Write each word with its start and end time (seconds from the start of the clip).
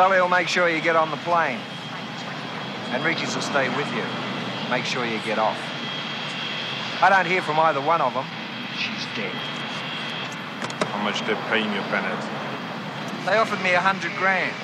Sully 0.00 0.18
will 0.18 0.30
make 0.30 0.48
sure 0.48 0.66
you 0.66 0.80
get 0.80 0.96
on 0.96 1.10
the 1.10 1.18
plane. 1.18 1.60
and 2.88 3.02
Enriquez 3.02 3.34
will 3.34 3.42
stay 3.42 3.68
with 3.76 3.86
you. 3.92 4.02
Make 4.70 4.86
sure 4.86 5.04
you 5.04 5.20
get 5.26 5.38
off. 5.38 5.58
I 7.02 7.10
don't 7.10 7.26
hear 7.26 7.42
from 7.42 7.58
either 7.60 7.82
one 7.82 8.00
of 8.00 8.14
them. 8.14 8.24
She's 8.78 9.04
dead. 9.14 9.34
How 10.88 11.02
much 11.04 11.20
they're 11.26 11.36
paying 11.50 11.70
you, 11.74 11.82
Bennett? 11.92 12.18
They 13.26 13.36
offered 13.36 13.62
me 13.62 13.74
a 13.74 13.80
hundred 13.80 14.16
grand. 14.16 14.56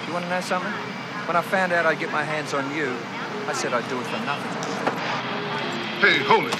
Do 0.00 0.06
you 0.08 0.12
want 0.12 0.24
to 0.24 0.30
know 0.30 0.40
something? 0.40 0.72
When 1.28 1.36
I 1.36 1.42
found 1.42 1.70
out 1.72 1.86
I'd 1.86 2.00
get 2.00 2.10
my 2.10 2.24
hands 2.24 2.52
on 2.52 2.74
you, 2.74 2.96
I 3.46 3.52
said 3.52 3.72
I'd 3.72 3.88
do 3.88 4.00
it 4.00 4.06
for 4.06 4.18
nothing. 4.26 4.50
Hey, 6.02 6.18
hold 6.26 6.46
it. 6.46 6.58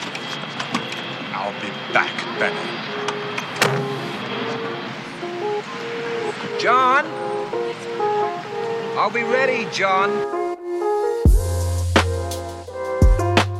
I'll 1.34 1.50
be 1.60 1.70
back, 1.92 2.14
Bennett. 2.38 2.90
John! 6.60 7.29
I'll 9.00 9.08
be 9.08 9.22
ready, 9.22 9.66
John. 9.72 10.10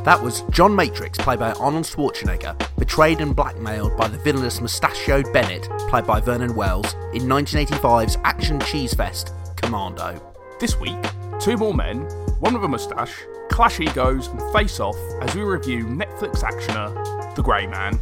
That 0.03 0.19
was 0.21 0.41
John 0.51 0.75
Matrix, 0.75 1.17
played 1.17 1.39
by 1.39 1.53
Arnold 1.53 1.85
Schwarzenegger, 1.85 2.55
betrayed 2.77 3.21
and 3.21 3.35
blackmailed 3.35 3.97
by 3.97 4.07
the 4.07 4.19
villainous 4.19 4.61
mustachioed 4.61 5.33
Bennett, 5.33 5.67
played 5.89 6.05
by 6.05 6.21
Vernon 6.21 6.53
Wells, 6.53 6.93
in 7.15 7.23
1985's 7.23 8.19
action 8.23 8.59
cheese 8.59 8.93
fest, 8.93 9.33
Commando. 9.55 10.21
This 10.59 10.79
week, 10.79 11.03
two 11.39 11.57
more 11.57 11.73
men, 11.73 12.01
one 12.39 12.53
with 12.53 12.63
a 12.63 12.67
moustache, 12.67 13.23
clash 13.49 13.79
egos 13.79 14.27
and 14.27 14.39
face 14.53 14.79
off 14.79 14.97
as 15.21 15.33
we 15.33 15.41
review 15.41 15.85
Netflix 15.85 16.43
actioner 16.43 17.35
The 17.35 17.41
Grey 17.41 17.65
Man. 17.65 17.99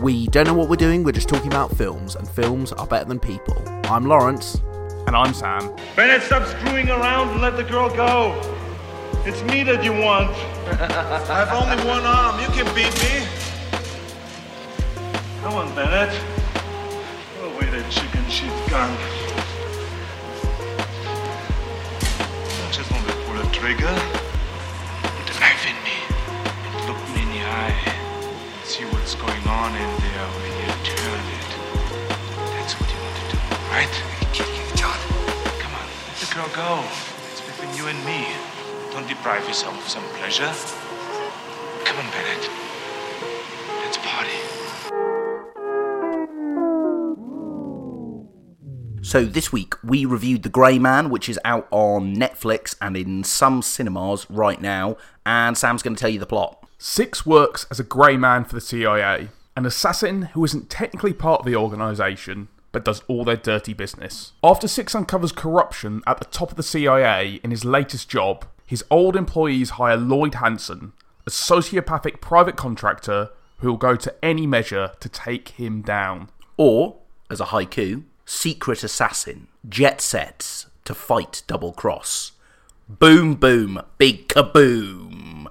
We 0.00 0.28
don't 0.28 0.46
know 0.46 0.54
what 0.54 0.70
we're 0.70 0.76
doing, 0.76 1.04
we're 1.04 1.12
just 1.12 1.28
talking 1.28 1.48
about 1.48 1.76
films, 1.76 2.16
and 2.16 2.26
films 2.26 2.72
are 2.72 2.86
better 2.86 3.04
than 3.04 3.20
people. 3.20 3.62
I'm 3.84 4.06
Lawrence. 4.06 4.62
And 5.08 5.16
I'm 5.16 5.32
Sam. 5.32 5.74
Bennett, 5.96 6.20
stop 6.20 6.46
screwing 6.46 6.90
around 6.90 7.30
and 7.30 7.40
let 7.40 7.56
the 7.56 7.64
girl 7.64 7.88
go. 7.88 8.38
It's 9.24 9.42
me 9.44 9.62
that 9.64 9.82
you 9.82 9.92
want. 9.92 10.28
I 10.68 11.46
have 11.46 11.48
only 11.48 11.82
one 11.88 12.04
arm. 12.04 12.38
You 12.38 12.48
can 12.48 12.68
beat 12.76 12.92
me. 13.00 13.24
Come 15.40 15.54
on, 15.54 15.74
Bennett. 15.74 16.12
Throw 16.12 17.48
away 17.48 17.70
that 17.70 17.90
chicken 17.90 18.22
shit 18.28 18.52
gun. 18.68 18.92
I 22.52 22.70
just 22.70 22.92
want 22.92 23.08
to 23.08 23.14
pull 23.24 23.40
a 23.40 23.48
trigger. 23.50 23.96
Put 25.08 25.36
a 25.36 25.40
knife 25.40 25.64
in 25.64 25.78
me. 25.88 26.04
And 26.76 26.84
look 26.84 27.00
me 27.16 27.22
in 27.22 27.30
the 27.32 27.48
eye. 27.48 27.72
And 27.96 28.66
See 28.68 28.84
what's 28.84 29.14
going 29.14 29.48
on 29.48 29.72
in 29.72 29.90
there 30.04 30.28
when 30.36 30.52
you 30.52 30.87
on, 36.38 36.44
let 36.44 36.50
the 36.50 36.56
girl 36.56 36.82
go. 36.82 36.84
It's 37.30 37.40
between 37.40 37.74
you 37.76 37.86
and 37.86 37.98
me. 38.04 38.26
Don't 38.92 39.08
deprive 39.08 39.46
yourself 39.46 39.76
of 39.76 39.88
some 39.88 40.04
pleasure. 40.18 40.52
Come 41.84 41.98
on, 41.98 42.10
Bennett. 42.10 42.50
Let's 43.82 43.98
party. 43.98 44.58
So 49.02 49.24
this 49.24 49.52
week 49.52 49.74
we 49.82 50.04
reviewed 50.04 50.42
The 50.42 50.48
Grey 50.48 50.78
Man, 50.78 51.08
which 51.10 51.28
is 51.28 51.38
out 51.44 51.66
on 51.70 52.14
Netflix 52.14 52.76
and 52.80 52.96
in 52.96 53.24
some 53.24 53.62
cinemas 53.62 54.26
right 54.28 54.60
now, 54.60 54.96
and 55.24 55.56
Sam's 55.56 55.82
going 55.82 55.96
to 55.96 56.00
tell 56.00 56.10
you 56.10 56.18
the 56.18 56.26
plot. 56.26 56.66
Six 56.78 57.24
works 57.24 57.66
as 57.70 57.80
a 57.80 57.84
grey 57.84 58.16
man 58.16 58.44
for 58.44 58.54
the 58.54 58.60
CIA, 58.60 59.28
an 59.56 59.66
assassin 59.66 60.22
who 60.34 60.44
isn't 60.44 60.68
technically 60.70 61.12
part 61.12 61.40
of 61.40 61.46
the 61.46 61.56
organisation, 61.56 62.48
but 62.72 62.84
does 62.84 63.02
all 63.08 63.24
their 63.24 63.36
dirty 63.36 63.72
business. 63.72 64.32
After 64.42 64.68
Six 64.68 64.94
uncovers 64.94 65.32
corruption 65.32 66.02
at 66.06 66.18
the 66.18 66.26
top 66.26 66.50
of 66.50 66.56
the 66.56 66.62
CIA 66.62 67.40
in 67.42 67.50
his 67.50 67.64
latest 67.64 68.08
job, 68.08 68.44
his 68.66 68.84
old 68.90 69.16
employees 69.16 69.70
hire 69.70 69.96
Lloyd 69.96 70.34
Hansen, 70.34 70.92
a 71.26 71.30
sociopathic 71.30 72.20
private 72.20 72.56
contractor 72.56 73.30
who 73.58 73.68
will 73.68 73.76
go 73.76 73.96
to 73.96 74.14
any 74.22 74.46
measure 74.46 74.92
to 75.00 75.08
take 75.08 75.50
him 75.50 75.82
down. 75.82 76.28
Or, 76.56 76.96
as 77.30 77.40
a 77.40 77.46
haiku, 77.46 78.04
secret 78.24 78.84
assassin 78.84 79.48
jet 79.68 80.00
sets 80.00 80.66
to 80.84 80.94
fight 80.94 81.42
double 81.46 81.72
cross. 81.72 82.32
Boom, 82.88 83.34
boom, 83.34 83.82
big 83.98 84.28
kaboom. 84.28 85.46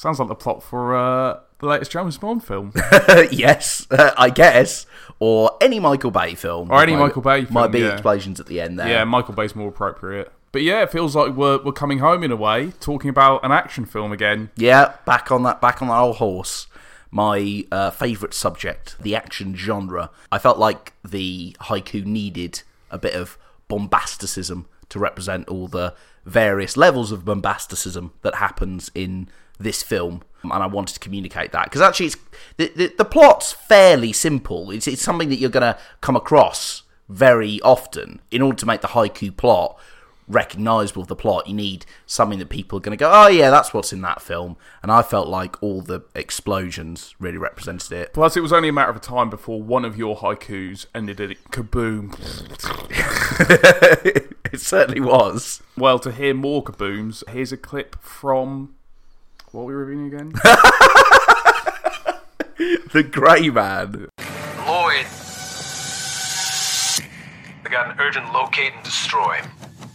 Sounds 0.00 0.18
like 0.18 0.28
the 0.28 0.34
plot 0.34 0.62
for 0.62 0.96
uh, 0.96 1.40
the 1.58 1.66
latest 1.66 1.90
James 1.90 2.16
Bond 2.16 2.42
film. 2.42 2.72
yes, 3.30 3.86
uh, 3.90 4.12
I 4.16 4.30
guess. 4.30 4.86
Or 5.18 5.58
any 5.60 5.78
Michael 5.78 6.10
Bay 6.10 6.34
film. 6.34 6.70
Or 6.70 6.82
any 6.82 6.94
My- 6.94 7.00
Michael 7.00 7.20
Bay 7.20 7.44
film, 7.44 7.70
big 7.70 7.82
yeah. 7.82 7.92
explosions 7.92 8.40
at 8.40 8.46
the 8.46 8.62
end 8.62 8.78
there. 8.78 8.88
yeah, 8.88 9.04
Michael 9.04 9.34
Bay's 9.34 9.54
more 9.54 9.68
appropriate. 9.68 10.32
But 10.52 10.62
yeah, 10.62 10.80
it 10.80 10.90
feels 10.90 11.14
like 11.14 11.34
we're, 11.34 11.62
we're 11.62 11.72
coming 11.72 11.98
home 11.98 12.22
in 12.22 12.32
a 12.32 12.36
way, 12.36 12.72
talking 12.80 13.10
about 13.10 13.44
an 13.44 13.52
action 13.52 13.84
film 13.84 14.10
again. 14.10 14.48
Yeah, 14.56 14.94
back 15.04 15.30
on 15.30 15.42
that, 15.42 15.60
back 15.60 15.82
on 15.82 15.88
that 15.88 15.98
old 15.98 16.16
horse. 16.16 16.66
My 17.10 17.66
uh, 17.70 17.90
favourite 17.90 18.32
subject, 18.32 18.96
the 19.02 19.14
action 19.14 19.54
genre. 19.54 20.08
I 20.32 20.38
felt 20.38 20.58
like 20.58 20.94
the 21.04 21.54
haiku 21.60 22.06
needed 22.06 22.62
a 22.90 22.96
bit 22.96 23.12
of 23.12 23.36
bombasticism 23.68 24.64
to 24.88 24.98
represent 24.98 25.46
all 25.46 25.68
the 25.68 25.92
various 26.24 26.78
levels 26.78 27.12
of 27.12 27.26
bombasticism 27.26 28.12
that 28.22 28.36
happens 28.36 28.90
in 28.94 29.28
this 29.60 29.82
film, 29.82 30.22
and 30.42 30.52
I 30.52 30.66
wanted 30.66 30.94
to 30.94 31.00
communicate 31.00 31.52
that 31.52 31.64
because 31.64 31.80
actually, 31.80 32.06
it's 32.06 32.16
the, 32.56 32.72
the 32.74 32.94
the 32.98 33.04
plot's 33.04 33.52
fairly 33.52 34.12
simple. 34.12 34.70
It's 34.70 34.88
it's 34.88 35.02
something 35.02 35.28
that 35.28 35.36
you're 35.36 35.50
going 35.50 35.74
to 35.74 35.78
come 36.00 36.16
across 36.16 36.82
very 37.08 37.60
often 37.62 38.20
in 38.30 38.40
order 38.40 38.56
to 38.56 38.66
make 38.66 38.80
the 38.80 38.88
haiku 38.88 39.36
plot 39.36 39.78
recognizable 40.28 41.02
of 41.02 41.08
the 41.08 41.16
plot 41.16 41.48
you 41.48 41.54
need 41.54 41.84
something 42.06 42.38
that 42.38 42.48
people 42.48 42.78
are 42.78 42.80
going 42.80 42.96
to 42.96 43.02
go 43.04 43.10
oh 43.12 43.26
yeah 43.26 43.50
that's 43.50 43.74
what's 43.74 43.92
in 43.92 44.00
that 44.00 44.22
film 44.22 44.56
and 44.80 44.92
i 44.92 45.02
felt 45.02 45.26
like 45.26 45.60
all 45.60 45.80
the 45.82 46.00
explosions 46.14 47.16
really 47.18 47.36
represented 47.36 47.90
it 47.90 48.12
Plus, 48.14 48.36
it 48.36 48.40
was 48.40 48.52
only 48.52 48.68
a 48.68 48.72
matter 48.72 48.92
of 48.92 49.00
time 49.00 49.28
before 49.28 49.60
one 49.60 49.84
of 49.84 49.98
your 49.98 50.18
haikus 50.18 50.86
ended 50.94 51.20
in 51.20 51.34
kaboom. 51.50 52.14
it 54.52 54.60
certainly 54.60 55.00
was 55.00 55.62
Well, 55.76 55.98
to 55.98 56.12
hear 56.12 56.32
more 56.32 56.62
kabooms, 56.62 57.28
here's 57.28 57.50
a 57.50 57.56
clip 57.56 58.00
from. 58.00 58.76
What 59.52 59.62
are 59.62 59.64
we 59.64 59.74
reviewing 59.74 60.06
again? 60.06 60.28
the 62.92 63.02
grey 63.02 63.50
man 63.50 64.06
Lloyd. 64.64 65.06
I 67.64 67.68
got 67.68 67.90
an 67.90 67.96
urgent 67.98 68.32
locate 68.32 68.72
and 68.74 68.84
destroy. 68.84 69.40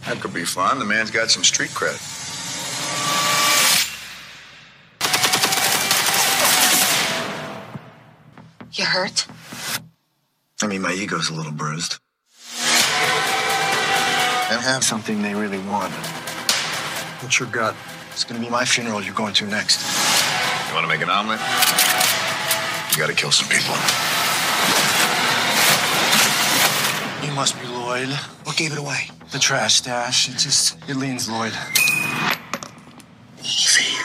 That 0.04 0.20
could 0.20 0.34
be 0.34 0.44
fun. 0.44 0.78
The 0.78 0.84
man's 0.84 1.10
got 1.10 1.30
some 1.30 1.42
street 1.42 1.70
cred. 1.70 1.96
You 8.78 8.84
hurt? 8.84 9.26
I 10.60 10.66
mean, 10.66 10.82
my 10.82 10.92
ego's 10.92 11.30
a 11.30 11.34
little 11.34 11.52
bruised. 11.52 11.98
And 14.50 14.60
have 14.60 14.84
something 14.84 15.22
they 15.22 15.34
really 15.34 15.60
want. 15.60 15.94
What's 17.22 17.40
your 17.40 17.48
gut? 17.48 17.74
It's 18.16 18.24
gonna 18.24 18.40
be 18.40 18.48
my 18.48 18.64
funeral 18.64 19.02
you're 19.02 19.12
going 19.12 19.34
to 19.34 19.46
next. 19.46 19.78
You 20.68 20.74
wanna 20.74 20.86
make 20.86 21.02
an 21.02 21.10
omelet? 21.10 21.38
You 22.90 22.96
gotta 22.96 23.12
kill 23.12 23.30
some 23.30 23.46
people. 23.46 23.76
You 27.22 27.34
must 27.34 27.60
be 27.60 27.66
Lloyd. 27.66 28.08
What 28.44 28.56
gave 28.56 28.72
it 28.72 28.78
away? 28.78 29.10
The 29.32 29.38
trash 29.38 29.74
stash. 29.74 30.30
It 30.30 30.38
just, 30.38 30.78
it 30.88 30.96
leans 30.96 31.28
Lloyd. 31.28 31.52
Easy. 33.44 33.95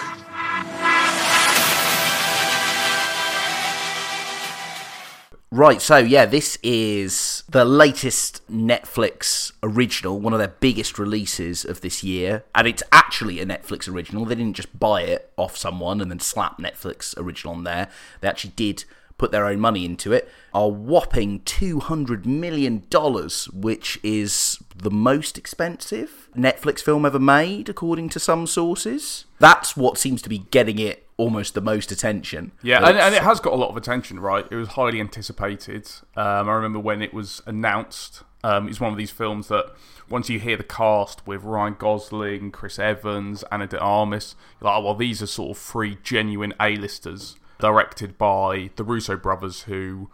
Right, 5.54 5.82
so 5.82 5.98
yeah, 5.98 6.26
this 6.26 6.58
is 6.64 7.44
the 7.50 7.66
latest 7.66 8.42
Netflix 8.50 9.52
original, 9.62 10.18
one 10.18 10.32
of 10.32 10.40
their 10.40 10.48
biggest 10.48 10.98
releases 10.98 11.66
of 11.66 11.82
this 11.82 12.06
year. 12.06 12.46
And 12.56 12.70
it's 12.70 12.84
actually 12.94 13.42
a 13.42 13.46
Netflix 13.46 13.92
original. 13.92 14.24
They 14.24 14.36
didn't 14.36 14.56
just 14.56 14.80
buy 14.80 15.02
it 15.02 15.30
off 15.36 15.58
someone 15.58 16.00
and 16.00 16.10
then 16.10 16.22
slap 16.22 16.58
Netflix 16.58 17.18
original 17.18 17.54
on 17.54 17.66
there. 17.66 17.90
They 18.22 18.30
actually 18.30 18.54
did 18.56 18.86
put 19.22 19.32
their 19.32 19.46
own 19.46 19.60
money 19.60 19.86
into 19.86 20.12
it. 20.12 20.28
A 20.52 20.68
whopping 20.68 21.42
$200 21.42 22.26
million, 22.26 22.84
which 23.54 24.00
is 24.02 24.58
the 24.76 24.90
most 24.90 25.38
expensive 25.38 26.28
Netflix 26.36 26.80
film 26.80 27.06
ever 27.06 27.20
made, 27.20 27.70
according 27.70 28.10
to 28.10 28.20
some 28.20 28.48
sources. 28.48 29.26
That's 29.38 29.78
what 29.78 30.00
seems 30.00 30.24
to 30.24 30.30
be 30.30 30.40
getting 30.40 30.80
it 30.80 31.08
almost 31.18 31.54
the 31.54 31.62
most 31.62 31.92
attention. 31.92 32.52
Yeah, 32.64 32.84
and, 32.84 32.98
and 32.98 33.14
it 33.14 33.22
has 33.22 33.40
got 33.40 33.54
a 33.54 33.56
lot 33.56 33.70
of 33.70 33.78
attention, 33.78 34.20
right? 34.20 34.44
It 34.50 34.56
was 34.56 34.70
highly 34.70 35.00
anticipated. 35.00 35.88
Um, 36.16 36.50
I 36.50 36.54
remember 36.54 36.80
when 36.80 37.04
it 37.04 37.14
was 37.14 37.44
announced. 37.46 38.24
Um, 38.44 38.68
it's 38.68 38.80
one 38.80 38.92
of 38.92 38.98
these 38.98 39.12
films 39.12 39.50
that 39.50 39.68
once 40.10 40.32
you 40.32 40.40
hear 40.40 40.58
the 40.58 40.64
cast 40.64 41.28
with 41.28 41.44
Ryan 41.44 41.76
Gosling, 41.78 42.50
Chris 42.50 42.80
Evans, 42.80 43.44
Ana 43.52 43.68
de 43.68 43.80
Armas, 43.80 44.36
you're 44.60 44.72
like, 44.72 44.80
oh, 44.80 44.84
well, 44.84 44.96
these 44.96 45.22
are 45.22 45.28
sort 45.28 45.52
of 45.56 45.58
three 45.62 46.00
genuine 46.02 46.56
A-listers, 46.60 47.36
directed 47.62 48.18
by 48.18 48.72
the 48.76 48.84
Russo 48.84 49.16
brothers, 49.16 49.62
who 49.64 50.10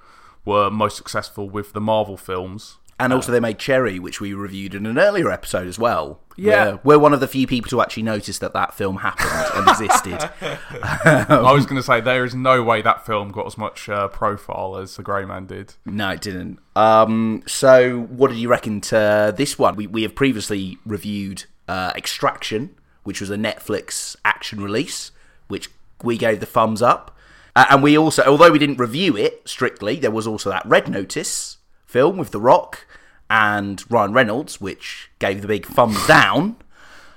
were 0.46 0.70
most 0.70 0.98
successful 0.98 1.50
with 1.50 1.74
the 1.74 1.82
Marvel 1.82 2.18
films. 2.18 2.78
And 3.00 3.14
also, 3.14 3.32
they 3.32 3.40
made 3.40 3.60
Cherry, 3.60 4.00
which 4.00 4.20
we 4.20 4.34
reviewed 4.34 4.74
in 4.74 4.88
an 4.88 4.98
earlier 4.98 5.30
episode 5.30 5.68
as 5.68 5.78
well. 5.78 6.20
Yeah. 6.36 6.72
We're, 6.72 6.80
we're 6.84 7.00
one 7.00 7.14
of 7.14 7.20
the 7.20 7.28
few 7.28 7.46
people 7.46 7.70
to 7.70 7.82
actually 7.82 8.04
notice 8.04 8.40
that 8.40 8.54
that 8.54 8.74
film 8.74 8.98
happened 8.98 9.52
and 9.54 9.68
existed. 9.70 10.32
I 10.42 11.52
was 11.52 11.68
going 11.68 11.76
to 11.76 11.84
say 11.84 12.02
there 12.02 12.26
is 12.26 12.34
no 12.34 12.64
way 12.64 12.82
that 12.82 13.06
film 13.06 13.32
got 13.32 13.46
as 13.46 13.56
much 13.56 13.88
uh, 13.88 14.08
profile 14.08 14.78
as 14.78 14.96
The 14.96 15.04
Grey 15.04 15.26
Man 15.26 15.46
did. 15.46 15.76
No, 15.86 16.10
it 16.10 16.22
didn't. 16.22 16.58
Um, 16.76 17.44
so, 17.46 18.02
what 18.02 18.30
did 18.30 18.38
you 18.38 18.50
reckon 18.50 18.82
to 18.82 19.32
this 19.36 19.60
one? 19.60 19.76
We, 19.76 19.86
we 19.86 20.02
have 20.02 20.16
previously 20.16 20.80
reviewed 20.84 21.46
uh, 21.68 21.92
Extraction, 21.96 22.76
which 23.04 23.22
was 23.22 23.30
a 23.30 23.38
Netflix 23.38 24.16
action 24.26 24.60
release, 24.60 25.12
which 25.50 25.70
we 26.04 26.18
gave 26.18 26.40
the 26.40 26.46
thumbs 26.48 26.82
up. 26.82 27.16
Uh, 27.58 27.66
and 27.72 27.82
we 27.82 27.98
also, 27.98 28.22
although 28.22 28.52
we 28.52 28.60
didn't 28.60 28.78
review 28.78 29.18
it 29.18 29.42
strictly, 29.50 29.96
there 29.96 30.12
was 30.12 30.28
also 30.28 30.52
that 30.52 30.64
Red 30.64 30.88
Notice 30.88 31.58
film 31.88 32.16
with 32.16 32.30
The 32.30 32.40
Rock 32.40 32.86
and 33.32 33.84
Ryan 33.90 34.14
Reynolds, 34.14 34.62
which 34.62 35.10
gave 35.18 35.42
the 35.42 35.48
big 35.48 35.66
thumbs 35.66 36.06
down. 36.08 36.58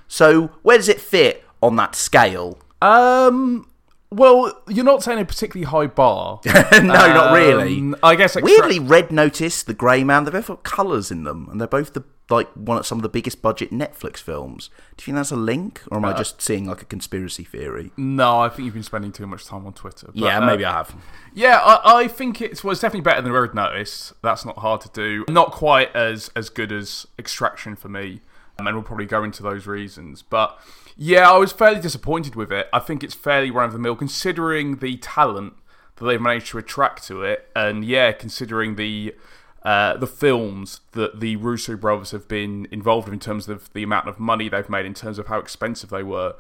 So, 0.09 0.47
where 0.63 0.79
does 0.79 0.89
it 0.89 0.99
fit 0.99 1.45
on 1.63 1.77
that 1.77 1.95
scale? 1.95 2.59
Um, 2.81 3.69
well, 4.11 4.63
you're 4.67 4.83
not 4.83 5.03
saying 5.03 5.19
a 5.21 5.27
particularly 5.27 5.71
high 5.71 5.89
bar. 5.89 6.41
no, 6.47 6.81
not 6.81 7.35
really. 7.35 7.77
Um, 7.77 7.97
I 8.03 8.15
guess 8.15 8.35
extra- 8.35 8.43
Weirdly, 8.43 8.79
Red 8.79 9.13
Notice, 9.13 9.63
The 9.63 9.75
Grey 9.75 10.05
Man, 10.05 10.25
they've 10.25 10.33
both 10.33 10.47
got 10.47 10.63
colours 10.63 11.11
in 11.11 11.25
them, 11.25 11.49
and 11.51 11.61
they're 11.61 11.69
both 11.69 11.93
the 11.93 12.05
like 12.31 12.49
one 12.55 12.79
of 12.79 12.87
some 12.87 12.99
of 12.99 13.03
the 13.03 13.09
biggest 13.09 13.43
budget 13.43 13.71
Netflix 13.71 14.19
films. 14.19 14.71
Do 14.97 15.03
you 15.03 15.05
think 15.07 15.17
that's 15.17 15.31
a 15.31 15.37
link, 15.37 15.83
or 15.91 15.99
am 15.99 16.05
I 16.05 16.13
just 16.13 16.41
seeing 16.41 16.67
like 16.67 16.83
a 16.83 16.85
conspiracy 16.85 17.45
theory? 17.45 17.91
No, 17.97 18.41
I 18.41 18.49
think 18.49 18.67
you've 18.67 18.75
been 18.75 18.83
spending 18.83 19.13
too 19.13 19.27
much 19.27 19.47
time 19.47 19.67
on 19.67 19.73
Twitter. 19.73 20.07
But, 20.07 20.17
yeah, 20.17 20.39
uh, 20.39 20.47
maybe 20.47 20.65
I 20.65 20.73
have. 20.73 20.95
Yeah, 21.35 21.59
I, 21.59 22.03
I 22.03 22.09
think 22.09 22.41
it's 22.41 22.63
well, 22.63 22.73
it's 22.73 22.81
definitely 22.81 23.03
better 23.03 23.23
than 23.23 23.33
Red 23.33 23.55
Notice. 23.55 24.13
That's 24.23 24.45
not 24.45 24.59
hard 24.59 24.81
to 24.83 24.91
do. 24.93 25.25
Not 25.29 25.53
quite 25.53 25.95
as 25.95 26.31
as 26.37 26.49
good 26.49 26.73
as 26.73 27.07
Extraction 27.19 27.77
for 27.77 27.89
me, 27.89 28.21
um, 28.59 28.67
and 28.67 28.77
we'll 28.77 28.85
probably 28.85 29.07
go 29.07 29.25
into 29.25 29.43
those 29.43 29.67
reasons. 29.67 30.23
But 30.23 30.59
yeah, 30.97 31.31
I 31.31 31.37
was 31.37 31.53
fairly 31.53 31.81
disappointed 31.81 32.35
with 32.35 32.53
it. 32.53 32.69
I 32.73 32.79
think 32.79 33.03
it's 33.03 33.15
fairly 33.15 33.51
run 33.51 33.67
of 33.67 33.73
the 33.73 33.79
mill 33.79 33.97
considering 33.97 34.77
the 34.77 34.97
talent 34.99 35.55
that 35.97 36.05
they've 36.07 36.21
managed 36.21 36.49
to 36.49 36.59
attract 36.59 37.07
to 37.09 37.23
it, 37.23 37.49
and 37.55 37.85
yeah, 37.85 38.13
considering 38.13 38.77
the 38.77 39.15
uh, 39.63 39.97
the 39.97 40.07
films 40.07 40.81
that 40.93 41.21
the 41.21 41.37
Russo 41.37 41.77
brothers 41.77 42.13
have 42.13 42.27
been 42.29 42.67
involved 42.71 43.09
in, 43.09 43.15
in 43.15 43.21
terms 43.21 43.49
of 43.49 43.73
the 43.73 43.83
amount 43.83 44.09
of 44.09 44.19
money 44.19 44.49
they've 44.49 44.69
made, 44.71 44.87
in 44.87 44.95
terms 44.95 45.19
of 45.19 45.27
how 45.27 45.39
expensive 45.39 45.91
they 45.91 46.03
were, 46.03 46.35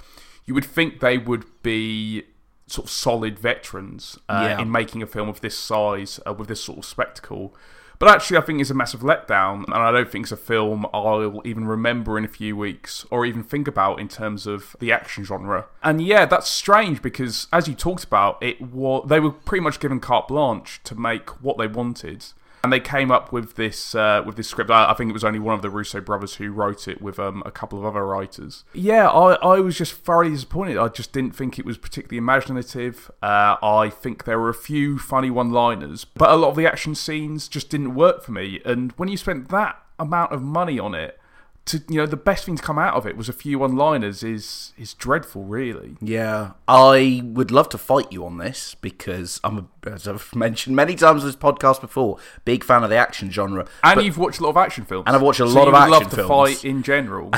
you 0.46 0.54
would 0.54 0.64
think 0.64 1.00
they 1.00 1.18
would 1.18 1.44
be 1.62 2.24
sort 2.66 2.86
of 2.86 2.90
solid 2.90 3.38
veterans 3.38 4.18
uh, 4.28 4.46
Yeah. 4.48 4.60
in 4.62 4.70
making 4.70 5.02
a 5.02 5.06
film 5.06 5.28
of 5.28 5.40
this 5.40 5.58
size 5.58 6.20
uh, 6.26 6.32
with 6.32 6.48
this 6.48 6.62
sort 6.62 6.78
of 6.78 6.84
spectacle. 6.84 7.54
But 7.98 8.08
actually, 8.08 8.38
I 8.38 8.40
think 8.40 8.62
it's 8.62 8.70
a 8.70 8.74
massive 8.74 9.00
letdown, 9.00 9.64
and 9.64 9.74
I 9.74 9.90
don't 9.92 10.10
think 10.10 10.24
it's 10.24 10.32
a 10.32 10.36
film 10.38 10.86
I'll 10.94 11.42
even 11.44 11.66
remember 11.66 12.16
in 12.16 12.24
a 12.24 12.28
few 12.28 12.56
weeks 12.56 13.04
or 13.10 13.26
even 13.26 13.42
think 13.42 13.68
about 13.68 14.00
in 14.00 14.08
terms 14.08 14.46
of 14.46 14.74
the 14.80 14.90
action 14.90 15.22
genre. 15.22 15.66
And 15.82 16.00
yeah, 16.00 16.24
that's 16.24 16.48
strange 16.48 17.02
because, 17.02 17.46
as 17.52 17.68
you 17.68 17.74
talked 17.74 18.04
about, 18.04 18.42
it 18.42 18.58
was 18.62 19.06
they 19.06 19.20
were 19.20 19.30
pretty 19.32 19.62
much 19.62 19.80
given 19.80 20.00
carte 20.00 20.28
blanche 20.28 20.80
to 20.84 20.94
make 20.94 21.28
what 21.42 21.58
they 21.58 21.66
wanted, 21.66 22.24
and 22.62 22.72
they 22.72 22.80
came 22.80 23.10
up 23.10 23.32
with 23.32 23.56
this 23.56 23.94
uh, 23.94 24.22
with 24.24 24.36
this 24.36 24.48
script. 24.48 24.70
I, 24.70 24.90
I 24.90 24.94
think 24.94 25.10
it 25.10 25.12
was 25.12 25.24
only 25.24 25.38
one 25.38 25.54
of 25.54 25.62
the 25.62 25.70
Russo 25.70 26.00
brothers 26.00 26.34
who 26.36 26.50
wrote 26.50 26.88
it 26.88 27.00
with 27.00 27.18
um, 27.18 27.42
a 27.46 27.50
couple 27.50 27.78
of 27.78 27.84
other 27.84 28.04
writers. 28.06 28.64
Yeah, 28.72 29.08
I, 29.08 29.34
I 29.34 29.60
was 29.60 29.76
just 29.76 29.92
thoroughly 29.92 30.30
disappointed. 30.30 30.76
I 30.76 30.88
just 30.88 31.12
didn't 31.12 31.34
think 31.34 31.58
it 31.58 31.64
was 31.64 31.78
particularly 31.78 32.18
imaginative. 32.18 33.10
Uh, 33.22 33.56
I 33.62 33.90
think 33.90 34.24
there 34.24 34.38
were 34.38 34.48
a 34.48 34.54
few 34.54 34.98
funny 34.98 35.30
one-liners, 35.30 36.04
but 36.04 36.30
a 36.30 36.36
lot 36.36 36.50
of 36.50 36.56
the 36.56 36.66
action 36.66 36.94
scenes 36.94 37.48
just 37.48 37.70
didn't 37.70 37.94
work 37.94 38.22
for 38.22 38.32
me. 38.32 38.60
And 38.64 38.92
when 38.92 39.08
you 39.08 39.16
spent 39.16 39.48
that 39.50 39.82
amount 39.98 40.32
of 40.32 40.42
money 40.42 40.78
on 40.78 40.94
it, 40.94 41.19
to 41.66 41.82
you 41.88 41.96
know, 41.98 42.06
the 42.06 42.16
best 42.16 42.44
thing 42.46 42.56
to 42.56 42.62
come 42.62 42.78
out 42.78 42.94
of 42.94 43.06
it 43.06 43.16
was 43.16 43.28
a 43.28 43.32
few 43.32 43.58
one-liners. 43.58 44.22
Is 44.22 44.72
is 44.78 44.94
dreadful, 44.94 45.44
really. 45.44 45.96
Yeah, 46.00 46.52
I 46.66 47.20
would 47.24 47.50
love 47.50 47.68
to 47.70 47.78
fight 47.78 48.10
you 48.10 48.24
on 48.24 48.38
this 48.38 48.74
because 48.80 49.40
I'm, 49.44 49.58
a, 49.84 49.88
as 49.90 50.08
I've 50.08 50.34
mentioned 50.34 50.74
many 50.74 50.94
times 50.96 51.22
on 51.22 51.28
this 51.28 51.36
podcast 51.36 51.80
before, 51.80 52.18
big 52.44 52.64
fan 52.64 52.82
of 52.82 52.90
the 52.90 52.96
action 52.96 53.30
genre. 53.30 53.66
And 53.84 53.96
But- 53.96 54.04
you've 54.04 54.18
watched 54.18 54.40
a 54.40 54.42
lot 54.42 54.50
of 54.50 54.56
action 54.56 54.84
films, 54.84 55.04
And 55.06 55.14
I've 55.14 55.22
watched 55.22 55.40
a 55.40 55.46
so 55.48 55.54
lot 55.54 55.68
of 55.68 55.74
would 55.74 55.78
action 55.80 55.92
love 55.92 56.02
to 56.10 56.16
films. 56.16 56.28
fight 56.28 56.64
in 56.64 56.82
general. 56.82 57.30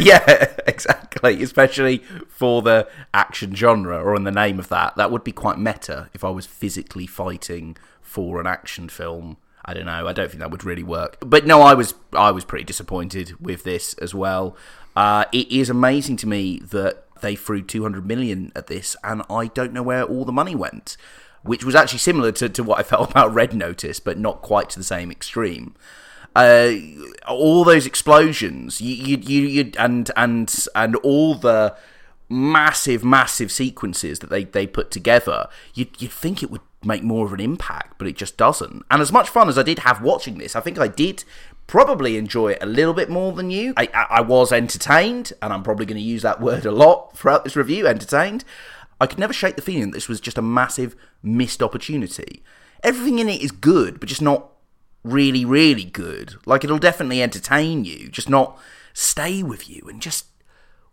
yeah, 0.00 0.54
exactly. 0.66 1.42
Especially 1.42 1.98
for 2.28 2.62
the 2.62 2.88
action 3.12 3.54
genre, 3.54 3.98
or 4.02 4.14
in 4.14 4.24
the 4.24 4.30
name 4.32 4.58
of 4.58 4.68
that. 4.68 4.96
That 4.96 5.10
would 5.10 5.24
be 5.24 5.32
quite 5.32 5.58
meta 5.58 6.08
if 6.14 6.22
I 6.24 6.30
was 6.30 6.46
physically 6.46 7.06
fighting 7.06 7.76
for 8.00 8.40
an 8.40 8.46
action 8.46 8.88
film. 8.88 9.38
I 9.66 9.74
don't 9.74 9.86
know. 9.86 10.06
I 10.06 10.12
don't 10.12 10.28
think 10.28 10.40
that 10.40 10.50
would 10.50 10.64
really 10.64 10.82
work. 10.82 11.16
But 11.20 11.46
no, 11.46 11.60
I 11.62 11.74
was 11.74 11.94
I 12.12 12.30
was 12.30 12.44
pretty 12.44 12.64
disappointed 12.64 13.34
with 13.40 13.64
this 13.64 13.94
as 13.94 14.14
well. 14.14 14.56
Uh, 14.94 15.24
it 15.32 15.50
is 15.50 15.68
amazing 15.68 16.16
to 16.18 16.28
me 16.28 16.60
that 16.60 17.04
they 17.20 17.34
threw 17.34 17.62
200 17.62 18.06
million 18.06 18.52
at 18.54 18.68
this, 18.68 18.96
and 19.02 19.22
I 19.28 19.48
don't 19.48 19.72
know 19.72 19.82
where 19.82 20.04
all 20.04 20.24
the 20.24 20.32
money 20.32 20.54
went. 20.54 20.96
Which 21.42 21.64
was 21.64 21.76
actually 21.76 22.00
similar 22.00 22.32
to, 22.32 22.48
to 22.48 22.62
what 22.64 22.80
I 22.80 22.82
felt 22.84 23.10
about 23.10 23.32
Red 23.32 23.54
Notice, 23.54 24.00
but 24.00 24.18
not 24.18 24.42
quite 24.42 24.70
to 24.70 24.78
the 24.78 24.84
same 24.84 25.10
extreme 25.10 25.74
uh, 26.36 26.72
all 27.26 27.64
those 27.64 27.86
explosions, 27.86 28.78
you, 28.78 28.94
you, 28.94 29.16
you, 29.16 29.72
and 29.78 30.10
and 30.16 30.66
and 30.74 30.96
all 30.96 31.34
the 31.34 31.74
massive, 32.28 33.02
massive 33.02 33.50
sequences 33.50 34.18
that 34.18 34.28
they, 34.28 34.44
they 34.44 34.66
put 34.66 34.90
together, 34.90 35.48
you'd, 35.72 36.00
you'd 36.00 36.12
think 36.12 36.42
it 36.42 36.50
would 36.50 36.60
make 36.86 37.02
more 37.02 37.26
of 37.26 37.32
an 37.32 37.40
impact, 37.40 37.98
but 37.98 38.06
it 38.06 38.16
just 38.16 38.36
doesn't. 38.36 38.84
And 38.90 39.02
as 39.02 39.12
much 39.12 39.28
fun 39.28 39.48
as 39.48 39.58
I 39.58 39.62
did 39.62 39.80
have 39.80 40.00
watching 40.00 40.38
this, 40.38 40.56
I 40.56 40.60
think 40.60 40.78
I 40.78 40.88
did 40.88 41.24
probably 41.66 42.16
enjoy 42.16 42.52
it 42.52 42.62
a 42.62 42.66
little 42.66 42.94
bit 42.94 43.10
more 43.10 43.32
than 43.32 43.50
you. 43.50 43.74
I, 43.76 43.88
I, 43.92 44.06
I 44.10 44.20
was 44.20 44.52
entertained, 44.52 45.32
and 45.42 45.52
I'm 45.52 45.62
probably 45.62 45.86
going 45.86 45.98
to 45.98 46.02
use 46.02 46.22
that 46.22 46.40
word 46.40 46.64
a 46.64 46.70
lot 46.70 47.16
throughout 47.16 47.44
this 47.44 47.56
review. 47.56 47.86
Entertained. 47.86 48.44
I 49.00 49.06
could 49.06 49.18
never 49.18 49.32
shake 49.32 49.56
the 49.56 49.62
feeling 49.62 49.90
that 49.90 49.96
this 49.96 50.08
was 50.08 50.20
just 50.20 50.38
a 50.38 50.42
massive 50.42 50.96
missed 51.22 51.62
opportunity. 51.62 52.42
Everything 52.82 53.18
in 53.18 53.28
it 53.28 53.42
is 53.42 53.50
good, 53.50 54.00
but 54.00 54.08
just 54.08 54.22
not 54.22 54.52
really, 55.02 55.44
really 55.44 55.84
good. 55.84 56.34
Like 56.46 56.64
it'll 56.64 56.78
definitely 56.78 57.22
entertain 57.22 57.84
you, 57.84 58.08
just 58.08 58.28
not 58.28 58.58
stay 58.92 59.42
with 59.42 59.68
you. 59.68 59.86
And 59.88 60.00
just 60.00 60.26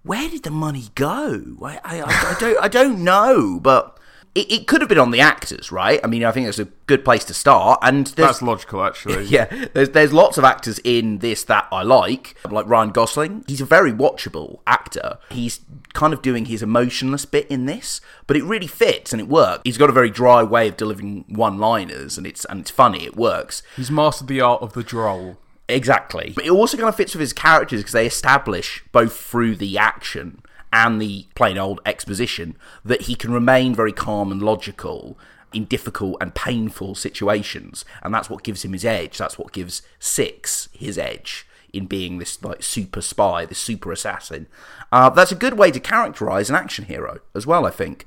where 0.03 0.29
did 0.29 0.43
the 0.43 0.51
money 0.51 0.85
go? 0.95 1.57
I, 1.61 1.79
I, 1.83 2.01
I, 2.01 2.35
I 2.35 2.37
don't, 2.39 2.63
I 2.63 2.67
don't 2.67 3.03
know. 3.03 3.59
But 3.61 3.97
it, 4.35 4.51
it 4.51 4.67
could 4.67 4.81
have 4.81 4.89
been 4.89 4.99
on 4.99 5.11
the 5.11 5.19
actors, 5.19 5.71
right? 5.71 5.99
I 6.03 6.07
mean, 6.07 6.23
I 6.23 6.31
think 6.31 6.47
that's 6.47 6.59
a 6.59 6.65
good 6.87 7.05
place 7.05 7.23
to 7.25 7.33
start. 7.33 7.79
And 7.81 8.07
That's 8.07 8.41
logical, 8.41 8.83
actually. 8.83 9.25
yeah, 9.29 9.45
there's 9.73 9.89
there's 9.89 10.13
lots 10.13 10.37
of 10.37 10.43
actors 10.43 10.79
in 10.83 11.19
this 11.19 11.43
that 11.43 11.67
I 11.71 11.83
like, 11.83 12.35
like 12.49 12.67
Ryan 12.67 12.89
Gosling. 12.89 13.45
He's 13.47 13.61
a 13.61 13.65
very 13.65 13.91
watchable 13.91 14.59
actor. 14.65 15.19
He's 15.29 15.61
kind 15.93 16.13
of 16.13 16.21
doing 16.21 16.45
his 16.45 16.63
emotionless 16.63 17.25
bit 17.25 17.47
in 17.47 17.65
this, 17.65 18.01
but 18.25 18.35
it 18.35 18.43
really 18.43 18.67
fits 18.67 19.13
and 19.13 19.21
it 19.21 19.27
works. 19.27 19.61
He's 19.63 19.77
got 19.77 19.89
a 19.89 19.93
very 19.93 20.09
dry 20.09 20.41
way 20.41 20.67
of 20.67 20.77
delivering 20.77 21.25
one-liners, 21.27 22.17
and 22.17 22.25
it's 22.25 22.45
and 22.45 22.59
it's 22.59 22.71
funny. 22.71 23.05
It 23.05 23.15
works. 23.15 23.61
He's 23.75 23.91
mastered 23.91 24.27
the 24.27 24.41
art 24.41 24.61
of 24.61 24.73
the 24.73 24.83
droll. 24.83 25.37
Exactly. 25.69 26.33
But 26.35 26.45
it 26.45 26.51
also 26.51 26.75
kind 26.77 26.89
of 26.89 26.95
fits 26.95 27.13
with 27.13 27.21
his 27.21 27.33
characters 27.33 27.79
because 27.79 27.93
they 27.93 28.05
establish 28.05 28.83
both 28.91 29.15
through 29.15 29.55
the 29.55 29.77
action 29.77 30.42
and 30.73 30.99
the 30.99 31.27
plain 31.35 31.57
old 31.57 31.79
exposition 31.85 32.57
that 32.83 33.03
he 33.03 33.15
can 33.15 33.31
remain 33.31 33.75
very 33.75 33.93
calm 33.93 34.31
and 34.31 34.41
logical 34.41 35.17
in 35.53 35.65
difficult 35.65 36.17
and 36.19 36.33
painful 36.33 36.95
situations. 36.95 37.85
And 38.01 38.11
that's 38.11 38.29
what 38.29 38.43
gives 38.43 38.65
him 38.65 38.73
his 38.73 38.83
edge. 38.83 39.19
That's 39.19 39.37
what 39.37 39.53
gives 39.53 39.83
Six 39.99 40.67
his 40.73 40.97
edge 40.97 41.47
in 41.71 41.85
being 41.85 42.17
this 42.17 42.43
like 42.43 42.63
super 42.63 43.01
spy, 43.01 43.45
this 43.45 43.59
super 43.59 43.91
assassin. 43.91 44.47
Uh, 44.91 45.11
that's 45.11 45.31
a 45.31 45.35
good 45.35 45.57
way 45.57 45.69
to 45.71 45.79
characterize 45.79 46.49
an 46.49 46.55
action 46.55 46.85
hero 46.85 47.19
as 47.35 47.45
well, 47.45 47.65
I 47.67 47.69
think. 47.69 48.05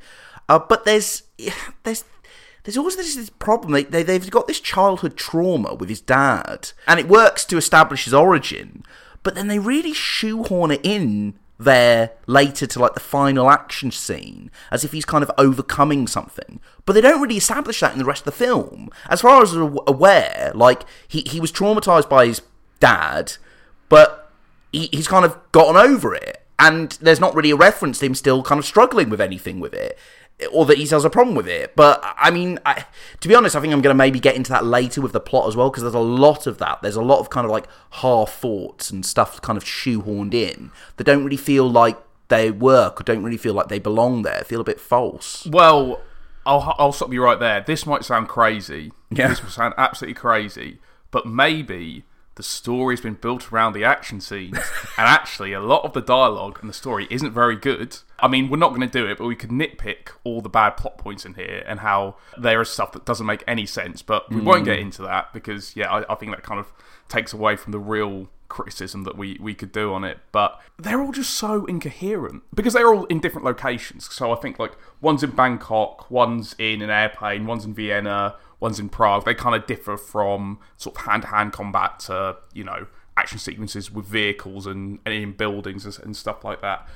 Uh, 0.49 0.59
but 0.59 0.85
there's 0.85 1.23
there's 1.85 2.05
there's 2.65 2.77
always 2.77 2.97
this, 2.97 3.15
this 3.15 3.31
problem. 3.31 3.73
They, 3.73 3.85
they, 3.85 4.03
they've 4.03 4.31
got 4.31 4.49
this 4.49 4.61
childhood 4.61 5.17
trauma 5.17 5.75
with 5.75 5.89
his 5.89 6.01
dad, 6.01 6.73
and 6.89 6.99
it 6.99 7.09
works 7.09 7.45
to 7.47 7.57
establish 7.57 8.05
his 8.05 8.15
origin, 8.15 8.83
but 9.23 9.37
then 9.37 9.47
they 9.47 9.61
really 9.61 9.93
shoehorn 9.93 10.73
it 10.73 10.81
in 10.83 11.39
there 11.59 12.13
later 12.27 12.67
to 12.67 12.79
like 12.79 12.95
the 12.95 13.01
final 13.01 13.51
action 13.51 13.91
scene 13.91 14.51
as 14.71 14.85
if 14.85 14.93
he's 14.93 15.05
kind 15.05 15.23
of 15.23 15.31
overcoming 15.39 16.07
something. 16.07 16.61
But 16.85 16.93
they 16.93 17.01
don't 17.01 17.21
really 17.21 17.37
establish 17.37 17.81
that 17.81 17.93
in 17.93 17.99
the 17.99 18.05
rest 18.05 18.21
of 18.21 18.27
the 18.27 18.45
film. 18.45 18.91
As 19.09 19.23
far 19.23 19.43
as 19.43 19.55
I'm 19.55 19.79
aware 19.87 20.53
like 20.55 20.83
he, 21.09 21.23
he 21.27 21.41
was 21.41 21.53
traumatized 21.53 22.09
by 22.09 22.27
his 22.27 22.43
dad 22.79 23.33
but 23.89 24.31
he, 24.73 24.89
he's 24.93 25.09
kind 25.09 25.25
of 25.25 25.39
gotten 25.53 25.77
over 25.77 26.15
it. 26.15 26.43
And 26.59 26.93
there's 27.03 27.21
not 27.21 27.35
really 27.35 27.51
a 27.51 27.57
reference 27.57 27.99
to 27.99 28.07
him 28.07 28.15
still 28.15 28.43
kind 28.43 28.59
of 28.59 28.65
struggling 28.65 29.11
with 29.11 29.21
anything 29.21 29.61
with 29.61 29.75
it 29.75 29.99
or 30.53 30.67
that 30.67 30.77
he 30.77 30.87
has 30.89 31.05
a 31.05 31.11
problem 31.11 31.35
with 31.35 31.49
it. 31.49 31.75
But 31.77 32.03
I 32.05 32.31
mean, 32.31 32.59
I, 32.67 32.85
to 33.21 33.29
be 33.29 33.35
honest, 33.35 33.57
I 33.57 33.61
think 33.61 33.73
I'm 33.73 33.81
going 33.81 33.95
to 33.95 33.99
maybe 33.99 34.21
get 34.21 34.37
into 34.37 34.51
that 34.51 34.65
later 34.65 35.01
with 35.01 35.13
the 35.13 35.21
plot 35.21 35.49
as 35.49 35.57
well 35.57 35.71
because 35.71 35.83
there's 35.83 35.95
a 35.95 35.99
lot 35.99 36.47
of 36.47 36.59
that. 36.59 36.83
There's 36.83 36.97
a 36.97 37.03
lot 37.03 37.21
of 37.21 37.31
kind 37.31 37.45
of 37.45 37.51
like 37.51 37.67
half 37.91 38.33
thoughts 38.33 38.91
and 38.91 39.05
stuff 39.05 39.41
kind 39.41 39.57
of 39.57 39.65
shoehorned 39.65 40.35
in 40.35 40.71
that 40.97 41.05
don't 41.05 41.25
really 41.25 41.37
feel 41.37 41.71
like 41.71 41.99
they 42.29 42.51
work 42.51 43.01
or 43.01 43.05
don't 43.05 43.23
really 43.23 43.37
feel 43.37 43.55
like 43.55 43.69
they 43.69 43.79
belong 43.79 44.23
there. 44.23 44.43
Feel 44.45 44.61
a 44.61 44.65
bit 44.65 44.81
false. 44.81 45.47
Well, 45.47 46.01
I'll 46.45 46.75
I'll 46.79 46.93
stop 46.93 47.13
you 47.13 47.23
right 47.23 47.41
there. 47.41 47.63
This 47.63 47.87
might 47.87 48.05
sound 48.05 48.29
crazy. 48.29 48.93
Yeah. 49.11 49.29
This 49.29 49.43
will 49.43 49.51
sound 49.51 49.75
absolutely 49.79 50.15
crazy, 50.15 50.79
but 51.11 51.27
maybe 51.27 52.05
the 52.37 52.43
story's 52.43 53.01
been 53.01 53.15
built 53.15 53.51
around 53.53 53.73
the 53.73 53.85
action 53.85 54.21
scenes, 54.21 54.57
and 54.99 55.07
actually, 55.09 55.53
a 55.53 55.61
lot 55.61 55.85
of 55.85 55.93
the 55.95 56.01
dialogue 56.01 56.59
and 56.61 56.71
the 56.71 56.75
story 56.75 57.07
isn't 57.11 57.33
very 57.33 57.57
good. 57.57 57.99
I 58.19 58.29
mean, 58.29 58.49
we're 58.49 58.59
not 58.59 58.69
going 58.71 58.83
to 58.83 58.87
do 58.87 59.07
it, 59.07 59.19
but 59.19 59.27
we 59.27 59.35
could 59.35 59.51
nitpick 59.51 60.11
all 60.23 60.41
the 60.41 60.49
bad 60.49 60.77
plot 60.77 60.99
points 60.99 61.25
in 61.25 61.35
here 61.35 61.65
and 61.67 61.81
how 61.81 62.17
there 62.39 62.61
is 62.61 62.71
stuff 62.71 62.93
that 62.93 63.05
doesn't 63.05 63.27
make 63.27 63.43
any 63.47 63.67
sense. 63.67 64.03
But 64.03 64.31
we 64.31 64.41
won't 64.41 64.65
get 64.65 64.79
mm. 64.79 64.83
into 64.83 65.03
that 65.03 65.33
because, 65.33 65.75
yeah, 65.77 65.91
I, 65.91 66.13
I 66.13 66.15
think 66.15 66.33
that 66.33 66.43
kind 66.43 66.61
of 66.61 66.73
takes 67.09 67.33
away 67.33 67.57
from 67.57 67.73
the 67.73 67.79
real 67.79 68.29
criticism 68.49 69.05
that 69.05 69.17
we, 69.17 69.39
we 69.41 69.55
could 69.55 69.73
do 69.73 69.93
on 69.93 70.05
it. 70.05 70.19
But 70.33 70.61
they're 70.79 71.01
all 71.01 71.13
just 71.13 71.31
so 71.31 71.65
incoherent 71.67 72.43
because 72.55 72.75
they're 72.75 72.93
all 72.93 73.05
in 73.07 73.21
different 73.21 73.45
locations. 73.45 74.13
So 74.13 74.33
I 74.33 74.37
think 74.37 74.59
like 74.59 74.73
one's 75.01 75.23
in 75.23 75.31
Bangkok, 75.31 76.11
one's 76.11 76.55
in 76.59 76.83
an 76.83 76.91
airplane, 76.91 77.47
one's 77.47 77.65
in 77.65 77.75
Vienna, 77.75 78.37
one's 78.61 78.81
in 78.81 78.89
Prague. 78.89 79.25
They 79.25 79.35
kind 79.35 79.55
of 79.55 79.67
differ 79.67 79.97
from 79.97 80.59
sort 80.77 80.97
of 80.97 81.05
hand 81.05 81.23
to 81.23 81.29
hand 81.29 81.53
combat 81.53 82.01
to, 82.01 82.37
you 82.53 82.65
know, 82.65 82.87
action 83.17 83.39
sequences 83.39 83.91
with 83.91 84.07
vehicles 84.07 84.67
and, 84.67 84.99
and 85.05 85.15
in 85.15 85.33
buildings 85.33 85.85
and, 85.85 85.99
and 86.05 86.17
stuff 86.17 86.45
like 86.45 86.61
that. 86.63 86.87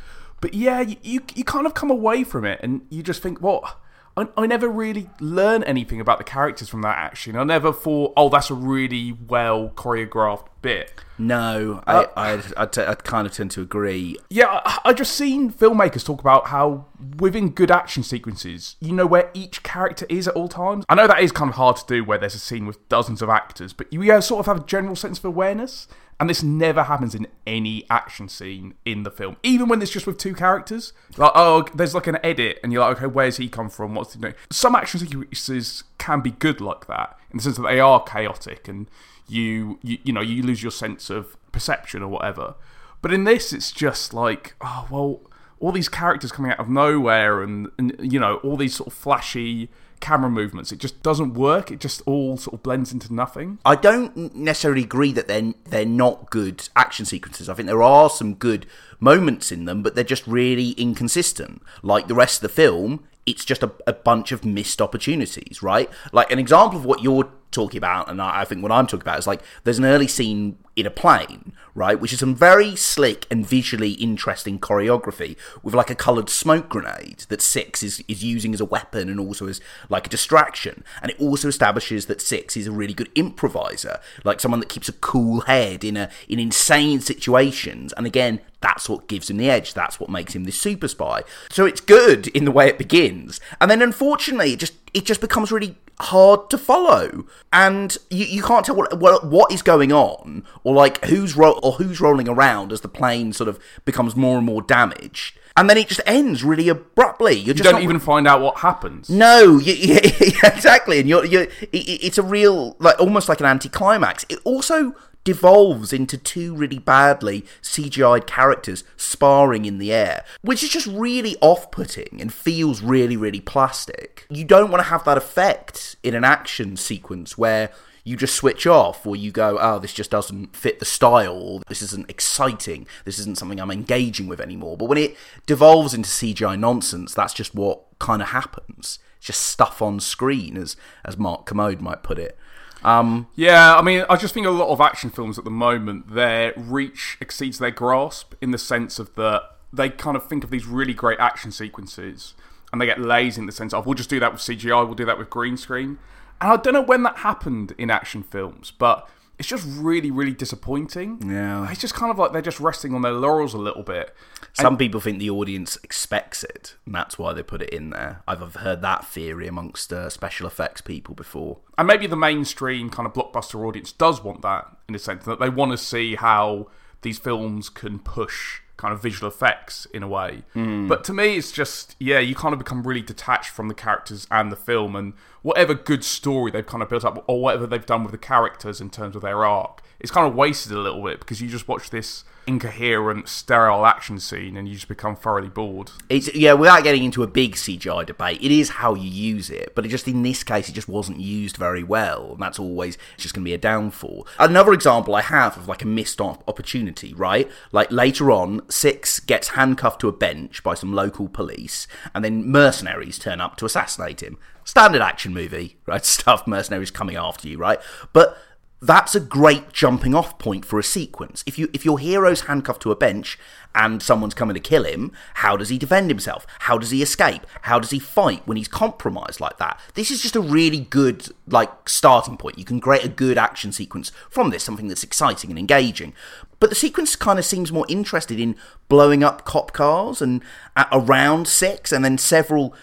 But 0.41 0.55
yeah, 0.55 0.81
you, 0.81 0.97
you, 1.03 1.21
you 1.35 1.45
kind 1.45 1.67
of 1.67 1.75
come 1.75 1.91
away 1.91 2.25
from 2.25 2.45
it 2.45 2.61
and 2.63 2.87
you 2.89 3.03
just 3.03 3.23
think, 3.23 3.41
what? 3.41 3.79
I, 4.21 4.43
I 4.43 4.47
never 4.47 4.69
really 4.69 5.09
learn 5.21 5.63
anything 5.65 6.01
about 6.01 6.19
the 6.19 6.25
characters 6.25 6.69
from 6.69 6.83
that 6.83 6.97
action. 6.99 7.37
I 7.37 7.45
never 7.45 7.73
thought, 7.73 8.13
oh, 8.17 8.29
that's 8.29 8.51
a 8.51 8.55
really 8.55 9.13
well 9.13 9.71
choreographed 9.71 10.47
bit. 10.63 10.93
No, 11.19 11.83
Uh, 11.87 12.07
I, 12.17 12.33
I, 12.33 12.43
I, 12.57 12.67
t- 12.67 12.83
I 12.83 12.95
kind 12.95 13.27
of 13.27 13.33
tend 13.33 13.51
to 13.53 13.63
agree. 13.63 14.17
Yeah, 14.29 14.61
I, 14.65 14.79
I 14.87 14.93
just 14.93 15.15
seen 15.15 15.53
filmmakers 15.53 16.05
talk 16.05 16.21
about 16.21 16.49
how 16.49 16.87
within 17.19 17.51
good 17.51 17.71
action 17.71 18.03
sequences, 18.03 18.77
you 18.81 18.93
know 18.93 19.07
where 19.07 19.31
each 19.35 19.63
character 19.63 20.07
is 20.09 20.29
at 20.29 20.35
all 20.35 20.49
times. 20.49 20.85
I 20.89 20.95
know 20.95 21.07
that 21.07 21.21
is 21.21 21.33
kind 21.33 21.51
of 21.51 21.57
hard 21.57 21.77
to 21.77 21.85
do 21.87 22.05
where 22.05 22.19
there's 22.19 22.35
a 22.35 22.39
scene 22.39 22.67
with 22.67 22.87
dozens 22.89 23.23
of 23.23 23.29
actors, 23.29 23.73
but 23.73 23.93
you 23.93 24.03
sort 24.21 24.41
of 24.41 24.47
have 24.47 24.65
a 24.65 24.67
general 24.67 24.97
sense 24.97 25.19
of 25.19 25.25
awareness. 25.25 25.89
And 26.21 26.29
this 26.29 26.43
never 26.43 26.83
happens 26.83 27.15
in 27.15 27.27
any 27.47 27.87
action 27.89 28.29
scene 28.29 28.75
in 28.85 29.05
the 29.05 29.11
film, 29.11 29.39
even 29.43 29.69
when 29.69 29.81
it's 29.81 29.91
just 29.91 30.07
with 30.07 30.19
two 30.19 30.35
characters. 30.35 30.93
Like, 31.17 31.33
oh, 31.35 31.65
there's 31.75 31.95
like 31.95 32.07
an 32.07 32.19
edit, 32.23 32.61
and 32.63 32.73
you're 32.73 32.87
like, 32.87 32.99
okay, 32.99 33.07
where's 33.07 33.39
he 33.39 33.49
come 33.49 33.71
from? 33.71 33.95
What's 33.95 34.13
he 34.13 34.21
doing? 34.21 34.35
Some 34.51 34.75
action 34.75 35.01
sequences 35.01 35.85
can 35.97 36.21
be 36.21 36.33
good 36.33 36.61
like 36.61 36.87
that, 36.89 37.19
in 37.31 37.39
the 37.39 37.43
sense 37.43 37.57
that 37.57 37.63
they 37.63 37.81
are 37.81 38.03
chaotic, 38.05 38.69
and 38.69 38.87
you, 39.29 39.79
you, 39.83 39.97
you 40.05 40.13
know, 40.13 40.21
you 40.21 40.43
lose 40.43 40.63
your 40.63 40.71
sense 40.71 41.09
of 41.09 41.39
perception 41.53 42.03
or 42.03 42.09
whatever. 42.09 42.55
But 43.01 43.15
in 43.15 43.25
this, 43.25 43.55
it's 43.55 43.73
just 43.73 44.13
like, 44.13 44.55
oh 44.61 44.87
well, 44.91 45.21
all 45.59 45.73
these 45.73 45.89
characters 45.89 46.33
coming 46.33 46.53
out 46.53 46.61
of 46.61 46.69
nowhere, 46.69 47.43
and, 47.43 47.71
and 47.79 47.97
you 47.99 48.21
know, 48.21 48.37
all 48.39 48.59
these 48.59 48.77
sort 48.77 48.89
of 48.89 48.93
flashy 48.93 49.71
camera 50.01 50.31
movements. 50.31 50.73
It 50.73 50.79
just 50.79 51.03
doesn't 51.03 51.35
work. 51.35 51.71
It 51.71 51.81
just 51.81 52.03
all 52.07 52.37
sort 52.37 52.55
of 52.55 52.63
blends 52.63 52.93
into 52.93 53.13
nothing. 53.13 53.59
I 53.65 53.77
don't 53.77 54.35
necessarily 54.35 54.83
agree 54.83 55.13
that 55.13 55.29
they're 55.29 55.55
they're 55.65 55.85
not 55.87 56.31
good 56.31 56.69
action 56.75 57.05
sequences. 57.05 57.49
I 57.49 57.55
think 57.55 57.67
there 57.67 57.83
are 57.83 58.11
some 58.11 58.35
good 58.35 58.67
moments 58.99 59.53
in 59.53 59.65
them, 59.67 59.83
but 59.83 59.95
they're 59.95 60.05
just 60.05 60.27
really 60.27 60.71
inconsistent. 60.73 61.63
Like 61.83 62.09
the 62.09 62.15
rest 62.15 62.39
of 62.39 62.43
the 62.43 62.55
film, 62.55 63.05
it's 63.27 63.45
just 63.45 63.63
a, 63.63 63.71
a 63.87 63.93
bunch 63.93 64.33
of 64.33 64.45
missed 64.45 64.81
opportunities, 64.83 65.63
right? 65.63 65.91
Like 66.13 66.31
an 66.31 66.39
example 66.39 66.79
of 66.79 66.85
what 66.85 67.03
you're 67.03 67.31
talking 67.51 67.79
about, 67.79 68.09
and 68.09 68.21
I, 68.21 68.43
I 68.43 68.45
think 68.45 68.63
what 68.63 68.73
I'm 68.73 68.87
talking 68.87 69.03
about 69.03 69.19
is 69.19 69.27
like 69.27 69.43
there's 69.65 69.79
an 69.79 69.85
early 69.85 70.09
scene 70.09 70.59
in 70.77 70.87
a 70.87 70.91
plane, 70.91 71.53
right, 71.75 72.01
which 72.01 72.13
is 72.13 72.21
some 72.21 72.35
very 72.35 72.77
slick 72.77 73.27
and 73.31 73.47
visually 73.47 73.93
interesting 73.93 74.59
choreography 74.59 75.37
with 75.63 75.75
like 75.75 75.91
a 75.91 75.95
coloured 75.95 76.31
smoke 76.31 76.69
grenade 76.69 77.25
that 77.29 77.43
Six 77.43 77.83
is, 77.83 78.03
is 78.09 78.25
using 78.25 78.55
as 78.55 78.61
a 78.61 78.65
weapon 78.65 79.09
and 79.09 79.19
also 79.21 79.49
as 79.49 79.61
like 79.89 80.07
a 80.07 80.11
distraction. 80.11 80.85
And 81.03 81.11
it 81.11 81.21
also 81.21 81.49
establishes 81.49 82.07
that 82.07 82.21
Six 82.21 82.57
is 82.57 82.67
a 82.67 82.73
really 82.73 82.95
good 82.95 83.11
improviser, 83.15 84.01
like 84.25 84.41
someone 84.41 84.61
that 84.61 84.69
keeps 84.69 84.89
a 84.89 84.95
cool 84.95 85.41
head 85.43 85.85
in 85.85 85.97
a 85.97 86.09
in 86.29 86.39
insane 86.39 87.01
situations. 87.01 87.93
And 87.97 88.07
again, 88.07 88.41
that's 88.61 88.89
what 88.89 89.09
gives 89.09 89.29
him 89.31 89.39
the 89.39 89.51
edge. 89.51 89.75
That's 89.75 89.99
what 89.99 90.11
makes 90.11 90.35
him 90.35 90.45
this 90.45 90.61
super 90.61 90.89
spy. 90.89 91.23
So 91.51 91.67
it's 91.67 91.81
good 91.81 92.29
in 92.29 92.45
the 92.45 92.53
way 92.53 92.69
it 92.69 92.79
begins, 92.79 93.41
and 93.61 93.71
then 93.71 93.83
unfortunately, 93.83 94.53
it 94.53 94.61
just 94.61 94.75
it 94.95 95.05
just 95.05 95.21
becomes 95.21 95.53
really 95.53 95.77
hard 96.01 96.49
to 96.49 96.57
follow, 96.57 97.27
and 97.53 97.97
you, 98.09 98.25
you 98.25 98.43
can't 98.43 98.65
tell 98.65 98.75
what, 98.75 98.99
what 98.99 99.27
what 99.27 99.53
is 99.53 99.63
going 99.63 99.93
on, 99.93 100.45
or 100.65 100.75
like 100.75 101.05
who's 101.07 101.37
ro- 101.37 101.59
or 101.63 101.73
who's 101.73 102.01
rolling 102.01 102.29
around 102.29 102.73
as 102.73 102.81
the 102.81 102.89
plane 102.89 103.33
sort 103.33 103.49
of 103.49 103.59
becomes 103.85 104.15
more 104.17 104.37
and 104.37 104.47
more 104.47 104.63
damaged, 104.63 105.39
and 105.57 105.69
then 105.69 105.77
it 105.79 105.89
just 105.89 106.01
ends 106.07 106.43
really 106.45 106.69
abruptly. 106.69 107.35
You're 107.35 107.57
You 107.57 107.63
don't 107.63 107.73
not- 107.75 107.83
even 107.83 107.99
find 108.01 108.27
out 108.29 108.41
what 108.41 108.59
happens. 108.59 109.09
no, 109.11 109.59
you, 109.59 109.73
you, 109.75 109.95
yeah, 110.21 110.55
exactly, 110.55 110.99
and 111.01 111.09
you're, 111.09 111.25
you're, 111.25 111.43
it, 111.45 111.69
it's 111.73 112.19
a 112.19 112.23
real, 112.23 112.77
like 112.79 112.99
almost 113.01 113.29
like 113.29 113.41
an 113.41 113.47
anticlimax. 113.47 114.25
It 114.29 114.39
also 114.45 114.95
devolves 115.23 115.93
into 115.93 116.17
two 116.17 116.55
really 116.55 116.79
badly 116.79 117.45
CGI'd 117.63 118.27
characters 118.27 118.85
sparring 118.97 119.67
in 119.67 119.77
the 119.79 119.93
air, 119.93 120.25
which 120.41 120.63
is 120.63 120.71
just 120.71 120.87
really 120.87 121.37
off-putting 121.43 122.21
and 122.23 122.33
feels 122.33 122.81
really, 122.81 123.19
really 123.19 123.41
plastic. 123.41 124.27
You 124.31 124.45
don't 124.45 124.71
want 124.71 124.83
to 124.83 124.89
have 124.89 125.05
that 125.05 125.19
effect 125.19 125.97
in 126.03 126.15
an 126.15 126.25
action 126.25 126.75
sequence 126.79 127.37
where 127.37 127.71
you 128.11 128.17
just 128.17 128.35
switch 128.35 128.67
off 128.67 129.07
or 129.07 129.15
you 129.15 129.31
go, 129.31 129.57
oh, 129.61 129.79
this 129.79 129.93
just 129.93 130.11
doesn't 130.11 130.57
fit 130.57 130.81
the 130.81 130.85
style, 130.85 131.41
or 131.41 131.61
this 131.69 131.81
isn't 131.81 132.11
exciting, 132.11 132.85
this 133.05 133.21
isn't 133.21 133.39
something 133.39 133.61
I'm 133.61 133.71
engaging 133.71 134.27
with 134.27 134.41
anymore. 134.41 134.77
But 134.77 134.87
when 134.87 134.99
it 134.99 135.17
devolves 135.47 135.95
into 135.95 136.09
CGI 136.09 136.59
nonsense, 136.59 137.15
that's 137.15 137.33
just 137.33 137.55
what 137.55 137.85
kind 138.01 138.21
of 138.21 138.29
happens. 138.29 138.99
It's 139.19 139.27
just 139.27 139.43
stuff 139.43 139.81
on 139.81 140.01
screen, 140.01 140.57
as 140.57 140.77
as 141.05 141.17
Mark 141.17 141.47
Kermode 141.47 141.81
might 141.81 142.03
put 142.03 142.19
it. 142.19 142.37
Um, 142.83 143.29
Yeah, 143.37 143.77
I 143.77 143.83
mean, 143.83 144.05
I 144.11 144.17
just 144.17 144.35
think 144.35 144.47
a 144.47 144.51
lot 144.51 144.71
of 144.71 144.81
action 144.81 145.11
films 145.11 145.39
at 145.39 145.45
the 145.45 145.51
moment, 145.51 146.13
their 146.13 146.53
reach 146.57 147.17
exceeds 147.21 147.61
their 147.61 147.71
grasp 147.71 148.35
in 148.41 148.51
the 148.51 148.59
sense 148.59 148.99
of 148.99 149.15
that 149.15 149.43
they 149.73 149.89
kind 149.89 150.17
of 150.17 150.27
think 150.27 150.43
of 150.43 150.51
these 150.51 150.67
really 150.67 150.95
great 150.95 151.21
action 151.21 151.53
sequences 151.53 152.35
and 152.73 152.81
they 152.81 152.87
get 152.87 153.01
lazy 153.01 153.41
in 153.41 153.47
the 153.47 153.53
sense 153.53 153.73
of, 153.73 153.87
we'll 153.87 153.95
just 153.95 154.11
do 154.11 154.19
that 154.19 154.33
with 154.33 154.41
CGI, 154.41 154.85
we'll 154.85 154.95
do 154.95 155.05
that 155.05 155.19
with 155.19 155.31
green 155.31 155.57
screen. 155.57 155.99
And 156.41 156.53
I 156.53 156.57
don't 156.57 156.75
know 156.75 156.83
when 156.83 157.03
that 157.03 157.19
happened 157.19 157.75
in 157.79 157.91
action 157.91 158.23
films, 158.23 158.71
but 158.71 159.09
it's 159.39 159.49
just 159.49 159.67
really, 159.67 160.11
really 160.11 160.35
disappointing. 160.35 161.19
Yeah. 161.27 161.71
It's 161.71 161.81
just 161.81 161.95
kind 161.95 162.11
of 162.11 162.19
like 162.19 162.33
they're 162.33 162.43
just 162.43 162.61
resting 162.61 162.95
on 162.95 163.01
their 163.03 163.13
laurels 163.13 163.55
a 163.55 163.59
little 163.59 163.83
bit. 163.83 164.15
some 164.53 164.77
people 164.77 165.01
think 165.01 165.19
the 165.19 165.31
audience 165.31 165.79
expects 165.83 166.45
it, 166.45 166.77
and 166.85 166.95
that's 166.95 167.19
why 167.19 167.33
they 167.33 167.43
put 167.43 167.63
it 167.63 167.71
in 167.71 167.89
there. 167.91 168.23
I've 168.29 168.57
heard 168.57 168.83
that 168.83 169.07
theory 169.07 169.47
amongst 169.49 169.93
uh, 169.93 170.11
special 170.11 170.47
effects 170.47 170.83
people 170.83 171.15
before. 171.15 171.59
And 171.79 171.87
maybe 171.87 172.07
the 172.07 172.17
mainstream 172.17 172.91
kind 172.91 173.07
of 173.07 173.15
blockbuster 173.15 173.67
audience 173.67 173.93
does 173.93 174.23
want 174.23 174.43
that 174.43 174.67
in 174.89 174.95
a 174.95 174.99
sense 174.99 175.25
that 175.25 175.41
they 175.41 175.49
want 175.49 175.73
to 175.73 175.79
see 175.79 176.17
how 176.17 176.69
these 177.01 177.19
films 177.19 177.71
can 177.71 177.99
push 177.99 178.61
kind 178.77 178.93
of 178.95 179.03
visual 179.03 179.31
effects 179.31 179.87
in 179.93 180.03
a 180.03 180.09
way. 180.09 180.43
But 180.55 181.05
to 181.05 181.13
me, 181.15 181.37
it's 181.37 181.53
just, 181.53 181.97
yeah, 181.99 182.19
you 182.19 182.35
kind 182.35 182.53
of 182.55 182.59
become 182.59 182.83
really 182.83 183.03
detached 183.03 183.51
from 183.51 183.69
the 183.69 183.75
characters 183.75 184.27
and 184.31 184.51
the 184.51 184.57
film 184.57 184.97
and 184.97 185.13
whatever 185.43 185.75
good 185.75 186.05
story 186.05 186.51
they've 186.51 186.67
kind 186.67 186.83
of 186.83 186.89
built 186.89 187.05
up 187.05 187.25
or 187.27 187.41
whatever 187.41 187.67
they've 187.67 187.87
done 187.87 188.03
with 188.03 188.13
the 188.13 188.19
characters 188.19 188.81
in 188.81 188.91
terms 188.91 189.17
of 189.17 189.23
their 189.23 189.45
arc. 189.45 189.83
It's 189.99 190.11
kind 190.11 190.27
of 190.27 190.35
wasted 190.35 190.73
a 190.73 190.79
little 190.79 191.03
bit 191.03 191.21
because 191.21 191.41
you 191.41 191.49
just 191.49 191.69
watch 191.69 191.91
this 191.91 192.25
incoherent, 192.47 193.29
sterile 193.29 193.87
action 193.87 194.19
scene 194.19 194.57
and 194.57 194.69
you 194.69 194.75
just 194.75 194.89
become 194.89 195.17
thoroughly 195.17 195.49
bored. 195.49 195.91
It's 196.09 196.33
yeah, 196.35 196.53
without 196.55 196.83
getting 196.83 197.05
into 197.05 197.23
a 197.23 197.27
big 197.27 197.55
CGI 197.55 198.07
debate, 198.07 198.43
it 198.43 198.51
is 198.51 198.71
how 198.71 198.95
you 198.95 199.09
use 199.09 199.51
it. 199.51 199.75
But 199.75 199.87
it 199.87 199.89
just 199.89 200.09
in 200.09 200.23
this 200.23 200.43
case, 200.43 200.69
it 200.69 200.73
just 200.73 200.89
wasn't 200.89 201.21
used 201.21 201.57
very 201.57 201.83
well, 201.83 202.33
and 202.33 202.41
that's 202.43 202.59
always 202.59 202.99
just 203.17 203.35
going 203.35 203.45
to 203.45 203.49
be 203.49 203.55
a 203.55 203.59
downfall. 203.59 204.27
Another 204.39 204.73
example 204.73 205.15
I 205.15 205.23
have 205.23 205.57
of 205.57 205.69
like 205.69 205.83
a 205.83 205.87
missed 205.87 206.21
opportunity, 206.21 207.15
right? 207.15 207.51
Like 207.73 207.91
later 207.91 208.31
on, 208.31 208.69
Six 208.69 209.21
gets 209.21 209.49
handcuffed 209.49 210.01
to 210.01 210.09
a 210.09 210.13
bench 210.13 210.63
by 210.63 210.75
some 210.75 210.93
local 210.93 211.29
police, 211.29 211.87
and 212.15 212.25
then 212.25 212.51
mercenaries 212.51 213.19
turn 213.19 213.41
up 213.41 213.57
to 213.57 213.65
assassinate 213.65 214.23
him. 214.23 214.39
Standard 214.65 215.03
action 215.03 215.33
movie, 215.33 215.79
right? 215.87 216.05
Stuff 216.11 216.47
mercenaries 216.47 216.91
coming 216.91 217.17
after 217.17 217.49
you, 217.49 217.59
right? 217.59 217.81
But 218.13 218.37
that's 218.83 219.15
a 219.15 219.21
great 219.21 219.73
jumping 219.73 220.15
off 220.15 220.39
point 220.39 220.65
for 220.65 220.79
a 220.79 220.83
sequence. 220.83 221.45
If 221.47 221.59
you 221.59 221.69
if 221.73 221.85
your 221.85 221.99
hero's 221.99 222.43
handcuffed 222.43 222.83
to 222.83 222.91
a 222.91 222.97
bench 222.97 223.39
and 223.75 224.03
someone's 224.03 224.35
coming 224.35 224.55
to 224.55 224.61
kill 224.61 224.85
him, 224.85 225.13
how 225.35 225.57
does 225.57 225.69
he 225.69 225.79
defend 225.79 226.11
himself? 226.11 226.47
How 226.61 226.79
does 226.79 226.91
he 226.91 227.03
escape? 227.03 227.47
How 227.63 227.79
does 227.79 227.91
he 227.91 227.99
fight 227.99 228.47
when 228.47 228.57
he's 228.57 228.69
compromised 228.69 229.39
like 229.39 229.59
that? 229.59 229.79
This 229.95 230.11
is 230.11 230.23
just 230.23 230.35
a 230.35 230.41
really 230.41 230.81
good 230.81 231.29
like 231.47 231.89
starting 231.89 232.39
point. 232.39 232.59
You 232.59 232.65
can 232.65 232.81
create 232.81 233.05
a 233.05 233.09
good 233.09 233.37
action 233.37 233.71
sequence 233.71 234.13
from 234.31 234.51
this, 234.51 234.65
something 234.65 234.89
that's 234.89 235.05
exciting 235.05 235.51
and 235.51 235.59
engaging. 235.59 236.15
But 236.59 236.71
the 236.71 236.77
sequence 236.77 237.17
kind 237.17 237.39
of 237.39 237.45
seems 237.45 237.73
more 237.73 237.87
interested 237.89 238.41
in 238.41 238.57
blowing 238.89 239.23
up 239.23 239.45
cop 239.45 239.73
cars 239.73 240.21
and 240.23 240.43
uh, 240.77 240.85
around 240.93 241.49
six, 241.49 241.93
and 241.93 242.05
then 242.05 242.19
several 242.19 242.75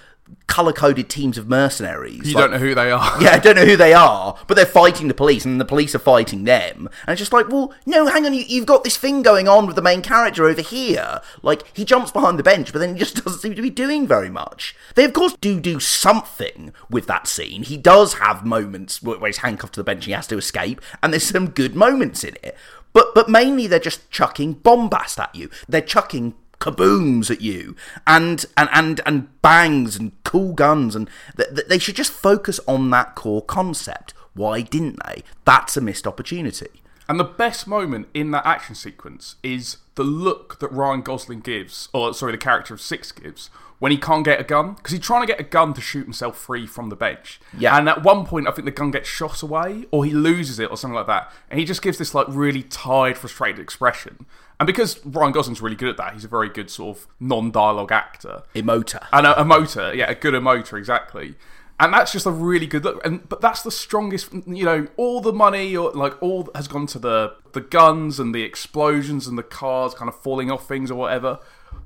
color 0.48 0.72
coded 0.74 1.10
teams 1.10 1.38
of 1.38 1.48
mercenaries. 1.48 2.28
You 2.28 2.34
like- 2.36 2.44
don't 2.46 2.52
know 2.52 2.58
who 2.58 2.74
they 2.74 2.90
are. 2.92 3.22
yeah, 3.22 3.32
I 3.32 3.38
don't 3.40 3.56
know 3.56 3.66
who 3.66 3.76
they 3.78 3.94
are, 4.08 4.38
but 4.48 4.56
they're 4.56 4.66
fighting 4.66 5.08
the 5.08 5.14
police, 5.14 5.46
and 5.46 5.60
the 5.60 5.66
police 5.66 5.94
are 5.94 6.00
fighting 6.00 6.46
them. 6.46 6.90
And 7.06 7.14
it's 7.14 7.20
just 7.20 7.34
like, 7.34 7.50
well, 7.50 7.74
no, 7.86 8.08
hang 8.08 8.26
on, 8.26 8.34
you, 8.34 8.44
you've 8.48 8.66
got 8.66 8.84
this 8.84 8.98
thing 8.98 9.22
going 9.22 9.48
on 9.48 9.68
with 9.68 9.76
the 9.76 9.82
main 9.82 10.02
character 10.02 10.46
over 10.46 10.62
here. 10.62 11.22
Like, 11.42 11.64
he 11.76 11.86
jumps 11.86 12.12
behind 12.12 12.40
the 12.40 12.44
bench, 12.44 12.72
but 12.72 12.80
then 12.80 12.94
he 12.94 13.00
just 13.00 13.16
doesn't 13.24 13.40
seem 13.40 13.56
to 13.56 13.62
be 13.62 13.70
doing 13.70 14.08
very 14.08 14.30
much. 14.30 14.76
They, 14.96 15.04
of 15.04 15.14
course, 15.14 15.36
do 15.40 15.60
do 15.60 15.80
something 15.80 16.74
with 16.90 17.08
that 17.08 17.28
scene. 17.28 17.64
He 17.64 17.78
does 17.78 18.16
have 18.16 18.46
moments 18.46 19.04
where 19.04 19.18
where 19.20 19.28
he's 19.28 19.38
handcuffed 19.38 19.74
to 19.74 19.80
the 19.80 19.84
bench 19.84 20.00
and 20.00 20.06
he 20.06 20.12
has 20.14 20.28
to 20.28 20.38
escape, 20.38 20.82
and 21.04 21.12
there's 21.14 21.24
some 21.24 21.50
good 21.50 21.76
moments 21.76 22.24
in 22.24 22.36
it. 22.42 22.56
But, 22.94 23.14
but 23.14 23.30
mainly 23.30 23.68
they're 23.68 23.78
just 23.80 24.10
chucking 24.10 24.54
bombast 24.54 25.20
at 25.20 25.36
you. 25.36 25.50
They're 25.68 25.82
chucking 25.82 26.34
kabooms 26.60 27.30
at 27.30 27.42
you 27.42 27.76
and 28.06 28.46
and 28.56 28.70
and 28.74 29.02
and 29.06 29.42
bangs 29.42 29.96
and 29.96 30.12
cool 30.24 30.54
guns 30.54 30.96
and 30.96 31.10
th- 31.36 31.50
th- 31.54 31.68
they 31.68 31.78
should 31.80 31.96
just 31.96 32.12
focus 32.12 32.60
on 32.68 32.90
that 32.90 33.16
core 33.16 33.44
concept. 33.44 34.14
Why 34.34 34.62
didn't 34.62 35.00
they? 35.06 35.24
That's 35.46 35.78
a 35.78 35.82
missed 35.82 36.08
opportunity 36.08 36.82
And 37.10 37.20
the 37.20 37.24
best 37.24 37.68
moment 37.68 38.08
in 38.14 38.32
that 38.32 38.46
action 38.46 38.76
sequence 38.76 39.36
is 39.42 39.78
the 39.96 40.04
look 40.04 40.60
that 40.60 40.72
Ryan 40.72 41.02
Gosling 41.02 41.40
gives, 41.40 41.90
or 41.94 42.14
sorry, 42.14 42.34
the 42.34 42.38
character 42.38 42.74
of 42.74 42.82
Six 42.82 43.12
gives, 43.12 43.50
when 43.80 43.92
he 43.92 43.98
can't 43.98 44.26
get 44.26 44.40
a 44.40 44.44
gun. 44.44 44.74
Because 44.74 44.92
he's 44.92 45.02
trying 45.02 45.22
to 45.22 45.28
get 45.28 45.40
a 45.40 45.44
gun 45.44 45.74
to 45.74 45.82
shoot 45.82 46.04
himself 46.04 46.38
free 46.38 46.68
from 46.68 46.90
the 46.90 46.96
bench. 46.96 47.40
Yeah. 47.58 47.78
And 47.78 47.88
at 47.88 48.04
one 48.04 48.26
point, 48.26 48.48
I 48.48 48.52
think 48.52 48.66
the 48.66 48.72
gun 48.72 48.92
gets 48.92 49.08
shot 49.08 49.42
away, 49.42 49.86
or 49.92 50.06
he 50.06 50.12
loses 50.12 50.60
it, 50.60 50.70
or 50.70 50.78
something 50.78 50.96
like 50.96 51.08
that. 51.08 51.32
And 51.50 51.60
he 51.60 51.66
just 51.66 51.82
gives 51.82 51.98
this, 51.98 52.14
like, 52.14 52.28
really 52.30 52.64
tired, 52.64 53.18
frustrated 53.18 53.60
expression. 53.60 54.26
And 54.60 54.66
because 54.66 55.04
Ryan 55.06 55.32
Gosling's 55.32 55.62
really 55.62 55.76
good 55.76 55.90
at 55.90 55.98
that, 55.98 56.14
he's 56.14 56.26
a 56.26 56.28
very 56.28 56.50
good 56.50 56.70
sort 56.70 56.98
of 56.98 57.08
non 57.20 57.52
dialogue 57.52 57.92
actor. 57.92 58.44
emoter 58.56 59.06
And 59.14 59.28
a, 59.28 59.42
a 59.42 59.46
motor, 59.46 59.94
yeah, 59.94 60.10
a 60.10 60.16
good 60.16 60.34
emoter, 60.34 60.78
exactly. 60.78 61.36
And 61.80 61.94
that's 61.94 62.12
just 62.12 62.26
a 62.26 62.32
really 62.32 62.66
good 62.66 62.84
look. 62.84 63.06
And 63.06 63.28
but 63.30 63.40
that's 63.40 63.62
the 63.62 63.72
strongest. 63.72 64.34
You 64.34 64.66
know, 64.66 64.88
all 64.98 65.22
the 65.22 65.34
money 65.34 65.76
or 65.78 65.92
like 65.92 66.22
all 66.22 66.50
has 66.56 66.68
gone 66.68 66.88
to 66.88 67.00
the 67.00 67.36
the 67.54 67.62
guns 67.62 68.20
and 68.20 68.34
the 68.34 68.42
explosions 68.42 69.28
and 69.28 69.38
the 69.38 69.44
cars 69.44 69.94
kind 69.94 70.10
of 70.10 70.20
falling 70.20 70.50
off 70.50 70.68
things 70.68 70.90
or 70.90 70.96
whatever. 70.96 71.40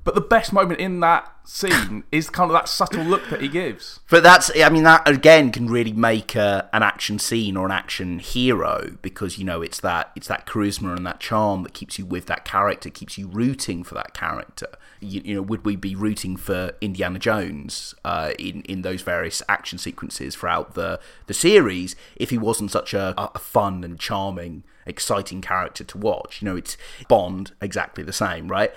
But 0.04 0.14
the 0.14 0.20
best 0.20 0.52
moment 0.52 0.80
in 0.80 1.00
that 1.00 1.32
scene 1.44 2.04
is 2.12 2.30
kind 2.30 2.50
of 2.50 2.54
that 2.54 2.68
subtle 2.68 3.04
look 3.04 3.28
that 3.30 3.40
he 3.40 3.48
gives. 3.48 4.00
But 4.10 4.22
that's, 4.22 4.50
I 4.56 4.68
mean, 4.68 4.84
that 4.84 5.06
again 5.08 5.52
can 5.52 5.68
really 5.68 5.92
make 5.92 6.34
a, 6.34 6.68
an 6.72 6.82
action 6.82 7.18
scene 7.18 7.56
or 7.56 7.66
an 7.66 7.72
action 7.72 8.18
hero 8.18 8.96
because 9.02 9.38
you 9.38 9.44
know 9.44 9.62
it's 9.62 9.80
that 9.80 10.10
it's 10.16 10.28
that 10.28 10.46
charisma 10.46 10.96
and 10.96 11.06
that 11.06 11.20
charm 11.20 11.62
that 11.62 11.74
keeps 11.74 11.98
you 11.98 12.06
with 12.06 12.26
that 12.26 12.44
character, 12.44 12.90
keeps 12.90 13.18
you 13.18 13.28
rooting 13.28 13.84
for 13.84 13.94
that 13.94 14.14
character. 14.14 14.68
You, 15.00 15.20
you 15.24 15.34
know, 15.34 15.42
would 15.42 15.64
we 15.64 15.76
be 15.76 15.94
rooting 15.94 16.36
for 16.36 16.72
Indiana 16.80 17.18
Jones 17.18 17.94
uh, 18.04 18.32
in 18.38 18.62
in 18.62 18.82
those 18.82 19.02
various 19.02 19.42
action 19.48 19.78
sequences 19.78 20.36
throughout 20.36 20.74
the 20.74 21.00
the 21.26 21.34
series 21.34 21.96
if 22.16 22.30
he 22.30 22.38
wasn't 22.38 22.70
such 22.70 22.94
a, 22.94 23.14
a 23.16 23.38
fun 23.38 23.84
and 23.84 23.98
charming, 23.98 24.64
exciting 24.86 25.40
character 25.40 25.84
to 25.84 25.98
watch? 25.98 26.40
You 26.40 26.46
know, 26.46 26.56
it's 26.56 26.76
Bond 27.08 27.52
exactly 27.60 28.04
the 28.04 28.12
same, 28.12 28.48
right? 28.48 28.72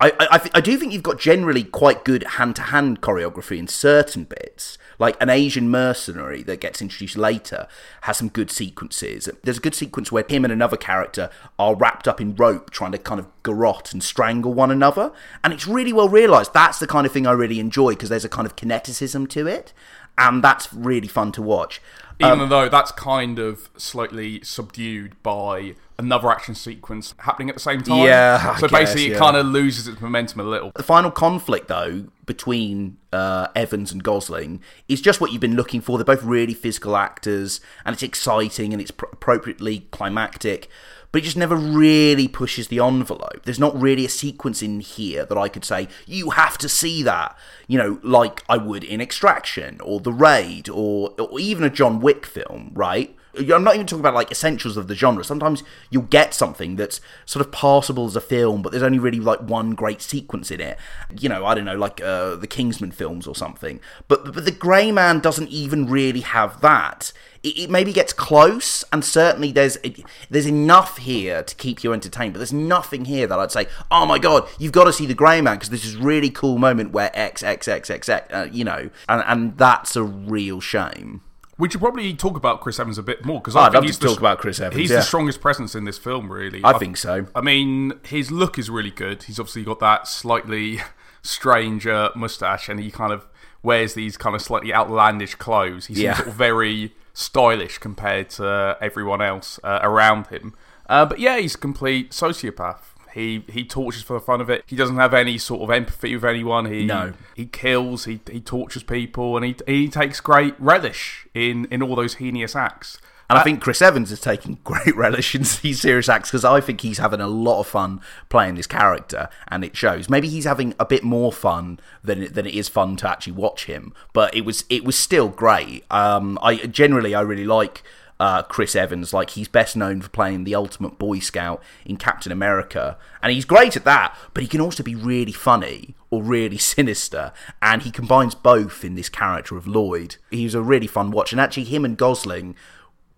I, 0.00 0.12
I, 0.20 0.50
I 0.54 0.60
do 0.60 0.76
think 0.76 0.92
you've 0.92 1.02
got 1.02 1.18
generally 1.18 1.64
quite 1.64 2.04
good 2.04 2.22
hand 2.22 2.54
to 2.56 2.62
hand 2.62 3.00
choreography 3.00 3.58
in 3.58 3.66
certain 3.66 4.24
bits. 4.24 4.78
Like 5.00 5.20
an 5.20 5.28
Asian 5.28 5.70
mercenary 5.70 6.44
that 6.44 6.60
gets 6.60 6.80
introduced 6.80 7.16
later 7.16 7.66
has 8.02 8.16
some 8.16 8.28
good 8.28 8.50
sequences. 8.50 9.28
There's 9.42 9.58
a 9.58 9.60
good 9.60 9.74
sequence 9.74 10.12
where 10.12 10.24
him 10.28 10.44
and 10.44 10.52
another 10.52 10.76
character 10.76 11.30
are 11.58 11.74
wrapped 11.74 12.06
up 12.06 12.20
in 12.20 12.36
rope 12.36 12.70
trying 12.70 12.92
to 12.92 12.98
kind 12.98 13.18
of 13.18 13.26
garrote 13.42 13.92
and 13.92 14.02
strangle 14.02 14.54
one 14.54 14.70
another. 14.70 15.12
And 15.42 15.52
it's 15.52 15.66
really 15.66 15.92
well 15.92 16.08
realised. 16.08 16.54
That's 16.54 16.78
the 16.78 16.86
kind 16.86 17.04
of 17.04 17.12
thing 17.12 17.26
I 17.26 17.32
really 17.32 17.58
enjoy 17.58 17.90
because 17.90 18.08
there's 18.08 18.24
a 18.24 18.28
kind 18.28 18.46
of 18.46 18.54
kineticism 18.54 19.28
to 19.30 19.48
it. 19.48 19.72
And 20.16 20.44
that's 20.44 20.72
really 20.72 21.08
fun 21.08 21.32
to 21.32 21.42
watch. 21.42 21.80
Even 22.20 22.48
though 22.48 22.68
that's 22.68 22.92
kind 22.92 23.38
of 23.38 23.70
slightly 23.76 24.42
subdued 24.42 25.22
by 25.22 25.74
another 25.98 26.30
action 26.30 26.54
sequence 26.54 27.14
happening 27.18 27.48
at 27.48 27.56
the 27.56 27.60
same 27.60 27.82
time. 27.82 28.04
Yeah, 28.06 28.54
I 28.54 28.60
So 28.60 28.68
guess, 28.68 28.78
basically, 28.78 29.08
yeah. 29.08 29.16
it 29.16 29.18
kind 29.18 29.36
of 29.36 29.46
loses 29.46 29.88
its 29.88 30.00
momentum 30.00 30.40
a 30.40 30.44
little. 30.44 30.72
The 30.74 30.82
final 30.82 31.10
conflict, 31.10 31.68
though, 31.68 32.06
between 32.24 32.98
uh, 33.12 33.48
Evans 33.56 33.90
and 33.92 34.02
Gosling 34.02 34.60
is 34.88 35.00
just 35.00 35.20
what 35.20 35.32
you've 35.32 35.40
been 35.40 35.56
looking 35.56 35.80
for. 35.80 35.98
They're 35.98 36.04
both 36.04 36.22
really 36.22 36.54
physical 36.54 36.96
actors, 36.96 37.60
and 37.84 37.94
it's 37.94 38.02
exciting 38.02 38.72
and 38.72 38.80
it's 38.80 38.92
pr- 38.92 39.06
appropriately 39.12 39.86
climactic, 39.90 40.68
but 41.10 41.22
it 41.22 41.24
just 41.24 41.36
never 41.36 41.56
really 41.56 42.28
pushes 42.28 42.68
the 42.68 42.80
envelope. 42.80 43.44
There's 43.44 43.58
not 43.58 43.80
really 43.80 44.04
a 44.04 44.10
sequence 44.10 44.62
in 44.62 44.80
here 44.80 45.24
that 45.24 45.38
I 45.38 45.48
could 45.48 45.64
say, 45.64 45.88
you 46.06 46.30
have 46.30 46.58
to 46.58 46.68
see 46.68 47.02
that, 47.02 47.36
you 47.66 47.78
know, 47.78 47.98
like 48.02 48.44
I 48.48 48.56
would 48.56 48.84
in 48.84 49.00
Extraction 49.00 49.80
or 49.80 50.00
The 50.00 50.12
Raid 50.12 50.68
or, 50.68 51.14
or 51.18 51.40
even 51.40 51.64
a 51.64 51.70
John 51.70 52.00
Wick 52.00 52.26
film, 52.26 52.72
right? 52.74 53.14
I'm 53.38 53.64
not 53.64 53.74
even 53.74 53.86
talking 53.86 54.00
about 54.00 54.14
like 54.14 54.30
essentials 54.30 54.76
of 54.76 54.88
the 54.88 54.94
genre. 54.94 55.24
Sometimes 55.24 55.62
you'll 55.90 56.02
get 56.02 56.34
something 56.34 56.76
that's 56.76 57.00
sort 57.24 57.44
of 57.44 57.52
passable 57.52 58.06
as 58.06 58.16
a 58.16 58.20
film, 58.20 58.62
but 58.62 58.70
there's 58.70 58.82
only 58.82 58.98
really 58.98 59.20
like 59.20 59.40
one 59.40 59.72
great 59.72 60.02
sequence 60.02 60.50
in 60.50 60.60
it. 60.60 60.78
You 61.18 61.28
know, 61.28 61.46
I 61.46 61.54
don't 61.54 61.64
know, 61.64 61.76
like 61.76 62.00
uh, 62.00 62.36
the 62.36 62.46
Kingsman 62.46 62.92
films 62.92 63.26
or 63.26 63.34
something. 63.34 63.80
But 64.08 64.32
but 64.32 64.44
the 64.44 64.50
Grey 64.50 64.92
Man 64.92 65.20
doesn't 65.20 65.48
even 65.48 65.86
really 65.86 66.20
have 66.20 66.60
that. 66.60 67.12
It, 67.42 67.58
it 67.58 67.70
maybe 67.70 67.92
gets 67.92 68.12
close, 68.12 68.84
and 68.92 69.04
certainly 69.04 69.52
there's 69.52 69.76
it, 69.76 70.00
there's 70.28 70.46
enough 70.46 70.98
here 70.98 71.42
to 71.42 71.54
keep 71.54 71.84
you 71.84 71.92
entertained. 71.92 72.32
But 72.34 72.38
there's 72.38 72.52
nothing 72.52 73.04
here 73.04 73.26
that 73.26 73.38
I'd 73.38 73.52
say, 73.52 73.66
oh 73.90 74.06
my 74.06 74.18
god, 74.18 74.48
you've 74.58 74.72
got 74.72 74.84
to 74.84 74.92
see 74.92 75.06
the 75.06 75.14
Grey 75.14 75.40
Man 75.40 75.56
because 75.56 75.70
this 75.70 75.84
really 75.94 76.30
cool 76.30 76.58
moment 76.58 76.92
where 76.92 77.10
X 77.14 77.42
X 77.42 77.68
X 77.68 77.90
X 77.90 78.08
X, 78.08 78.32
uh, 78.32 78.48
you 78.50 78.64
know, 78.64 78.90
and 79.08 79.24
and 79.26 79.58
that's 79.58 79.96
a 79.96 80.02
real 80.02 80.60
shame. 80.60 81.22
We 81.58 81.68
should 81.68 81.80
probably 81.80 82.14
talk 82.14 82.36
about 82.36 82.60
Chris 82.60 82.78
Evans 82.78 82.98
a 82.98 83.02
bit 83.02 83.24
more 83.24 83.40
because 83.40 83.56
Oh, 83.56 83.60
I 83.60 83.62
I'd 83.66 83.72
think 83.72 83.74
love 83.74 83.84
he's 83.84 83.98
to 83.98 84.00
the, 84.02 84.08
talk 84.10 84.18
about 84.18 84.38
Chris 84.38 84.60
Evans, 84.60 84.80
He's 84.80 84.90
yeah. 84.90 84.96
the 84.98 85.02
strongest 85.02 85.40
presence 85.40 85.74
in 85.74 85.84
this 85.84 85.98
film, 85.98 86.30
really. 86.32 86.60
I 86.64 86.74
think 86.78 86.96
so. 86.96 87.26
I 87.34 87.40
mean, 87.40 87.94
his 88.04 88.30
look 88.30 88.58
is 88.58 88.70
really 88.70 88.92
good. 88.92 89.24
He's 89.24 89.40
obviously 89.40 89.64
got 89.64 89.80
that 89.80 90.06
slightly 90.06 90.78
strange 91.22 91.86
uh, 91.86 92.10
mustache, 92.14 92.68
and 92.68 92.78
he 92.80 92.90
kind 92.90 93.12
of 93.12 93.26
wears 93.62 93.94
these 93.94 94.16
kind 94.16 94.36
of 94.36 94.42
slightly 94.42 94.72
outlandish 94.72 95.34
clothes. 95.34 95.86
He 95.86 95.94
seems 95.94 96.04
Yeah. 96.04 96.14
sort 96.16 96.28
of 96.28 96.34
very 96.34 96.94
stylish 97.12 97.78
compared 97.78 98.30
to 98.30 98.76
everyone 98.80 99.20
else 99.20 99.58
uh, 99.64 99.80
around 99.82 100.28
him. 100.28 100.54
Uh, 100.88 101.04
but 101.06 101.18
yeah, 101.18 101.38
he's 101.38 101.56
a 101.56 101.58
complete 101.58 102.12
sociopath. 102.12 102.82
He 103.14 103.44
he 103.48 103.64
tortures 103.64 104.02
for 104.02 104.14
the 104.14 104.20
fun 104.20 104.40
of 104.40 104.50
it. 104.50 104.64
He 104.66 104.76
doesn't 104.76 104.96
have 104.96 105.14
any 105.14 105.38
sort 105.38 105.62
of 105.62 105.70
empathy 105.70 106.14
with 106.14 106.24
anyone. 106.24 106.66
He 106.66 106.84
No. 106.84 107.12
he 107.34 107.46
kills. 107.46 108.04
He 108.04 108.20
he 108.30 108.40
tortures 108.40 108.82
people, 108.82 109.36
and 109.36 109.44
he 109.44 109.56
he 109.66 109.88
takes 109.88 110.20
great 110.20 110.54
relish 110.58 111.26
in 111.34 111.66
in 111.70 111.82
all 111.82 111.96
those 111.96 112.14
heinous 112.14 112.54
acts. 112.54 112.98
And 113.30 113.38
I 113.38 113.42
think 113.42 113.60
Chris 113.60 113.82
Evans 113.82 114.10
is 114.10 114.22
taking 114.22 114.58
great 114.64 114.96
relish 114.96 115.34
in 115.34 115.42
these 115.62 115.82
serious 115.82 116.08
acts 116.08 116.30
because 116.30 116.46
I 116.46 116.62
think 116.62 116.80
he's 116.80 116.96
having 116.96 117.20
a 117.20 117.26
lot 117.26 117.60
of 117.60 117.66
fun 117.66 118.00
playing 118.30 118.54
this 118.54 118.66
character, 118.66 119.28
and 119.48 119.62
it 119.64 119.76
shows. 119.76 120.08
Maybe 120.08 120.28
he's 120.28 120.46
having 120.46 120.74
a 120.80 120.86
bit 120.86 121.04
more 121.04 121.30
fun 121.30 121.78
than 122.02 122.32
than 122.32 122.46
it 122.46 122.54
is 122.54 122.68
fun 122.70 122.96
to 122.96 123.08
actually 123.10 123.34
watch 123.34 123.66
him, 123.66 123.92
but 124.14 124.34
it 124.34 124.46
was 124.46 124.64
it 124.70 124.82
was 124.82 124.96
still 124.96 125.28
great. 125.28 125.84
Um, 125.90 126.38
I 126.42 126.56
generally 126.56 127.14
I 127.14 127.20
really 127.20 127.44
like 127.44 127.82
uh, 128.20 128.42
Chris 128.42 128.74
Evans. 128.74 129.12
Like 129.12 129.30
he's 129.30 129.48
best 129.48 129.76
known 129.76 130.00
for 130.00 130.08
playing 130.08 130.44
the 130.44 130.54
ultimate 130.54 130.98
Boy 130.98 131.18
Scout 131.20 131.62
in 131.84 131.96
Captain 131.96 132.32
America, 132.32 132.96
and 133.22 133.32
he's 133.32 133.44
great 133.44 133.76
at 133.76 133.84
that. 133.84 134.16
But 134.34 134.42
he 134.42 134.48
can 134.48 134.60
also 134.60 134.82
be 134.82 134.94
really 134.94 135.32
funny 135.32 135.94
or 136.10 136.22
really 136.22 136.58
sinister, 136.74 137.32
and 137.62 137.82
he 137.82 137.90
combines 137.90 138.34
both 138.34 138.84
in 138.84 138.94
this 138.94 139.08
character 139.08 139.56
of 139.56 139.66
Lloyd. 139.66 140.16
He's 140.30 140.54
a 140.54 140.62
really 140.62 140.86
fun 140.86 141.10
watch, 141.10 141.32
and 141.32 141.40
actually 141.40 141.64
him 141.64 141.84
and 141.84 141.96
Gosling 141.96 142.54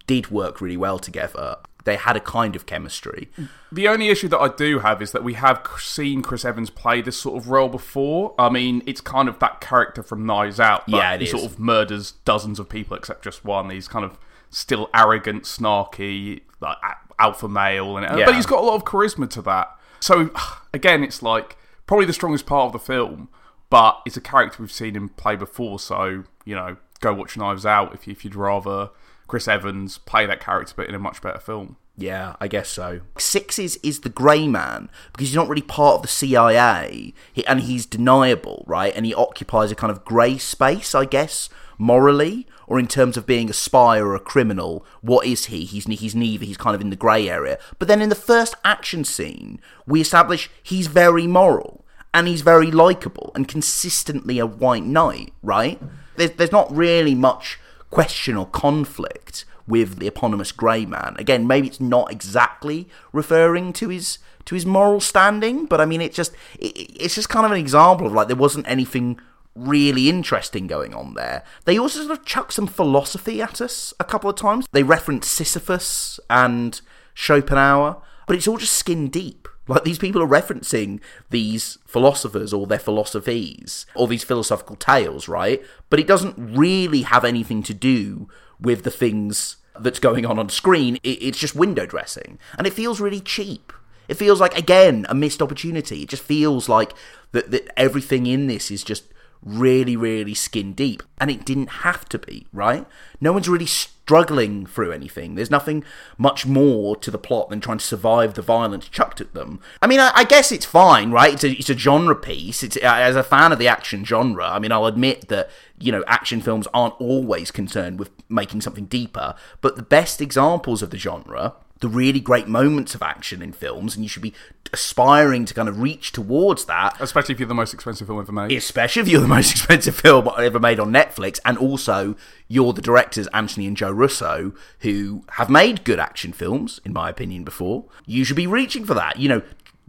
did 0.07 0.31
work 0.31 0.61
really 0.61 0.77
well 0.77 0.99
together. 0.99 1.57
They 1.85 1.97
had 1.97 2.15
a 2.15 2.21
kind 2.21 2.55
of 2.57 2.67
chemistry. 2.67 3.31
The 3.73 3.89
only 3.89 4.09
issue 4.09 4.29
that 4.29 4.39
I 4.39 4.49
do 4.49 4.81
have 4.81 5.01
is 5.01 5.13
that 5.13 5.25
we 5.25 5.33
have 5.35 5.67
seen 5.79 6.21
Chris 6.21 6.45
Evans 6.45 6.69
play 6.69 7.01
this 7.01 7.17
sort 7.17 7.39
of 7.43 7.49
role 7.49 7.71
before. 7.71 8.35
I 8.39 8.51
mean, 8.51 8.83
it's 8.87 9.01
kind 9.01 9.31
of 9.31 9.39
that 9.39 9.63
character 9.63 10.03
from 10.03 10.27
Knives 10.27 10.61
Out. 10.61 10.85
But 10.87 10.97
Yeah, 10.97 11.17
he 11.17 11.25
is. 11.25 11.31
sort 11.31 11.45
of 11.45 11.59
murders 11.59 12.13
dozens 12.27 12.59
of 12.59 12.69
people 12.69 12.97
except 12.99 13.25
just 13.25 13.47
one. 13.47 13.71
He's 13.71 13.89
kind 13.89 14.05
of 14.05 14.19
still 14.51 14.91
arrogant, 14.95 15.45
snarky, 15.45 16.43
like 16.61 16.77
alpha 17.19 17.49
male, 17.49 17.97
and 17.97 18.19
Yeah. 18.19 18.27
but 18.27 18.35
he's 18.35 18.47
got 18.47 18.61
a 18.61 18.67
lot 18.67 18.75
of 18.75 18.85
charisma 18.85 19.29
to 19.31 19.43
that. 19.43 19.71
So 20.01 20.31
again, 20.75 21.03
it's 21.03 21.23
like 21.23 21.57
probably 21.87 22.07
the 22.07 22.13
strongest 22.13 22.47
part 22.47 22.67
of 22.67 22.73
the 22.73 22.79
film, 22.79 23.29
but 23.71 24.01
it's 24.07 24.17
a 24.17 24.21
character 24.21 24.57
we've 24.63 24.73
seen 24.73 24.95
him 24.97 25.09
play 25.11 25.37
before. 25.37 25.79
So 25.79 26.25
you 26.45 26.55
know, 26.55 26.77
go 27.01 27.15
watch 27.15 27.37
Knives 27.37 27.65
Out 27.67 27.95
if, 27.95 28.09
if 28.09 28.25
you'd 28.25 28.35
rather 28.35 28.91
Chris 29.29 29.47
Evans 29.47 29.99
play 29.99 30.27
that 30.27 30.41
character, 30.41 30.75
but 30.77 30.89
in 30.89 30.95
a 30.95 30.99
much 30.99 31.23
better 31.23 31.39
film. 31.39 31.77
Yeah, 31.97 32.35
I 32.41 32.49
guess 32.49 32.71
so. 32.71 33.01
Sixes 33.19 33.77
is, 33.77 33.81
is 33.83 34.01
the 34.01 34.09
grey 34.09 34.49
man 34.49 34.89
because 35.13 35.29
he's 35.29 35.37
not 35.37 35.49
really 35.49 35.61
part 35.63 35.97
of 35.97 36.03
the 36.03 36.09
CIA 36.09 37.13
he, 37.33 37.45
and 37.47 37.61
he's 37.61 37.85
deniable, 37.85 38.65
right? 38.67 38.93
And 38.97 39.05
he 39.05 39.13
occupies 39.15 39.71
a 39.71 39.75
kind 39.75 39.91
of 39.91 40.03
grey 40.05 40.39
space, 40.39 40.95
I 40.95 41.05
guess, 41.05 41.51
morally 41.81 42.47
or 42.67 42.79
in 42.79 42.87
terms 42.87 43.17
of 43.17 43.27
being 43.27 43.51
a 43.51 43.55
spy 43.55 43.99
or 43.99 44.15
a 44.15 44.21
criminal. 44.21 44.85
What 45.01 45.27
is 45.27 45.47
he? 45.47 45.65
He's, 45.65 45.87
he's 45.87 46.15
neither. 46.15 46.45
He's 46.45 46.57
kind 46.57 46.75
of 46.77 46.81
in 46.81 46.91
the 46.91 46.97
grey 46.97 47.29
area. 47.29 47.59
But 47.79 47.89
then 47.89 48.01
in 48.01 48.11
the 48.11 48.15
first 48.15 48.55
action 48.65 49.03
scene, 49.05 49.61
we 49.87 50.01
establish 50.01 50.51
he's 50.63 50.87
very 50.87 51.27
moral. 51.27 51.85
and 52.13 52.27
he's 52.27 52.43
very 52.43 52.71
likable 52.71 53.31
and 53.35 53.47
consistently 53.47 54.39
a 54.39 54.47
white 54.47 54.85
knight, 54.85 55.33
right? 55.43 55.81
There's, 56.17 56.33
there's 56.33 56.53
not 56.53 56.75
really 56.75 57.15
much 57.15 57.59
question 57.91 58.37
or 58.37 58.47
conflict 58.47 59.45
with 59.67 59.99
the 59.99 60.09
eponymous 60.09 60.53
Grey 60.53 60.85
Man. 60.85 61.15
Again, 61.19 61.47
maybe 61.47 61.69
it's 61.69 61.81
not 61.81 62.11
exactly 62.11 62.89
referring 63.13 63.73
to 63.75 63.89
his 63.89 64.19
to 64.47 64.55
his 64.55 64.67
moral 64.67 65.01
standing, 65.01 65.67
but 65.67 65.81
I 65.81 65.85
mean, 65.85 66.01
it 66.01 66.13
just 66.13 66.33
it, 66.59 66.73
it's 66.77 67.15
just 67.15 67.29
kind 67.29 67.47
of 67.47 67.53
an 67.53 67.59
example 67.59 68.07
of 68.07 68.13
like 68.13 68.27
there 68.27 68.37
wasn't 68.37 68.69
anything 68.69 69.21
really 69.55 70.09
interesting 70.09 70.67
going 70.67 70.95
on 70.95 71.15
there. 71.15 71.45
They 71.65 71.79
also 71.79 72.01
sort 72.01 72.19
of 72.19 72.25
chuck 72.25 72.53
some 72.53 72.67
philosophy 72.67 73.43
at 73.43 73.61
us 73.61 73.93
a 73.99 74.05
couple 74.05 74.31
of 74.31 74.37
times. 74.37 74.67
They 74.73 74.83
reference 74.83 75.27
Sisyphus 75.27 76.21
and 76.29 76.81
Schopenhauer, 77.15 77.97
but 78.27 78.37
it's 78.37 78.49
all 78.49 78.59
just 78.59 78.75
skin 78.75 79.09
deep. 79.09 79.49
Like 79.69 79.85
these 79.85 80.01
people 80.01 80.21
are 80.21 80.27
referencing 80.27 80.99
these 81.29 81.79
philosophers 81.87 82.53
or 82.53 82.67
their 82.67 82.81
philosophies 82.81 83.87
or 83.95 84.09
these 84.09 84.25
philosophical 84.25 84.75
tales, 84.75 85.29
right? 85.29 85.63
But 85.91 86.01
it 86.01 86.09
doesn't 86.09 86.35
really 86.37 87.03
have 87.03 87.25
anything 87.25 87.63
to 87.65 87.75
do 87.75 88.29
with 88.61 88.83
the 88.83 88.91
things 88.91 89.59
that's 89.79 90.01
going 90.01 90.27
on 90.27 90.41
on 90.41 90.49
screen. 90.49 90.99
It's 91.05 91.39
just 91.39 91.55
window 91.55 91.87
dressing. 91.87 92.41
And 92.59 92.67
it 92.67 92.73
feels 92.73 93.01
really 93.01 93.21
cheap. 93.21 93.73
It 94.09 94.15
feels 94.15 94.41
like, 94.41 94.59
again, 94.59 95.07
a 95.09 95.15
missed 95.15 95.41
opportunity. 95.41 96.03
It 96.03 96.09
just 96.09 96.25
feels 96.25 96.69
like 96.69 96.93
that, 97.31 97.53
that 97.53 97.71
everything 97.79 98.27
in 98.27 98.49
this 98.49 98.73
is 98.73 98.83
just 98.83 99.05
really, 99.43 99.97
really 99.97 100.35
skin 100.35 100.73
deep. 100.73 101.03
And 101.19 101.31
it 101.31 101.45
didn't 101.45 101.69
have 101.69 102.09
to 102.11 102.19
be, 102.19 102.47
right? 102.53 102.87
No 103.21 103.33
one's 103.33 103.49
really 103.49 103.67
struggling 103.67 104.67
through 104.67 104.93
anything. 104.93 105.35
There's 105.35 105.51
nothing 105.51 105.85
much 106.19 106.47
more 106.47 106.97
to 106.97 107.11
the 107.11 107.19
plot 107.19 107.49
than 107.49 107.61
trying 107.61 107.79
to 107.79 107.85
survive 107.85 108.35
the 108.35 108.43
violence 108.43 108.89
chucked 108.89 109.21
at 109.21 109.35
them. 109.35 109.61
I 109.81 109.87
mean, 109.87 110.01
I, 110.01 110.11
I 110.15 110.25
guess 110.25 110.51
it's 110.51 110.67
fine, 110.67 111.11
right? 111.11 111.35
It's 111.35 111.45
a, 111.45 111.51
it's 111.53 111.71
a 111.71 111.79
genre 111.79 112.17
piece. 112.17 112.63
It's 112.63 112.77
uh, 112.77 112.81
As 112.81 113.17
a 113.17 113.23
fan 113.23 113.53
of 113.53 113.59
the 113.59 113.69
action 113.69 114.05
genre, 114.05 114.47
I 114.47 114.59
mean, 114.59 114.73
I'll 114.73 114.87
admit 114.87 115.29
that, 115.29 115.49
you 115.79 115.93
know, 115.93 116.05
action 116.07 116.41
films 116.41 116.67
aren't 116.75 117.01
always 117.01 117.51
concerned 117.51 117.99
with 117.99 118.11
making 118.29 118.63
something 118.63 118.87
deeper, 118.87 119.35
but 119.61 119.77
the 119.77 119.83
best 119.83 120.21
examples 120.21 120.83
of 120.83 120.91
the 120.91 120.99
genre 120.99 121.55
the 121.81 121.89
really 121.89 122.21
great 122.21 122.47
moments 122.47 122.95
of 122.95 123.03
action 123.03 123.43
in 123.43 123.53
films, 123.53 123.97
and 123.97 124.05
you 124.05 124.09
should 124.09 124.23
be 124.23 124.35
aspiring 124.73 125.45
to 125.47 125.55
kind 125.55 125.69
of 125.69 125.81
reach 125.81 126.13
towards 126.13 126.67
that. 126.67 126.97
Especially 127.01 127.35
if 127.35 127.41
you're 127.41 127.49
the 127.49 127.55
most 127.55 127.75
expensive 127.75 128.07
film 128.07 128.21
ever 128.21 128.33
made. 128.33 128.53
Especially 128.53 129.03
if 129.03 129.09
you're 129.09 129.21
the 129.21 129.29
most 129.29 129.51
expensive 129.53 129.97
film 129.97 130.29
ever 130.39 130.61
made 130.61 130.79
on 130.79 130.93
Netflix, 130.93 131.41
and 131.45 131.57
also 131.59 132.15
you're 132.49 132.73
the 132.73 132.83
directors 132.83 133.27
Anthony 133.29 133.67
and 133.67 133.77
Joe 133.77 133.91
Russo, 133.91 134.53
who 134.81 135.25
have 135.33 135.49
made 135.49 135.85
good 135.85 135.99
action 135.99 136.33
films, 136.33 136.81
in 136.85 136.93
my 136.93 137.09
opinion, 137.09 137.45
before. 137.45 137.87
You 138.07 138.25
should 138.25 138.37
be 138.37 138.47
reaching 138.47 138.85
for 138.85 138.95
that. 138.95 139.19
You 139.19 139.29
know, 139.29 139.43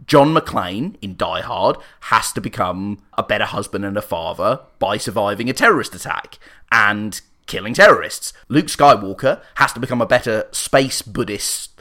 John 0.06 0.34
McClane 0.34 0.96
in 1.02 1.16
Die 1.16 1.40
Hard 1.42 1.76
has 2.00 2.32
to 2.32 2.40
become 2.40 3.02
a 3.16 3.22
better 3.22 3.44
husband 3.44 3.84
and 3.84 3.96
a 3.96 4.02
father 4.02 4.60
by 4.78 4.96
surviving 4.96 5.48
a 5.48 5.52
terrorist 5.52 5.94
attack 5.94 6.38
and 6.70 7.20
killing 7.46 7.74
terrorists. 7.74 8.32
Luke 8.48 8.66
Skywalker 8.66 9.42
has 9.56 9.72
to 9.74 9.80
become 9.80 10.00
a 10.00 10.06
better 10.06 10.48
space 10.52 11.02
Buddhist 11.02 11.71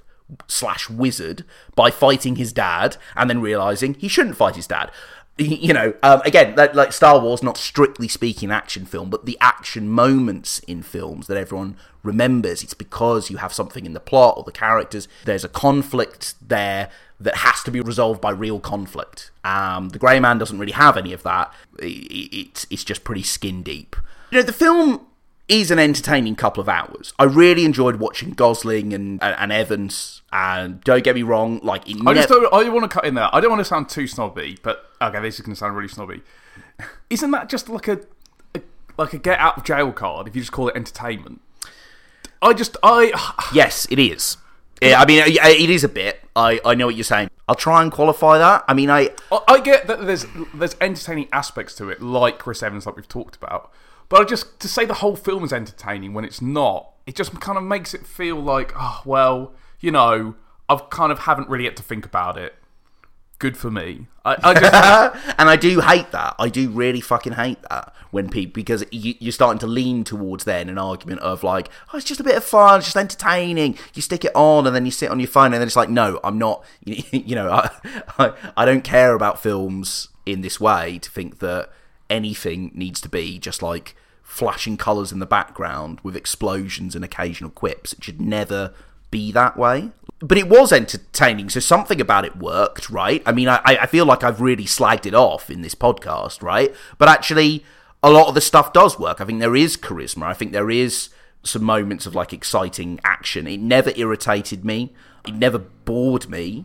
slash 0.47 0.89
wizard 0.89 1.45
by 1.75 1.91
fighting 1.91 2.35
his 2.35 2.53
dad 2.53 2.97
and 3.15 3.29
then 3.29 3.41
realizing 3.41 3.93
he 3.95 4.07
shouldn't 4.07 4.37
fight 4.37 4.55
his 4.55 4.67
dad. 4.67 4.91
You 5.37 5.73
know, 5.73 5.93
um, 6.03 6.21
again, 6.23 6.55
like, 6.55 6.91
Star 6.93 7.19
Wars, 7.19 7.41
not 7.41 7.57
strictly 7.57 8.07
speaking 8.07 8.51
action 8.51 8.85
film, 8.85 9.09
but 9.09 9.25
the 9.25 9.37
action 9.41 9.89
moments 9.89 10.59
in 10.59 10.83
films 10.83 11.27
that 11.27 11.37
everyone 11.37 11.77
remembers. 12.03 12.63
It's 12.63 12.73
because 12.73 13.31
you 13.31 13.37
have 13.37 13.53
something 13.53 13.85
in 13.85 13.93
the 13.93 13.99
plot 13.99 14.35
or 14.37 14.43
the 14.43 14.51
characters. 14.51 15.07
There's 15.25 15.43
a 15.43 15.49
conflict 15.49 16.35
there 16.47 16.89
that 17.19 17.37
has 17.37 17.63
to 17.63 17.71
be 17.71 17.79
resolved 17.79 18.19
by 18.19 18.31
real 18.31 18.59
conflict. 18.59 19.31
Um, 19.43 19.89
the 19.89 19.99
Grey 19.99 20.19
Man 20.19 20.37
doesn't 20.37 20.59
really 20.59 20.73
have 20.73 20.97
any 20.97 21.13
of 21.13 21.23
that. 21.23 21.53
It's 21.79 22.67
it's 22.69 22.83
just 22.83 23.03
pretty 23.03 23.23
skin 23.23 23.63
deep. 23.63 23.95
You 24.31 24.39
know, 24.39 24.43
the 24.43 24.53
film 24.53 25.07
is 25.47 25.71
an 25.71 25.79
entertaining 25.79 26.35
couple 26.35 26.61
of 26.61 26.69
hours. 26.69 27.13
I 27.19 27.25
really 27.25 27.65
enjoyed 27.65 27.97
watching 27.97 28.31
Gosling 28.31 28.93
and 28.93 29.21
and, 29.21 29.51
Evans. 29.51 30.21
And 30.31 30.81
don't 30.83 31.03
get 31.03 31.15
me 31.15 31.23
wrong, 31.23 31.59
like 31.61 31.83
I 32.05 32.13
just 32.13 32.29
don't, 32.29 32.53
I 32.53 32.69
want 32.69 32.89
to 32.89 32.93
cut 32.93 33.05
in 33.05 33.15
there. 33.15 33.29
I 33.33 33.41
don't 33.41 33.49
want 33.49 33.59
to 33.59 33.65
sound 33.65 33.89
too 33.89 34.07
snobby, 34.07 34.57
but 34.63 34.89
okay, 35.01 35.19
this 35.19 35.35
is 35.35 35.41
going 35.45 35.53
to 35.53 35.59
sound 35.59 35.75
really 35.75 35.89
snobby. 35.89 36.21
Isn't 37.09 37.31
that 37.31 37.49
just 37.49 37.67
like 37.67 37.87
a, 37.89 37.99
a 38.55 38.61
like 38.97 39.13
a 39.13 39.17
get 39.17 39.39
out 39.39 39.57
of 39.57 39.65
jail 39.65 39.91
card 39.91 40.27
if 40.27 40.35
you 40.35 40.41
just 40.41 40.53
call 40.53 40.69
it 40.69 40.75
entertainment? 40.75 41.41
I 42.41 42.53
just 42.53 42.77
I 42.81 43.49
yes, 43.53 43.87
it 43.91 43.99
is. 43.99 44.37
Yeah, 44.81 44.99
I 44.99 45.05
mean, 45.05 45.21
it 45.27 45.69
is 45.69 45.83
a 45.83 45.89
bit. 45.89 46.21
I, 46.35 46.59
I 46.65 46.73
know 46.73 46.87
what 46.87 46.95
you're 46.95 47.03
saying. 47.03 47.29
I'll 47.47 47.53
try 47.53 47.83
and 47.83 47.91
qualify 47.91 48.39
that. 48.39 48.63
I 48.67 48.73
mean, 48.73 48.89
I 48.89 49.09
I 49.47 49.59
get 49.59 49.85
that 49.87 50.05
there's 50.05 50.25
there's 50.53 50.75
entertaining 50.81 51.27
aspects 51.31 51.75
to 51.75 51.89
it, 51.89 52.01
like 52.01 52.39
Chris 52.39 52.63
Evans, 52.63 52.85
like 52.85 52.95
we've 52.95 53.07
talked 53.07 53.35
about. 53.35 53.71
But 54.11 54.19
I 54.19 54.23
just 54.25 54.59
to 54.59 54.67
say 54.67 54.83
the 54.83 54.95
whole 54.95 55.15
film 55.15 55.45
is 55.45 55.53
entertaining 55.53 56.13
when 56.13 56.25
it's 56.25 56.41
not, 56.41 56.91
it 57.07 57.15
just 57.15 57.39
kind 57.39 57.57
of 57.57 57.63
makes 57.63 57.93
it 57.93 58.05
feel 58.05 58.35
like, 58.35 58.73
oh 58.77 59.01
well, 59.05 59.53
you 59.79 59.89
know, 59.89 60.35
I've 60.67 60.89
kind 60.89 61.13
of 61.13 61.19
haven't 61.19 61.47
really 61.47 61.63
had 61.63 61.77
to 61.77 61.83
think 61.83 62.05
about 62.05 62.37
it. 62.37 62.55
Good 63.39 63.55
for 63.55 63.71
me. 63.71 64.07
I, 64.25 64.35
I 64.43 64.53
just... 64.53 65.35
and 65.39 65.49
I 65.49 65.55
do 65.55 65.79
hate 65.79 66.11
that. 66.11 66.35
I 66.37 66.49
do 66.49 66.69
really 66.69 66.99
fucking 66.99 67.33
hate 67.33 67.61
that 67.69 67.95
when 68.11 68.27
people 68.27 68.51
because 68.51 68.83
you, 68.91 69.15
you're 69.19 69.31
starting 69.31 69.59
to 69.59 69.67
lean 69.67 70.03
towards 70.03 70.43
then 70.43 70.67
an 70.67 70.77
argument 70.77 71.21
of 71.21 71.41
like, 71.41 71.69
oh, 71.93 71.97
it's 71.97 72.05
just 72.05 72.19
a 72.19 72.23
bit 72.25 72.35
of 72.35 72.43
fun, 72.43 72.79
it's 72.79 72.87
just 72.87 72.97
entertaining. 72.97 73.77
You 73.93 74.01
stick 74.01 74.25
it 74.25 74.35
on 74.35 74.67
and 74.67 74.75
then 74.75 74.83
you 74.83 74.91
sit 74.91 75.09
on 75.09 75.21
your 75.21 75.29
phone 75.29 75.53
and 75.53 75.55
then 75.55 75.63
it's 75.63 75.77
like, 75.77 75.89
no, 75.89 76.19
I'm 76.21 76.37
not. 76.37 76.65
You 76.85 77.35
know, 77.35 77.49
I, 77.49 77.69
I, 78.19 78.33
I 78.57 78.65
don't 78.65 78.83
care 78.83 79.15
about 79.15 79.41
films 79.41 80.09
in 80.25 80.41
this 80.41 80.59
way 80.59 80.99
to 80.99 81.09
think 81.09 81.39
that 81.39 81.69
anything 82.09 82.71
needs 82.75 82.99
to 82.99 83.07
be 83.07 83.39
just 83.39 83.61
like 83.61 83.95
flashing 84.31 84.77
colours 84.77 85.11
in 85.11 85.19
the 85.19 85.25
background 85.25 85.99
with 86.03 86.15
explosions 86.15 86.95
and 86.95 87.03
occasional 87.03 87.49
quips. 87.49 87.91
It 87.91 88.01
should 88.01 88.21
never 88.21 88.73
be 89.11 89.29
that 89.33 89.57
way. 89.57 89.91
But 90.19 90.37
it 90.37 90.47
was 90.47 90.71
entertaining, 90.71 91.49
so 91.49 91.59
something 91.59 91.99
about 91.99 92.23
it 92.23 92.37
worked, 92.37 92.89
right? 92.89 93.21
I 93.25 93.33
mean, 93.33 93.49
I, 93.49 93.59
I 93.65 93.87
feel 93.87 94.05
like 94.05 94.23
I've 94.23 94.39
really 94.39 94.63
slagged 94.63 95.05
it 95.05 95.13
off 95.13 95.49
in 95.49 95.63
this 95.63 95.75
podcast, 95.75 96.41
right? 96.41 96.73
But 96.97 97.09
actually, 97.09 97.65
a 98.01 98.09
lot 98.09 98.29
of 98.29 98.35
the 98.35 98.39
stuff 98.39 98.71
does 98.71 98.97
work. 98.97 99.19
I 99.19 99.25
think 99.25 99.41
there 99.41 99.55
is 99.55 99.75
charisma. 99.75 100.23
I 100.23 100.33
think 100.33 100.53
there 100.53 100.71
is 100.71 101.09
some 101.43 101.63
moments 101.65 102.05
of 102.05 102.15
like 102.15 102.31
exciting 102.31 103.01
action. 103.03 103.47
It 103.47 103.59
never 103.59 103.91
irritated 103.97 104.63
me. 104.63 104.93
It 105.27 105.33
never 105.33 105.59
bored 105.59 106.29
me. 106.29 106.63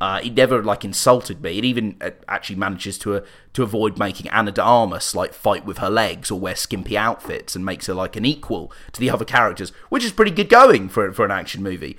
Uh, 0.00 0.20
he 0.20 0.30
never 0.30 0.62
like 0.62 0.84
insulted 0.84 1.42
me. 1.42 1.58
It 1.58 1.64
even 1.64 1.96
uh, 2.00 2.10
actually 2.28 2.56
manages 2.56 2.98
to 3.00 3.16
uh, 3.16 3.20
to 3.54 3.62
avoid 3.62 3.98
making 3.98 4.30
Ana 4.30 4.52
de 4.52 4.62
Armas 4.62 5.14
like 5.14 5.32
fight 5.32 5.64
with 5.64 5.78
her 5.78 5.90
legs 5.90 6.30
or 6.30 6.38
wear 6.38 6.54
skimpy 6.54 6.96
outfits 6.96 7.56
and 7.56 7.64
makes 7.64 7.86
her 7.86 7.94
like 7.94 8.16
an 8.16 8.24
equal 8.24 8.72
to 8.92 9.00
the 9.00 9.10
other 9.10 9.24
characters, 9.24 9.70
which 9.88 10.04
is 10.04 10.12
pretty 10.12 10.30
good 10.30 10.48
going 10.48 10.88
for 10.88 11.12
for 11.12 11.24
an 11.24 11.30
action 11.30 11.62
movie. 11.62 11.96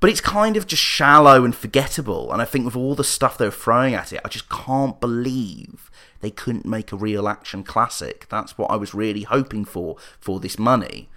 But 0.00 0.10
it's 0.10 0.20
kind 0.20 0.56
of 0.56 0.66
just 0.66 0.82
shallow 0.82 1.44
and 1.44 1.54
forgettable. 1.54 2.32
And 2.32 2.40
I 2.40 2.46
think 2.46 2.64
with 2.64 2.76
all 2.76 2.94
the 2.94 3.04
stuff 3.04 3.36
they're 3.36 3.50
throwing 3.50 3.94
at 3.94 4.14
it, 4.14 4.20
I 4.24 4.28
just 4.28 4.48
can't 4.48 4.98
believe 4.98 5.90
they 6.20 6.30
couldn't 6.30 6.64
make 6.64 6.90
a 6.90 6.96
real 6.96 7.28
action 7.28 7.64
classic. 7.64 8.26
That's 8.30 8.56
what 8.56 8.70
I 8.70 8.76
was 8.76 8.94
really 8.94 9.22
hoping 9.22 9.64
for 9.64 9.96
for 10.18 10.40
this 10.40 10.58
money. 10.58 11.08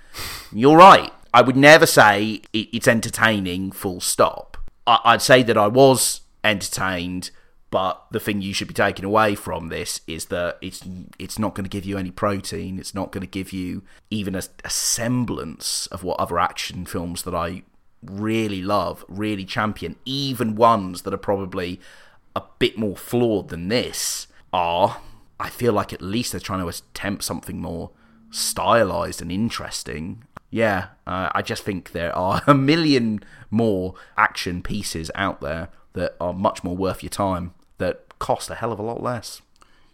You're 0.51 0.77
right. 0.77 1.11
I 1.33 1.41
would 1.41 1.55
never 1.55 1.85
say 1.85 2.41
it's 2.53 2.87
entertaining. 2.87 3.71
Full 3.71 3.99
stop 4.01 4.52
I'd 4.85 5.21
say 5.21 5.43
that 5.43 5.57
I 5.57 5.67
was 5.67 6.21
entertained, 6.43 7.31
but 7.69 8.05
the 8.11 8.19
thing 8.19 8.41
you 8.41 8.53
should 8.53 8.67
be 8.67 8.73
taking 8.73 9.05
away 9.05 9.35
from 9.35 9.69
this 9.69 10.01
is 10.07 10.25
that 10.25 10.57
it's 10.61 10.83
it's 11.17 11.39
not 11.39 11.55
going 11.55 11.63
to 11.63 11.69
give 11.69 11.85
you 11.85 11.97
any 11.97 12.11
protein. 12.11 12.77
It's 12.77 12.93
not 12.93 13.11
going 13.11 13.21
to 13.21 13.27
give 13.27 13.53
you 13.53 13.83
even 14.09 14.35
a, 14.35 14.43
a 14.63 14.69
semblance 14.69 15.87
of 15.87 16.03
what 16.03 16.19
other 16.19 16.37
action 16.37 16.85
films 16.85 17.23
that 17.23 17.33
I 17.33 17.63
really 18.03 18.61
love, 18.61 19.05
really 19.07 19.45
champion, 19.45 19.95
even 20.05 20.55
ones 20.55 21.03
that 21.03 21.13
are 21.13 21.17
probably 21.17 21.79
a 22.35 22.43
bit 22.59 22.77
more 22.77 22.97
flawed 22.97 23.49
than 23.49 23.69
this 23.69 24.27
are. 24.51 24.97
I 25.39 25.49
feel 25.49 25.73
like 25.73 25.93
at 25.93 26.01
least 26.01 26.31
they're 26.31 26.41
trying 26.41 26.61
to 26.61 26.67
attempt 26.67 27.23
something 27.23 27.59
more 27.59 27.91
stylized 28.29 29.21
and 29.21 29.31
interesting 29.31 30.23
yeah, 30.53 30.89
uh, 31.07 31.29
I 31.33 31.41
just 31.41 31.63
think 31.63 31.93
there 31.93 32.15
are 32.15 32.43
a 32.47 32.53
million 32.53 33.23
more 33.49 33.95
action 34.15 34.61
pieces 34.61 35.09
out 35.15 35.41
there 35.41 35.69
that 35.93 36.15
are 36.21 36.31
much 36.31 36.63
more 36.63 36.77
worth 36.77 37.01
your 37.01 37.09
time 37.09 37.55
that 37.79 38.19
cost 38.19 38.51
a 38.51 38.55
hell 38.55 38.71
of 38.71 38.77
a 38.77 38.83
lot 38.83 39.01
less. 39.01 39.41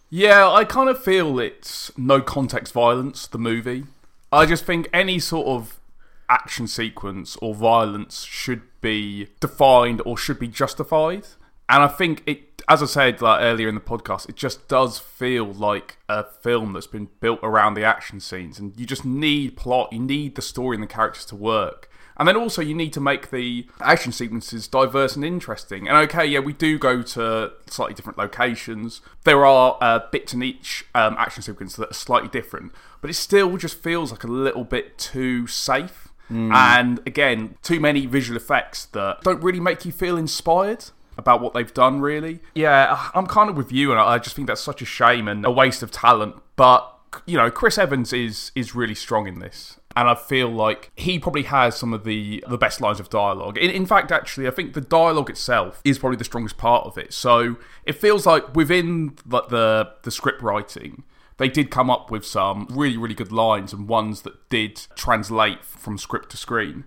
Yeah, 0.10 0.50
I 0.50 0.66
kind 0.66 0.90
of 0.90 1.02
feel 1.02 1.40
it's 1.40 1.98
no 1.98 2.20
context 2.22 2.74
violence, 2.74 3.26
the 3.26 3.38
movie. 3.38 3.86
I 4.34 4.46
just 4.46 4.66
think 4.66 4.90
any 4.92 5.18
sort 5.18 5.48
of 5.48 5.80
action 6.28 6.68
sequence 6.68 7.38
or 7.38 7.56
violence 7.56 8.24
should 8.24 8.64
be 8.82 9.30
defined 9.40 10.02
or 10.06 10.18
should 10.18 10.40
be 10.40 10.48
justified. 10.48 11.26
And 11.70 11.84
I 11.84 11.88
think 11.88 12.22
it 12.26 12.49
as 12.70 12.84
I 12.84 12.86
said 12.86 13.22
like 13.22 13.42
earlier 13.42 13.68
in 13.68 13.76
the 13.76 13.82
podcast, 13.82 14.30
it 14.30 14.36
just 14.36 14.68
does 14.68 15.00
feel 15.00 15.46
like 15.46 15.98
a 16.08 16.24
film 16.24 16.74
that's 16.74 16.88
been 16.88 17.10
built 17.20 17.40
around 17.42 17.74
the 17.74 17.84
action 17.84 18.20
scenes, 18.20 18.60
and 18.60 18.80
you 18.80 18.86
just 18.86 19.04
need 19.04 19.58
plot, 19.58 19.92
you 19.92 20.00
need 20.00 20.36
the 20.36 20.42
story 20.44 20.76
and 20.76 20.84
the 20.84 20.88
characters 20.88 21.26
to 21.26 21.36
work. 21.36 21.90
And 22.16 22.28
then 22.28 22.36
also 22.36 22.62
you 22.62 22.76
need 22.76 22.92
to 22.94 23.00
make 23.00 23.32
the 23.32 23.66
action 23.80 24.12
sequences 24.12 24.68
diverse 24.68 25.16
and 25.16 25.24
interesting. 25.24 25.88
And 25.88 25.98
okay, 25.98 26.26
yeah, 26.26 26.40
we 26.40 26.52
do 26.52 26.78
go 26.78 27.02
to 27.02 27.54
slightly 27.68 27.94
different 27.96 28.18
locations. 28.18 29.00
There 29.24 29.46
are 29.46 29.78
uh, 29.80 30.00
bits 30.12 30.34
in 30.34 30.44
each 30.44 30.84
um, 30.94 31.16
action 31.18 31.42
sequence 31.42 31.78
that 31.78 31.92
are 31.92 31.94
slightly 31.94 32.28
different, 32.28 32.74
but 33.00 33.10
it 33.10 33.14
still 33.14 33.56
just 33.56 33.82
feels 33.82 34.12
like 34.12 34.26
a 34.26 34.28
little 34.28 34.66
bit 34.66 34.98
too 34.98 35.48
safe. 35.48 36.10
And 36.54 37.00
again, 37.08 37.56
too 37.64 37.80
many 37.80 38.06
visual 38.06 38.38
effects 38.38 38.86
that 38.88 39.22
don't 39.24 39.42
really 39.42 39.60
make 39.60 39.84
you 39.86 39.92
feel 39.92 40.16
inspired 40.16 40.86
about 41.20 41.42
what 41.42 41.54
they've 41.54 41.74
done, 41.74 42.02
really. 42.02 42.40
Yeah, 42.56 43.10
I'm 43.14 43.28
kind 43.28 43.50
of 43.50 43.58
with 43.58 43.72
you, 43.72 43.92
and 43.92 44.00
I 44.00 44.18
just 44.18 44.36
think 44.36 44.48
that's 44.48 44.62
such 44.62 44.82
a 44.82 44.86
shame 44.86 45.28
and 45.28 45.46
a 45.46 45.52
waste 45.52 45.84
of 45.84 45.92
talent. 45.92 46.42
But 46.56 46.92
you 47.26 47.38
know, 47.38 47.52
Chris 47.52 47.78
Evans 47.78 48.14
is 48.14 48.52
is 48.56 48.74
really 48.74 48.96
strong 48.96 49.28
in 49.28 49.40
this. 49.40 49.76
And 49.96 50.08
I 50.08 50.16
feel 50.16 50.48
like 50.50 50.92
he 50.96 51.20
probably 51.20 51.44
has 51.44 51.76
some 51.76 51.94
of 51.94 52.04
the 52.04 52.44
the 52.48 52.58
best 52.58 52.80
lines 52.80 53.00
of 53.00 53.10
dialogue. 53.10 53.58
In, 53.58 53.70
in 53.70 53.86
fact, 53.86 54.12
actually, 54.12 54.48
I 54.48 54.52
think 54.52 54.74
the 54.74 54.82
dialogue 54.82 55.30
itself 55.30 55.82
is 55.84 56.00
probably 56.00 56.18
the 56.18 56.24
strongest 56.24 56.58
part 56.58 56.86
of 56.86 56.98
it. 56.98 57.14
So 57.14 57.58
it 57.86 57.94
feels 57.94 58.26
like 58.26 58.56
within 58.56 59.18
the 59.26 59.42
the, 59.44 59.92
the 60.04 60.12
script 60.12 60.42
writing, 60.42 61.04
they 61.38 61.50
did 61.50 61.70
come 61.70 61.90
up 61.90 62.12
with 62.12 62.26
some 62.26 62.68
really 62.70 62.98
really 62.98 63.16
good 63.16 63.32
lines 63.32 63.74
and 63.74 63.88
ones 63.88 64.22
that 64.22 64.50
did 64.50 64.88
translate 64.96 65.66
from 65.66 65.98
script 65.98 66.30
to 66.32 66.38
screen. 66.38 66.86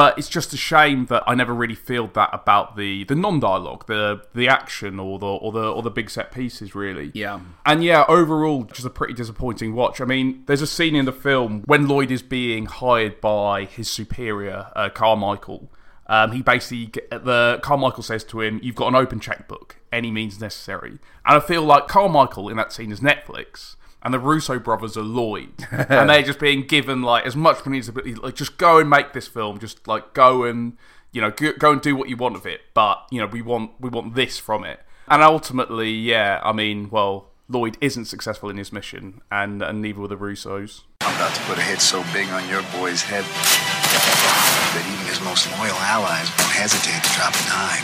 But 0.00 0.16
it's 0.16 0.30
just 0.30 0.54
a 0.54 0.56
shame 0.56 1.04
that 1.10 1.24
I 1.26 1.34
never 1.34 1.52
really 1.52 1.74
feel 1.74 2.06
that 2.14 2.30
about 2.32 2.74
the, 2.74 3.04
the 3.04 3.14
non 3.14 3.38
dialogue, 3.38 3.86
the 3.86 4.22
the 4.34 4.48
action 4.48 4.98
or 4.98 5.18
the 5.18 5.26
or 5.26 5.52
the 5.52 5.70
or 5.70 5.82
the 5.82 5.90
big 5.90 6.08
set 6.08 6.32
pieces 6.32 6.74
really. 6.74 7.10
Yeah. 7.12 7.40
And 7.66 7.84
yeah, 7.84 8.06
overall 8.08 8.64
just 8.64 8.86
a 8.86 8.88
pretty 8.88 9.12
disappointing 9.12 9.74
watch. 9.74 10.00
I 10.00 10.06
mean, 10.06 10.44
there's 10.46 10.62
a 10.62 10.66
scene 10.66 10.96
in 10.96 11.04
the 11.04 11.12
film 11.12 11.64
when 11.66 11.86
Lloyd 11.86 12.10
is 12.10 12.22
being 12.22 12.64
hired 12.64 13.20
by 13.20 13.66
his 13.66 13.90
superior, 13.90 14.68
uh, 14.74 14.88
Carmichael. 14.88 15.70
Um, 16.06 16.32
he 16.32 16.40
basically 16.40 17.02
the 17.10 17.60
Carmichael 17.62 18.02
says 18.02 18.24
to 18.24 18.40
him, 18.40 18.58
"You've 18.62 18.76
got 18.76 18.88
an 18.88 18.94
open 18.94 19.20
checkbook, 19.20 19.76
any 19.92 20.10
means 20.10 20.40
necessary." 20.40 20.92
And 21.26 21.36
I 21.36 21.40
feel 21.40 21.60
like 21.60 21.88
Carmichael 21.88 22.48
in 22.48 22.56
that 22.56 22.72
scene 22.72 22.90
is 22.90 23.00
Netflix, 23.00 23.76
and 24.02 24.14
the 24.14 24.18
Russo 24.18 24.58
brothers 24.58 24.96
are 24.96 25.02
Lloyd, 25.02 25.66
and 25.70 26.10
they're 26.10 26.22
just 26.22 26.38
being 26.38 26.66
given 26.66 27.02
like 27.02 27.26
as 27.26 27.36
much 27.36 27.64
money 27.64 27.78
as 27.78 27.90
like 27.94 28.34
just 28.34 28.58
go 28.58 28.78
and 28.78 28.88
make 28.88 29.12
this 29.12 29.28
film, 29.28 29.58
just 29.58 29.86
like 29.86 30.14
go 30.14 30.44
and 30.44 30.76
you 31.12 31.20
know 31.20 31.30
go, 31.30 31.52
go 31.52 31.72
and 31.72 31.80
do 31.80 31.96
what 31.96 32.08
you 32.08 32.16
want 32.16 32.36
of 32.36 32.46
it, 32.46 32.60
but 32.74 33.06
you 33.10 33.20
know 33.20 33.26
we 33.26 33.42
want 33.42 33.72
we 33.80 33.90
want 33.90 34.14
this 34.14 34.38
from 34.38 34.64
it, 34.64 34.80
and 35.08 35.22
ultimately, 35.22 35.90
yeah, 35.90 36.40
I 36.42 36.52
mean, 36.52 36.88
well, 36.90 37.30
Lloyd 37.48 37.76
isn't 37.80 38.04
successful 38.04 38.48
in 38.48 38.56
his 38.56 38.72
mission, 38.72 39.20
and 39.30 39.62
and 39.62 39.82
neither 39.82 40.00
were 40.00 40.08
the 40.08 40.16
Russos. 40.16 40.82
I'm 41.00 41.14
about 41.16 41.34
to 41.34 41.42
put 41.42 41.58
a 41.58 41.62
hit 41.62 41.80
so 41.80 42.04
big 42.12 42.28
on 42.28 42.48
your 42.48 42.62
boy's 42.78 43.02
head 43.02 43.24
that 43.24 44.84
even 44.86 45.06
his 45.06 45.20
most 45.22 45.50
loyal 45.58 45.74
allies 45.82 46.30
won't 46.38 46.54
hesitate 46.54 47.02
to 47.02 47.10
drop 47.18 47.34
a 47.34 47.44
dime. 47.50 47.82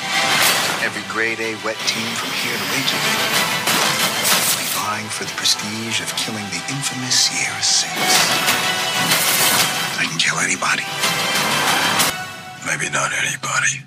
Every 0.86 1.02
grade 1.12 1.40
A 1.40 1.58
wet 1.64 1.76
team 1.90 2.06
from 2.14 2.30
here 2.46 2.54
to 2.54 2.66
Reykjavik 2.70 3.16
will 3.18 3.64
be 3.64 3.65
vying 4.96 5.08
for 5.10 5.24
the 5.24 5.36
prestige 5.36 6.00
of 6.00 6.08
killing 6.16 6.44
the 6.44 6.62
infamous 6.72 7.28
Sierra 7.28 7.62
Six. 7.62 7.92
I 9.98 10.06
can 10.08 10.18
kill 10.18 10.38
anybody. 10.38 10.84
Maybe 12.66 12.90
not 12.90 13.12
anybody. 13.12 13.84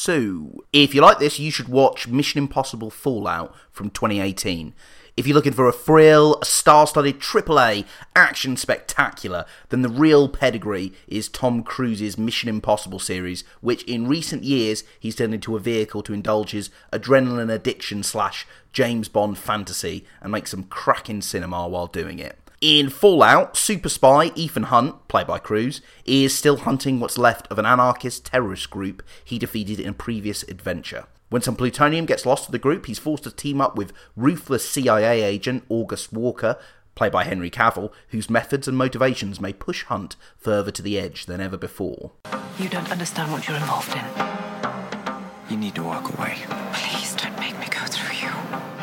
So, 0.00 0.62
if 0.72 0.94
you 0.94 1.00
like 1.00 1.18
this, 1.18 1.40
you 1.40 1.50
should 1.50 1.66
watch 1.66 2.06
Mission 2.06 2.38
Impossible 2.38 2.88
Fallout 2.88 3.52
from 3.72 3.90
2018. 3.90 4.72
If 5.16 5.26
you're 5.26 5.34
looking 5.34 5.52
for 5.52 5.66
a 5.66 5.72
thrill, 5.72 6.38
a 6.40 6.44
star-studded 6.44 7.18
AAA 7.18 7.84
action 8.14 8.56
spectacular, 8.56 9.44
then 9.70 9.82
the 9.82 9.88
real 9.88 10.28
pedigree 10.28 10.92
is 11.08 11.28
Tom 11.28 11.64
Cruise's 11.64 12.16
Mission 12.16 12.48
Impossible 12.48 13.00
series, 13.00 13.42
which 13.60 13.82
in 13.82 14.06
recent 14.06 14.44
years 14.44 14.84
he's 15.00 15.16
turned 15.16 15.34
into 15.34 15.56
a 15.56 15.60
vehicle 15.60 16.04
to 16.04 16.14
indulge 16.14 16.52
his 16.52 16.70
adrenaline 16.92 17.52
addiction 17.52 18.04
slash 18.04 18.46
James 18.72 19.08
Bond 19.08 19.36
fantasy 19.36 20.06
and 20.20 20.30
make 20.30 20.46
some 20.46 20.62
cracking 20.62 21.22
cinema 21.22 21.66
while 21.66 21.88
doing 21.88 22.20
it. 22.20 22.38
In 22.60 22.90
Fallout, 22.90 23.56
super 23.56 23.88
spy 23.88 24.32
Ethan 24.34 24.64
Hunt, 24.64 25.06
played 25.06 25.28
by 25.28 25.38
Cruise, 25.38 25.80
is 26.04 26.36
still 26.36 26.56
hunting 26.56 26.98
what's 26.98 27.16
left 27.16 27.46
of 27.52 27.58
an 27.60 27.66
anarchist 27.66 28.26
terrorist 28.26 28.68
group 28.68 29.00
he 29.24 29.38
defeated 29.38 29.78
in 29.78 29.90
a 29.90 29.92
previous 29.92 30.42
adventure. 30.42 31.06
When 31.28 31.40
some 31.40 31.54
plutonium 31.54 32.04
gets 32.04 32.26
lost 32.26 32.46
to 32.46 32.50
the 32.50 32.58
group, 32.58 32.86
he's 32.86 32.98
forced 32.98 33.22
to 33.24 33.30
team 33.30 33.60
up 33.60 33.76
with 33.76 33.92
ruthless 34.16 34.68
CIA 34.68 35.22
agent 35.22 35.66
August 35.68 36.12
Walker, 36.12 36.58
played 36.96 37.12
by 37.12 37.22
Henry 37.22 37.48
Cavill, 37.48 37.92
whose 38.08 38.28
methods 38.28 38.66
and 38.66 38.76
motivations 38.76 39.40
may 39.40 39.52
push 39.52 39.84
Hunt 39.84 40.16
further 40.36 40.72
to 40.72 40.82
the 40.82 40.98
edge 40.98 41.26
than 41.26 41.40
ever 41.40 41.56
before. 41.56 42.10
You 42.58 42.68
don't 42.68 42.90
understand 42.90 43.30
what 43.30 43.46
you're 43.46 43.56
involved 43.56 43.94
in. 43.94 44.04
You 45.48 45.56
need 45.56 45.76
to 45.76 45.84
walk 45.84 46.12
away. 46.18 46.38
Please 46.72 47.14
don't 47.14 47.38
make 47.38 47.56
me 47.60 47.66
go 47.70 47.86
through 47.86 48.16
you. 48.16 48.32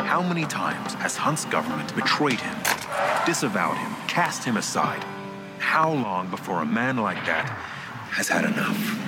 How 0.06 0.22
many 0.22 0.46
times 0.46 0.94
has 0.94 1.18
Hunt's 1.18 1.44
government 1.44 1.94
betrayed 1.94 2.40
him, 2.40 2.56
disavowed 3.25 3.77
him, 3.77 3.93
cast 4.08 4.43
him 4.43 4.58
aside? 4.58 5.03
How 5.60 5.91
long 5.91 6.29
before 6.29 6.62
a 6.62 6.65
man 6.65 6.97
like 6.97 7.25
that 7.25 7.49
has 8.12 8.27
had 8.27 8.45
enough? 8.45 9.05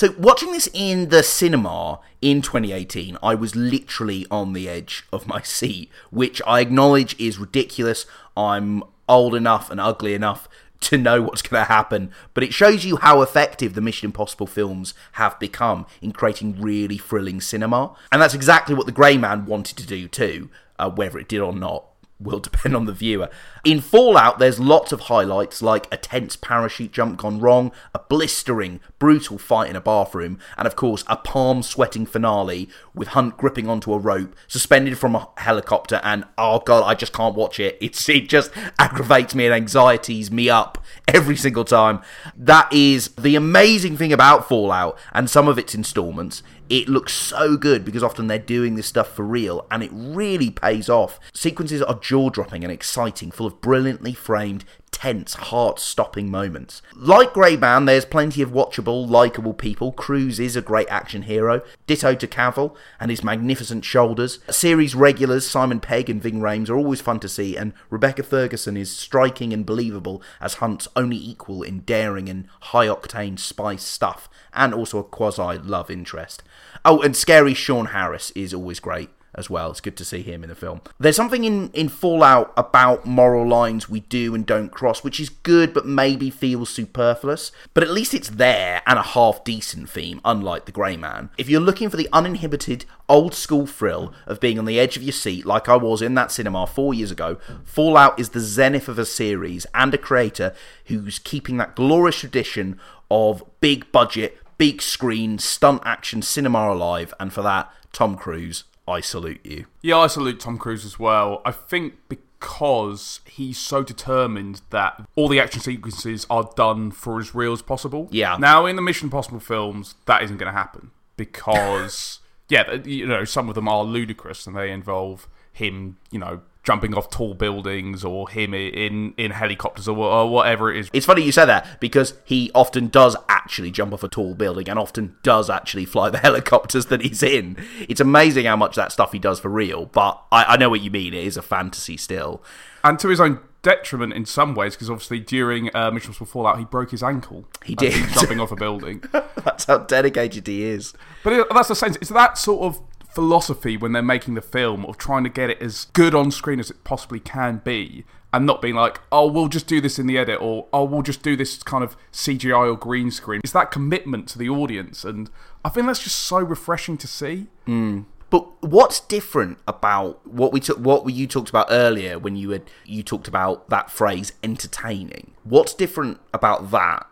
So, 0.00 0.14
watching 0.18 0.52
this 0.52 0.66
in 0.72 1.10
the 1.10 1.22
cinema 1.22 2.00
in 2.22 2.40
2018, 2.40 3.18
I 3.22 3.34
was 3.34 3.54
literally 3.54 4.26
on 4.30 4.54
the 4.54 4.66
edge 4.66 5.04
of 5.12 5.26
my 5.26 5.42
seat, 5.42 5.90
which 6.10 6.40
I 6.46 6.60
acknowledge 6.60 7.14
is 7.20 7.36
ridiculous. 7.36 8.06
I'm 8.34 8.82
old 9.10 9.34
enough 9.34 9.70
and 9.70 9.78
ugly 9.78 10.14
enough 10.14 10.48
to 10.80 10.96
know 10.96 11.22
what's 11.22 11.42
going 11.42 11.62
to 11.62 11.68
happen, 11.68 12.10
but 12.34 12.42
it 12.42 12.54
shows 12.54 12.84
you 12.84 12.96
how 12.96 13.22
effective 13.22 13.74
the 13.74 13.80
Mission 13.80 14.06
Impossible 14.06 14.46
films 14.46 14.94
have 15.12 15.38
become 15.38 15.86
in 16.00 16.12
creating 16.12 16.60
really 16.60 16.98
thrilling 16.98 17.40
cinema. 17.40 17.94
And 18.10 18.20
that's 18.20 18.34
exactly 18.34 18.74
what 18.74 18.86
The 18.86 18.92
Grey 18.92 19.16
Man 19.16 19.46
wanted 19.46 19.76
to 19.78 19.86
do 19.86 20.08
too, 20.08 20.50
uh, 20.78 20.90
whether 20.90 21.18
it 21.18 21.28
did 21.28 21.40
or 21.40 21.52
not 21.52 21.84
will 22.20 22.38
depend 22.38 22.76
on 22.76 22.84
the 22.84 22.92
viewer. 22.92 23.30
In 23.64 23.80
Fallout, 23.80 24.38
there's 24.38 24.60
lots 24.60 24.92
of 24.92 25.00
highlights 25.00 25.62
like 25.62 25.86
a 25.92 25.96
tense 25.96 26.36
parachute 26.36 26.92
jump 26.92 27.18
gone 27.18 27.40
wrong, 27.40 27.72
a 27.94 27.98
blistering, 27.98 28.80
brutal 28.98 29.38
fight 29.38 29.70
in 29.70 29.76
a 29.76 29.80
bathroom, 29.80 30.38
and 30.56 30.66
of 30.66 30.76
course, 30.76 31.04
a 31.06 31.16
palm 31.16 31.62
sweating 31.62 32.06
finale 32.06 32.68
with 32.94 33.08
Hunt 33.08 33.36
gripping 33.36 33.68
onto 33.68 33.92
a 33.92 33.98
rope, 33.98 34.34
suspended 34.46 34.98
from 34.98 35.14
a 35.14 35.28
helicopter, 35.38 36.00
and 36.04 36.24
oh 36.36 36.60
god, 36.60 36.84
I 36.84 36.94
just 36.94 37.12
can't 37.12 37.34
watch 37.34 37.58
it. 37.58 37.78
It's 37.80 38.08
it 38.08 38.28
just 38.28 38.50
aggravates 38.78 39.34
me 39.34 39.46
and 39.46 39.54
anxieties 39.54 40.30
me 40.30 40.50
up 40.50 40.82
every 41.08 41.36
single 41.36 41.64
time. 41.64 42.00
That 42.36 42.72
is 42.72 43.08
the 43.18 43.36
amazing 43.36 43.96
thing 43.96 44.12
about 44.12 44.48
Fallout 44.48 44.98
and 45.12 45.28
some 45.28 45.48
of 45.48 45.58
its 45.58 45.74
installments 45.74 46.42
it 46.70 46.88
looks 46.88 47.12
so 47.12 47.56
good 47.56 47.84
because 47.84 48.02
often 48.02 48.28
they're 48.28 48.38
doing 48.38 48.76
this 48.76 48.86
stuff 48.86 49.12
for 49.12 49.24
real 49.24 49.66
and 49.72 49.82
it 49.82 49.90
really 49.92 50.50
pays 50.50 50.88
off. 50.88 51.18
Sequences 51.34 51.82
are 51.82 51.98
jaw 51.98 52.30
dropping 52.30 52.62
and 52.62 52.72
exciting, 52.72 53.32
full 53.32 53.46
of 53.46 53.60
brilliantly 53.60 54.14
framed, 54.14 54.64
tense, 54.92 55.34
heart 55.34 55.78
stopping 55.78 56.30
moments. 56.30 56.82
Like 56.94 57.32
Grey 57.32 57.56
Man, 57.56 57.84
there's 57.84 58.04
plenty 58.04 58.42
of 58.42 58.50
watchable, 58.50 59.08
likeable 59.08 59.54
people. 59.54 59.92
Cruise 59.92 60.38
is 60.38 60.56
a 60.56 60.62
great 60.62 60.88
action 60.90 61.22
hero. 61.22 61.62
Ditto 61.86 62.14
to 62.14 62.26
Cavill 62.26 62.76
and 62.98 63.10
his 63.10 63.24
magnificent 63.24 63.84
shoulders. 63.84 64.40
Series 64.50 64.94
regulars 64.94 65.48
Simon 65.48 65.80
Pegg 65.80 66.10
and 66.10 66.22
Ving 66.22 66.40
Rhames 66.40 66.68
are 66.68 66.76
always 66.76 67.00
fun 67.00 67.20
to 67.20 67.28
see, 67.28 67.56
and 67.56 67.72
Rebecca 67.88 68.22
Ferguson 68.22 68.76
is 68.76 68.90
striking 68.94 69.52
and 69.52 69.64
believable 69.64 70.22
as 70.40 70.54
Hunt's 70.54 70.88
only 70.96 71.16
equal 71.16 71.62
in 71.62 71.80
daring 71.80 72.28
and 72.28 72.46
high 72.60 72.86
octane 72.86 73.38
spice 73.38 73.84
stuff, 73.84 74.28
and 74.52 74.74
also 74.74 74.98
a 74.98 75.04
quasi 75.04 75.58
love 75.58 75.90
interest. 75.90 76.42
Oh, 76.84 77.00
and 77.00 77.16
scary 77.16 77.54
Sean 77.54 77.86
Harris 77.86 78.30
is 78.32 78.52
always 78.52 78.80
great 78.80 79.10
as 79.34 79.48
well. 79.48 79.70
It's 79.70 79.80
good 79.80 79.96
to 79.96 80.04
see 80.04 80.22
him 80.22 80.42
in 80.42 80.48
the 80.48 80.54
film. 80.54 80.80
There's 80.98 81.16
something 81.16 81.44
in, 81.44 81.70
in 81.70 81.88
Fallout 81.88 82.52
about 82.56 83.06
moral 83.06 83.46
lines 83.46 83.88
we 83.88 84.00
do 84.00 84.34
and 84.34 84.44
don't 84.44 84.70
cross, 84.70 85.04
which 85.04 85.20
is 85.20 85.28
good 85.28 85.72
but 85.72 85.86
maybe 85.86 86.30
feels 86.30 86.70
superfluous. 86.70 87.52
But 87.74 87.84
at 87.84 87.90
least 87.90 88.14
it's 88.14 88.30
there 88.30 88.82
and 88.86 88.98
a 88.98 89.02
half 89.02 89.44
decent 89.44 89.88
theme, 89.88 90.20
unlike 90.24 90.64
The 90.64 90.72
Grey 90.72 90.96
Man. 90.96 91.30
If 91.38 91.48
you're 91.48 91.60
looking 91.60 91.90
for 91.90 91.96
the 91.96 92.08
uninhibited, 92.12 92.84
old 93.08 93.34
school 93.34 93.66
thrill 93.66 94.12
of 94.26 94.40
being 94.40 94.58
on 94.58 94.64
the 94.64 94.78
edge 94.78 94.96
of 94.96 95.02
your 95.02 95.12
seat, 95.12 95.46
like 95.46 95.68
I 95.68 95.76
was 95.76 96.02
in 96.02 96.14
that 96.14 96.32
cinema 96.32 96.66
four 96.66 96.94
years 96.94 97.10
ago, 97.10 97.38
Fallout 97.64 98.18
is 98.18 98.30
the 98.30 98.40
zenith 98.40 98.88
of 98.88 98.98
a 98.98 99.04
series 99.04 99.66
and 99.74 99.94
a 99.94 99.98
creator 99.98 100.54
who's 100.86 101.18
keeping 101.18 101.56
that 101.58 101.76
glorious 101.76 102.20
tradition 102.20 102.78
of 103.10 103.42
big 103.60 103.90
budget, 103.92 104.38
big 104.58 104.82
screen, 104.82 105.38
stunt 105.38 105.82
action 105.84 106.22
cinema 106.22 106.72
alive, 106.72 107.12
and 107.18 107.32
for 107.32 107.42
that, 107.42 107.72
Tom 107.92 108.16
Cruise, 108.16 108.64
I 108.90 109.00
salute 109.00 109.40
you. 109.44 109.66
Yeah, 109.82 109.98
I 109.98 110.06
salute 110.08 110.40
Tom 110.40 110.58
Cruise 110.58 110.84
as 110.84 110.98
well. 110.98 111.40
I 111.44 111.52
think 111.52 111.94
because 112.08 113.20
he's 113.24 113.58
so 113.58 113.82
determined 113.82 114.62
that 114.70 115.06
all 115.14 115.28
the 115.28 115.40
action 115.40 115.60
sequences 115.60 116.26
are 116.28 116.50
done 116.56 116.90
for 116.90 117.18
as 117.18 117.34
real 117.34 117.52
as 117.52 117.62
possible. 117.62 118.08
Yeah. 118.10 118.36
Now, 118.38 118.66
in 118.66 118.76
the 118.76 118.82
Mission 118.82 119.06
Impossible 119.06 119.40
films, 119.40 119.94
that 120.06 120.22
isn't 120.22 120.38
going 120.38 120.52
to 120.52 120.58
happen 120.58 120.90
because 121.16 122.20
yeah, 122.50 122.74
you 122.84 123.06
know, 123.06 123.24
some 123.24 123.48
of 123.48 123.54
them 123.54 123.68
are 123.68 123.84
ludicrous 123.84 124.46
and 124.46 124.56
they 124.56 124.70
involve 124.70 125.28
him, 125.52 125.96
you 126.10 126.18
know, 126.18 126.40
jumping 126.70 126.94
off 126.94 127.10
tall 127.10 127.34
buildings 127.34 128.04
or 128.04 128.28
him 128.28 128.54
in 128.54 129.12
in 129.16 129.32
helicopters 129.32 129.88
or, 129.88 129.96
or 129.98 130.30
whatever 130.30 130.72
it 130.72 130.78
is. 130.78 130.90
It's 130.92 131.04
funny 131.04 131.22
you 131.22 131.32
say 131.32 131.44
that 131.44 131.80
because 131.80 132.14
he 132.24 132.48
often 132.54 132.86
does 132.86 133.16
actually 133.28 133.72
jump 133.72 133.92
off 133.92 134.04
a 134.04 134.08
tall 134.08 134.34
building 134.34 134.68
and 134.68 134.78
often 134.78 135.16
does 135.24 135.50
actually 135.50 135.84
fly 135.84 136.10
the 136.10 136.18
helicopters 136.28 136.86
that 136.86 137.00
he's 137.00 137.24
in. 137.24 137.56
It's 137.88 138.00
amazing 138.00 138.44
how 138.46 138.54
much 138.54 138.76
that 138.76 138.92
stuff 138.92 139.10
he 139.10 139.18
does 139.18 139.40
for 139.40 139.48
real, 139.48 139.86
but 139.86 140.22
I, 140.30 140.44
I 140.44 140.56
know 140.58 140.70
what 140.70 140.80
you 140.80 140.92
mean. 140.92 141.12
It 141.12 141.24
is 141.24 141.36
a 141.36 141.42
fantasy 141.42 141.96
still. 141.96 142.40
And 142.84 143.00
to 143.00 143.08
his 143.08 143.20
own 143.20 143.40
detriment 143.62 144.12
in 144.12 144.24
some 144.24 144.54
ways, 144.54 144.76
because 144.76 144.88
obviously 144.88 145.18
during 145.18 145.74
uh, 145.74 145.90
Mission 145.90 146.10
Impossible 146.10 146.26
Fallout, 146.26 146.58
he 146.60 146.64
broke 146.64 146.92
his 146.92 147.02
ankle. 147.02 147.46
He 147.64 147.74
did. 147.74 148.08
jumping 148.12 148.38
off 148.38 148.52
a 148.52 148.56
building. 148.56 149.02
That's 149.12 149.64
how 149.64 149.78
dedicated 149.78 150.46
he 150.46 150.62
is. 150.62 150.94
But 151.24 151.32
it, 151.32 151.46
that's 151.50 151.68
the 151.68 151.74
sense. 151.74 151.96
It's 151.96 152.10
that 152.10 152.38
sort 152.38 152.62
of 152.62 152.80
philosophy 153.12 153.76
when 153.76 153.92
they're 153.92 154.02
making 154.02 154.34
the 154.34 154.42
film 154.42 154.84
of 154.86 154.98
trying 154.98 155.24
to 155.24 155.30
get 155.30 155.50
it 155.50 155.60
as 155.60 155.86
good 155.92 156.14
on 156.14 156.30
screen 156.30 156.60
as 156.60 156.70
it 156.70 156.84
possibly 156.84 157.20
can 157.20 157.60
be, 157.64 158.04
and 158.32 158.46
not 158.46 158.62
being 158.62 158.74
like, 158.74 159.00
oh, 159.10 159.26
we'll 159.26 159.48
just 159.48 159.66
do 159.66 159.80
this 159.80 159.98
in 159.98 160.06
the 160.06 160.16
edit, 160.16 160.40
or 160.40 160.66
oh, 160.72 160.84
we'll 160.84 161.02
just 161.02 161.22
do 161.22 161.36
this 161.36 161.62
kind 161.62 161.82
of 161.82 161.96
CGI 162.12 162.72
or 162.72 162.76
green 162.76 163.10
screen. 163.10 163.40
It's 163.42 163.52
that 163.52 163.70
commitment 163.70 164.28
to 164.28 164.38
the 164.38 164.48
audience, 164.48 165.04
and 165.04 165.30
I 165.64 165.68
think 165.68 165.86
that's 165.86 166.02
just 166.02 166.18
so 166.18 166.38
refreshing 166.38 166.96
to 166.98 167.06
see. 167.06 167.48
Hmm. 167.66 168.02
But 168.30 168.62
what's 168.62 169.00
different 169.00 169.58
about 169.66 170.24
what 170.24 170.52
we 170.52 170.60
took, 170.60 170.78
what 170.78 171.04
you 171.12 171.26
talked 171.26 171.50
about 171.50 171.66
earlier 171.68 172.16
when 172.16 172.36
you 172.36 172.50
had 172.50 172.62
you 172.84 173.02
talked 173.02 173.26
about 173.26 173.68
that 173.70 173.90
phrase 173.90 174.32
entertaining? 174.44 175.32
What's 175.42 175.74
different 175.74 176.20
about 176.32 176.70
that 176.70 177.08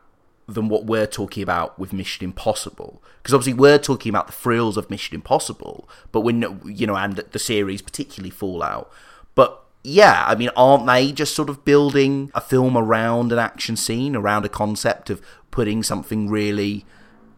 than 0.48 0.68
what 0.68 0.86
we're 0.86 1.06
talking 1.06 1.42
about 1.42 1.78
with 1.78 1.92
Mission 1.92 2.24
Impossible? 2.24 3.02
Because 3.22 3.34
obviously 3.34 3.54
we're 3.54 3.78
talking 3.78 4.10
about 4.10 4.26
the 4.26 4.32
thrills 4.32 4.76
of 4.76 4.90
Mission 4.90 5.14
Impossible, 5.14 5.88
but 6.10 6.20
when 6.22 6.60
you 6.64 6.86
know, 6.86 6.96
and 6.96 7.16
the 7.16 7.38
series, 7.38 7.82
particularly 7.82 8.30
Fallout. 8.30 8.90
But 9.34 9.62
yeah, 9.84 10.24
I 10.26 10.34
mean, 10.34 10.50
aren't 10.56 10.86
they 10.86 11.12
just 11.12 11.34
sort 11.34 11.50
of 11.50 11.64
building 11.64 12.30
a 12.34 12.40
film 12.40 12.76
around 12.76 13.30
an 13.30 13.38
action 13.38 13.76
scene, 13.76 14.16
around 14.16 14.44
a 14.44 14.48
concept 14.48 15.10
of 15.10 15.20
putting 15.50 15.82
something 15.82 16.28
really 16.28 16.84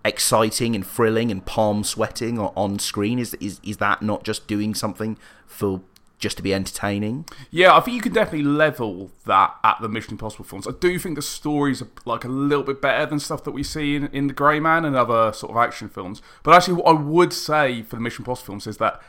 exciting 0.04 0.74
and 0.74 0.86
thrilling 0.86 1.30
and 1.30 1.44
palm 1.44 1.84
sweating 1.84 2.38
on 2.38 2.78
screen? 2.78 3.18
Is, 3.18 3.34
is 3.34 3.60
is 3.62 3.78
that 3.78 4.02
not 4.02 4.24
just 4.24 4.46
doing 4.46 4.74
something 4.74 5.18
for 5.46 5.82
just 6.20 6.37
to 6.37 6.42
be 6.42 6.54
entertaining? 6.54 7.24
Yeah, 7.50 7.74
I 7.76 7.80
think 7.80 7.96
you 7.96 8.00
can 8.02 8.12
definitely 8.12 8.44
level 8.44 9.11
that 9.26 9.54
at 9.64 9.78
the 9.80 9.88
Mission 9.88 10.12
Impossible 10.12 10.44
films. 10.44 10.68
I 10.68 10.72
do 10.78 10.98
think 10.98 11.16
the 11.16 11.22
stories 11.22 11.83
are 11.83 11.88
like 12.04 12.24
a 12.24 12.28
little 12.28 12.62
bit 12.62 12.80
better 12.80 13.06
than 13.06 13.18
stuff 13.18 13.42
that 13.44 13.50
we 13.52 13.62
see 13.62 13.96
in, 13.96 14.06
in 14.09 14.26
The 14.28 14.35
Grey 14.35 14.61
Man 14.61 14.85
and 14.85 14.94
other 14.94 15.33
sort 15.33 15.50
of 15.50 15.56
action 15.56 15.88
films. 15.88 16.22
But 16.42 16.54
actually, 16.54 16.74
what 16.74 16.87
I 16.87 16.92
would 17.00 17.33
say 17.33 17.83
for 17.83 17.96
the 17.96 18.02
Mission 18.02 18.22
Impossible 18.22 18.46
films 18.46 18.66
is 18.66 18.76
that 18.76 19.00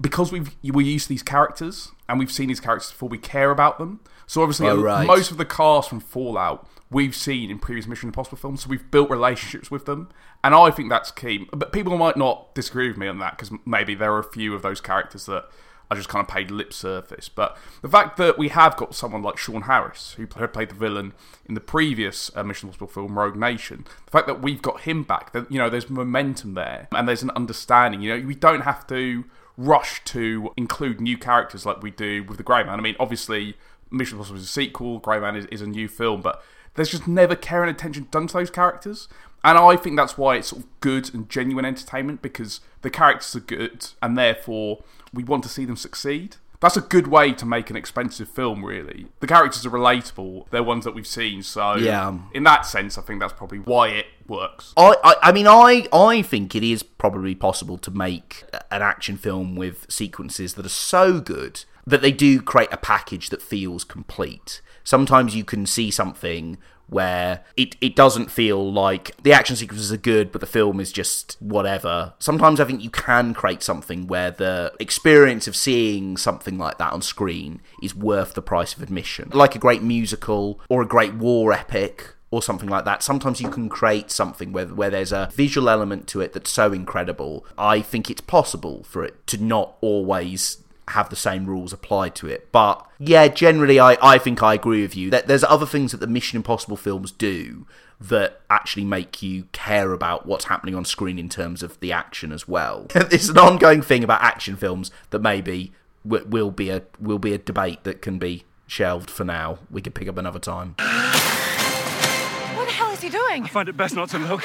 because 0.00 0.32
we've 0.32 0.56
we're 0.64 0.84
used 0.86 1.04
to 1.04 1.08
these 1.10 1.22
characters 1.22 1.92
and 2.08 2.18
we've 2.18 2.32
seen 2.32 2.48
these 2.48 2.60
characters 2.60 2.90
before, 2.90 3.08
we 3.08 3.18
care 3.18 3.50
about 3.50 3.78
them. 3.78 4.00
So 4.26 4.42
obviously, 4.42 4.66
Oh, 4.68 4.80
right. 4.80 5.06
most 5.06 5.30
of 5.30 5.36
the 5.36 5.44
cast 5.44 5.88
from 5.90 6.00
Fallout 6.00 6.66
we've 6.90 7.14
seen 7.14 7.50
in 7.50 7.58
previous 7.58 7.86
Mission 7.86 8.08
Impossible 8.08 8.38
films, 8.38 8.62
so 8.62 8.68
we've 8.70 8.90
built 8.90 9.10
relationships 9.10 9.70
with 9.70 9.84
them, 9.84 10.08
and 10.44 10.54
I 10.54 10.70
think 10.70 10.88
that's 10.90 11.10
key. 11.10 11.48
But 11.52 11.72
people 11.72 11.96
might 11.98 12.16
not 12.16 12.54
disagree 12.54 12.88
with 12.88 12.96
me 12.96 13.06
on 13.08 13.18
that 13.18 13.36
because 13.36 13.50
maybe 13.66 13.94
there 13.94 14.12
are 14.14 14.20
a 14.20 14.24
few 14.32 14.54
of 14.54 14.62
those 14.62 14.80
characters 14.80 15.26
that 15.26 15.48
I 15.94 15.98
just 15.98 16.08
kind 16.08 16.26
of 16.26 16.32
paid 16.32 16.50
lip 16.50 16.72
service. 16.72 17.28
But 17.28 17.56
the 17.82 17.88
fact 17.88 18.16
that 18.16 18.36
we 18.38 18.48
have 18.48 18.76
got 18.76 18.94
someone 18.94 19.22
like 19.22 19.38
Sean 19.38 19.62
Harris, 19.62 20.14
who 20.16 20.26
played 20.26 20.68
the 20.68 20.74
villain 20.74 21.12
in 21.46 21.54
the 21.54 21.60
previous 21.60 22.30
uh, 22.34 22.42
Mission 22.42 22.68
Impossible 22.68 22.88
film, 22.88 23.18
Rogue 23.18 23.36
Nation, 23.36 23.84
the 24.04 24.10
fact 24.10 24.26
that 24.26 24.42
we've 24.42 24.62
got 24.62 24.82
him 24.82 25.02
back, 25.02 25.32
that 25.32 25.50
you 25.50 25.58
know, 25.58 25.70
there's 25.70 25.88
momentum 25.88 26.54
there 26.54 26.88
and 26.92 27.08
there's 27.08 27.22
an 27.22 27.30
understanding. 27.30 28.00
You 28.00 28.16
know, 28.16 28.26
we 28.26 28.34
don't 28.34 28.62
have 28.62 28.86
to 28.88 29.24
rush 29.56 30.02
to 30.04 30.52
include 30.56 31.00
new 31.00 31.16
characters 31.16 31.64
like 31.64 31.82
we 31.82 31.90
do 31.90 32.24
with 32.24 32.36
the 32.36 32.42
Grey 32.42 32.64
Man. 32.64 32.78
I 32.78 32.82
mean, 32.82 32.96
obviously, 32.98 33.56
Mission 33.90 34.16
Impossible 34.16 34.38
is 34.38 34.44
a 34.44 34.48
sequel, 34.48 34.98
Grey 34.98 35.20
Man 35.20 35.36
is, 35.36 35.46
is 35.46 35.62
a 35.62 35.66
new 35.66 35.88
film, 35.88 36.20
but 36.20 36.42
there's 36.74 36.90
just 36.90 37.06
never 37.06 37.36
care 37.36 37.62
and 37.62 37.70
attention 37.70 38.08
done 38.10 38.26
to 38.26 38.34
those 38.34 38.50
characters. 38.50 39.08
And 39.44 39.58
I 39.58 39.76
think 39.76 39.96
that's 39.96 40.16
why 40.18 40.36
it's 40.36 40.48
sort 40.48 40.62
of 40.62 40.80
good 40.80 41.12
and 41.14 41.28
genuine 41.28 41.64
entertainment 41.66 42.22
because 42.22 42.60
the 42.82 42.90
characters 42.90 43.36
are 43.36 43.40
good 43.40 43.86
and 44.02 44.16
therefore 44.16 44.82
we 45.12 45.22
want 45.22 45.42
to 45.44 45.48
see 45.48 45.64
them 45.64 45.76
succeed. 45.76 46.36
That's 46.60 46.78
a 46.78 46.80
good 46.80 47.08
way 47.08 47.32
to 47.34 47.44
make 47.44 47.68
an 47.68 47.76
expensive 47.76 48.26
film, 48.26 48.64
really. 48.64 49.08
The 49.20 49.26
characters 49.26 49.66
are 49.66 49.70
relatable, 49.70 50.48
they're 50.48 50.62
ones 50.62 50.84
that 50.86 50.94
we've 50.94 51.06
seen, 51.06 51.42
so 51.42 51.74
Yeah. 51.74 52.16
in 52.32 52.42
that 52.44 52.64
sense, 52.64 52.96
I 52.96 53.02
think 53.02 53.20
that's 53.20 53.34
probably 53.34 53.58
why 53.58 53.88
it 53.88 54.06
works. 54.26 54.72
I, 54.74 54.94
I, 55.04 55.14
I 55.24 55.32
mean, 55.32 55.46
I, 55.46 55.86
I 55.92 56.22
think 56.22 56.54
it 56.54 56.62
is 56.62 56.82
probably 56.82 57.34
possible 57.34 57.76
to 57.76 57.90
make 57.90 58.44
an 58.70 58.80
action 58.80 59.18
film 59.18 59.56
with 59.56 59.84
sequences 59.90 60.54
that 60.54 60.64
are 60.64 60.70
so 60.70 61.20
good 61.20 61.64
that 61.86 62.00
they 62.00 62.12
do 62.12 62.40
create 62.40 62.72
a 62.72 62.78
package 62.78 63.28
that 63.28 63.42
feels 63.42 63.84
complete. 63.84 64.62
Sometimes 64.84 65.36
you 65.36 65.44
can 65.44 65.66
see 65.66 65.90
something 65.90 66.56
where 66.88 67.44
it, 67.56 67.76
it 67.80 67.96
doesn't 67.96 68.30
feel 68.30 68.72
like 68.72 69.16
the 69.22 69.32
action 69.32 69.56
sequences 69.56 69.92
are 69.92 69.98
good, 69.98 70.30
but 70.32 70.40
the 70.40 70.46
film 70.46 70.80
is 70.80 70.92
just 70.92 71.36
whatever. 71.40 72.14
Sometimes 72.18 72.60
I 72.60 72.64
think 72.64 72.82
you 72.82 72.90
can 72.90 73.34
create 73.34 73.62
something 73.62 74.06
where 74.06 74.30
the 74.30 74.72
experience 74.78 75.48
of 75.48 75.56
seeing 75.56 76.16
something 76.16 76.58
like 76.58 76.78
that 76.78 76.92
on 76.92 77.02
screen 77.02 77.60
is 77.82 77.94
worth 77.94 78.34
the 78.34 78.42
price 78.42 78.74
of 78.74 78.82
admission. 78.82 79.30
Like 79.32 79.54
a 79.54 79.58
great 79.58 79.82
musical 79.82 80.60
or 80.68 80.82
a 80.82 80.86
great 80.86 81.14
war 81.14 81.52
epic 81.52 82.14
or 82.34 82.42
something 82.42 82.68
like 82.68 82.84
that. 82.84 83.02
Sometimes 83.02 83.40
you 83.40 83.48
can 83.48 83.68
create 83.68 84.10
something 84.10 84.52
where 84.52 84.66
where 84.66 84.90
there's 84.90 85.12
a 85.12 85.30
visual 85.32 85.68
element 85.68 86.08
to 86.08 86.20
it 86.20 86.32
that's 86.32 86.50
so 86.50 86.72
incredible. 86.72 87.46
I 87.56 87.80
think 87.80 88.10
it's 88.10 88.20
possible 88.20 88.82
for 88.82 89.04
it 89.04 89.24
to 89.28 89.42
not 89.42 89.76
always 89.80 90.63
have 90.88 91.08
the 91.08 91.16
same 91.16 91.46
rules 91.46 91.72
applied 91.72 92.14
to 92.16 92.26
it. 92.26 92.50
But 92.52 92.86
yeah, 92.98 93.28
generally 93.28 93.80
I, 93.80 93.96
I 94.02 94.18
think 94.18 94.42
I 94.42 94.54
agree 94.54 94.82
with 94.82 94.96
you. 94.96 95.10
That 95.10 95.26
there's 95.26 95.44
other 95.44 95.66
things 95.66 95.92
that 95.92 96.00
the 96.00 96.06
Mission 96.06 96.36
Impossible 96.36 96.76
films 96.76 97.10
do 97.10 97.66
that 98.00 98.40
actually 98.50 98.84
make 98.84 99.22
you 99.22 99.44
care 99.52 99.92
about 99.92 100.26
what's 100.26 100.46
happening 100.46 100.74
on 100.74 100.84
screen 100.84 101.18
in 101.18 101.28
terms 101.28 101.62
of 101.62 101.78
the 101.80 101.92
action 101.92 102.32
as 102.32 102.46
well. 102.46 102.86
it's 102.94 103.28
an 103.28 103.38
ongoing 103.38 103.82
thing 103.82 104.04
about 104.04 104.22
action 104.22 104.56
films 104.56 104.90
that 105.10 105.20
maybe 105.20 105.72
w- 106.06 106.26
will 106.26 106.50
be 106.50 106.70
a 106.70 106.82
will 107.00 107.18
be 107.18 107.32
a 107.32 107.38
debate 107.38 107.84
that 107.84 108.02
can 108.02 108.18
be 108.18 108.44
shelved 108.66 109.10
for 109.10 109.24
now. 109.24 109.58
We 109.70 109.80
could 109.80 109.94
pick 109.94 110.08
up 110.08 110.18
another 110.18 110.38
time. 110.38 110.74
What 110.78 112.66
the 112.66 112.72
hell 112.72 112.90
is 112.90 113.00
he 113.00 113.08
doing? 113.08 113.44
I 113.44 113.48
find 113.48 113.68
it 113.68 113.76
best 113.76 113.94
not 113.94 114.10
to 114.10 114.18
look. 114.18 114.42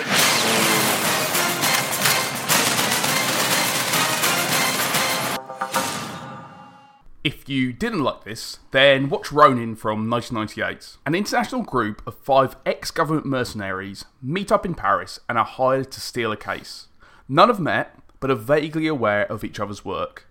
If 7.22 7.50
you 7.50 7.74
didn't 7.74 8.04
like 8.04 8.24
this, 8.24 8.60
then 8.72 9.10
watch 9.10 9.30
Ronin 9.30 9.76
from 9.76 10.10
1998. 10.10 10.96
An 11.06 11.16
international 11.16 11.64
group 11.64 12.02
of 12.08 12.16
five 12.16 12.56
ex 12.66 12.92
government 12.92 13.26
mercenaries 13.26 14.06
meet 14.22 14.54
up 14.54 14.66
in 14.66 14.74
Paris 14.74 15.20
and 15.28 15.38
are 15.38 15.44
hired 15.44 15.92
to 15.92 16.00
steal 16.00 16.32
a 16.32 16.38
case. 16.38 16.88
None 17.28 17.50
have 17.50 17.60
met, 17.60 18.00
but 18.22 18.32
are 18.32 18.36
vaguely 18.36 18.88
aware 18.88 19.30
of 19.30 19.44
each 19.44 19.60
other's 19.60 19.84
work. 19.84 20.28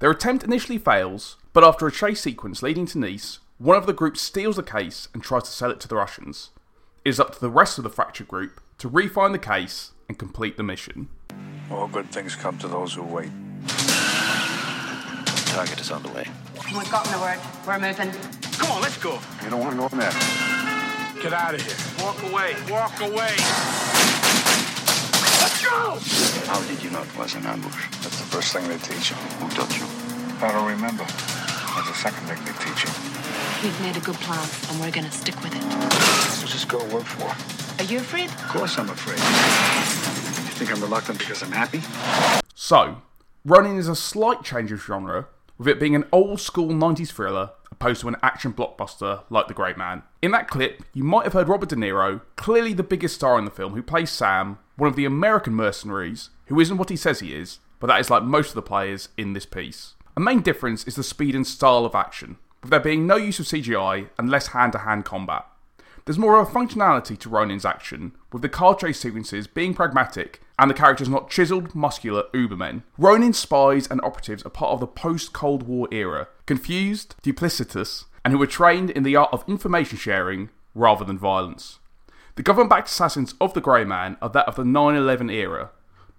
Their 0.00 0.10
attempt 0.10 0.42
initially 0.42 0.78
fails, 0.78 1.36
but 1.52 1.62
after 1.62 1.86
a 1.86 1.92
chase 1.92 2.22
sequence 2.22 2.60
leading 2.60 2.86
to 2.86 2.98
Nice, 2.98 3.38
one 3.58 3.76
of 3.76 3.86
the 3.86 3.92
group 3.92 4.16
steals 4.16 4.56
the 4.56 4.64
case 4.64 5.06
and 5.14 5.22
tries 5.22 5.44
to 5.44 5.50
sell 5.50 5.70
it 5.70 5.78
to 5.80 5.88
the 5.88 5.94
Russians. 5.94 6.50
It 7.04 7.10
is 7.10 7.20
up 7.20 7.34
to 7.34 7.40
the 7.40 7.50
rest 7.50 7.78
of 7.78 7.84
the 7.84 7.90
fractured 7.90 8.26
group 8.26 8.60
to 8.78 8.88
refine 8.88 9.30
the 9.30 9.38
case 9.38 9.92
and 10.08 10.18
complete 10.18 10.56
the 10.56 10.64
mission. 10.64 11.08
All 11.70 11.86
good 11.86 12.10
things 12.10 12.34
come 12.34 12.58
to 12.58 12.66
those 12.66 12.94
who 12.94 13.04
wait. 13.04 13.30
Target 15.52 15.80
is 15.82 15.90
on 15.90 16.02
the 16.02 16.08
way. 16.08 16.24
We've 16.72 16.90
gotten 16.90 17.12
the 17.12 17.20
word. 17.20 17.38
We're 17.66 17.78
moving. 17.78 18.10
Come 18.56 18.72
on, 18.72 18.80
let's 18.80 18.96
go. 18.96 19.20
You 19.44 19.50
don't 19.50 19.60
want 19.60 19.72
to 19.72 19.76
go 19.76 19.86
in 19.92 19.98
there. 19.98 20.10
Get 21.20 21.34
out 21.34 21.52
of 21.54 21.60
here. 21.60 21.76
Walk 22.00 22.16
away. 22.24 22.56
Walk 22.72 22.98
away. 23.04 23.36
Let's 25.44 25.60
go! 25.60 26.00
How 26.48 26.58
did 26.64 26.82
you 26.82 26.88
know 26.88 27.02
it 27.02 27.18
was 27.18 27.34
an 27.34 27.44
ambush? 27.44 27.84
That's 28.00 28.16
the 28.18 28.28
first 28.32 28.54
thing 28.54 28.66
they 28.66 28.78
teach 28.78 29.10
you. 29.10 29.16
Who 29.16 29.48
taught 29.52 29.76
you? 29.76 29.84
I 30.40 30.52
don't 30.52 30.66
remember. 30.66 31.04
That's 31.04 31.88
the 31.88 32.00
second 32.00 32.24
thing 32.32 32.40
they 32.48 32.56
teach 32.64 32.88
you. 32.88 32.90
We've 33.62 33.80
made 33.82 33.98
a 33.98 34.00
good 34.00 34.16
plan, 34.24 34.48
and 34.70 34.80
we're 34.80 34.90
gonna 34.90 35.12
stick 35.12 35.36
with 35.44 35.54
it. 35.54 35.62
Who's 36.40 36.54
this 36.54 36.64
girl 36.64 36.86
work 36.86 37.04
for? 37.04 37.28
Are 37.78 37.86
you 37.86 37.98
afraid? 37.98 38.30
Of 38.30 38.48
course 38.48 38.78
I'm 38.78 38.88
afraid. 38.88 39.18
You 39.18 40.54
think 40.56 40.72
I'm 40.72 40.80
reluctant 40.80 41.18
because 41.18 41.42
I'm 41.42 41.52
happy? 41.52 41.82
So, 42.54 43.02
Ronin 43.44 43.76
is 43.76 43.88
a 43.88 43.94
slight 43.94 44.42
change 44.42 44.72
of 44.72 44.80
genre, 44.82 45.26
with 45.58 45.68
it 45.68 45.80
being 45.80 45.94
an 45.94 46.06
old 46.12 46.40
school 46.40 46.68
90s 46.68 47.10
thriller 47.12 47.50
opposed 47.70 48.02
to 48.02 48.08
an 48.08 48.16
action 48.22 48.52
blockbuster 48.52 49.24
like 49.30 49.48
The 49.48 49.54
Grey 49.54 49.74
Man. 49.74 50.02
In 50.20 50.30
that 50.30 50.48
clip, 50.48 50.82
you 50.92 51.02
might 51.02 51.24
have 51.24 51.32
heard 51.32 51.48
Robert 51.48 51.68
De 51.68 51.76
Niro, 51.76 52.20
clearly 52.36 52.72
the 52.72 52.82
biggest 52.82 53.14
star 53.14 53.38
in 53.38 53.44
the 53.44 53.50
film, 53.50 53.74
who 53.74 53.82
plays 53.82 54.10
Sam, 54.10 54.58
one 54.76 54.88
of 54.88 54.96
the 54.96 55.04
American 55.04 55.54
mercenaries, 55.54 56.30
who 56.46 56.60
isn't 56.60 56.76
what 56.76 56.90
he 56.90 56.96
says 56.96 57.20
he 57.20 57.34
is, 57.34 57.58
but 57.80 57.88
that 57.88 58.00
is 58.00 58.10
like 58.10 58.22
most 58.22 58.50
of 58.50 58.54
the 58.54 58.62
players 58.62 59.08
in 59.16 59.32
this 59.32 59.46
piece. 59.46 59.94
A 60.16 60.20
main 60.20 60.42
difference 60.42 60.84
is 60.84 60.94
the 60.94 61.02
speed 61.02 61.34
and 61.34 61.46
style 61.46 61.84
of 61.84 61.94
action, 61.94 62.36
with 62.60 62.70
there 62.70 62.80
being 62.80 63.06
no 63.06 63.16
use 63.16 63.40
of 63.40 63.46
CGI 63.46 64.10
and 64.18 64.30
less 64.30 64.48
hand 64.48 64.72
to 64.72 64.78
hand 64.78 65.04
combat. 65.04 65.46
There's 66.04 66.18
more 66.18 66.40
of 66.40 66.48
a 66.48 66.50
functionality 66.50 67.18
to 67.18 67.28
Ronin's 67.28 67.64
action, 67.64 68.12
with 68.32 68.42
the 68.42 68.48
car 68.48 68.74
chase 68.74 69.00
sequences 69.00 69.46
being 69.46 69.72
pragmatic 69.72 70.40
and 70.58 70.68
the 70.68 70.74
characters 70.74 71.08
not 71.08 71.30
chiseled, 71.30 71.74
muscular 71.74 72.24
Ubermen. 72.34 72.82
Ronin's 72.98 73.38
spies 73.38 73.86
and 73.86 74.00
operatives 74.02 74.42
are 74.42 74.50
part 74.50 74.72
of 74.72 74.80
the 74.80 74.86
post 74.86 75.32
Cold 75.32 75.62
War 75.62 75.88
era, 75.92 76.28
confused, 76.46 77.14
duplicitous, 77.22 78.04
and 78.24 78.32
who 78.32 78.38
were 78.38 78.46
trained 78.46 78.90
in 78.90 79.02
the 79.04 79.16
art 79.16 79.32
of 79.32 79.48
information 79.48 79.96
sharing 79.96 80.50
rather 80.74 81.04
than 81.04 81.18
violence. 81.18 81.78
The 82.34 82.42
government 82.42 82.70
backed 82.70 82.88
assassins 82.88 83.34
of 83.40 83.54
the 83.54 83.60
Grey 83.60 83.84
Man 83.84 84.16
are 84.22 84.30
that 84.30 84.48
of 84.48 84.56
the 84.56 84.64
9 84.64 84.94
11 84.94 85.30
era 85.30 85.70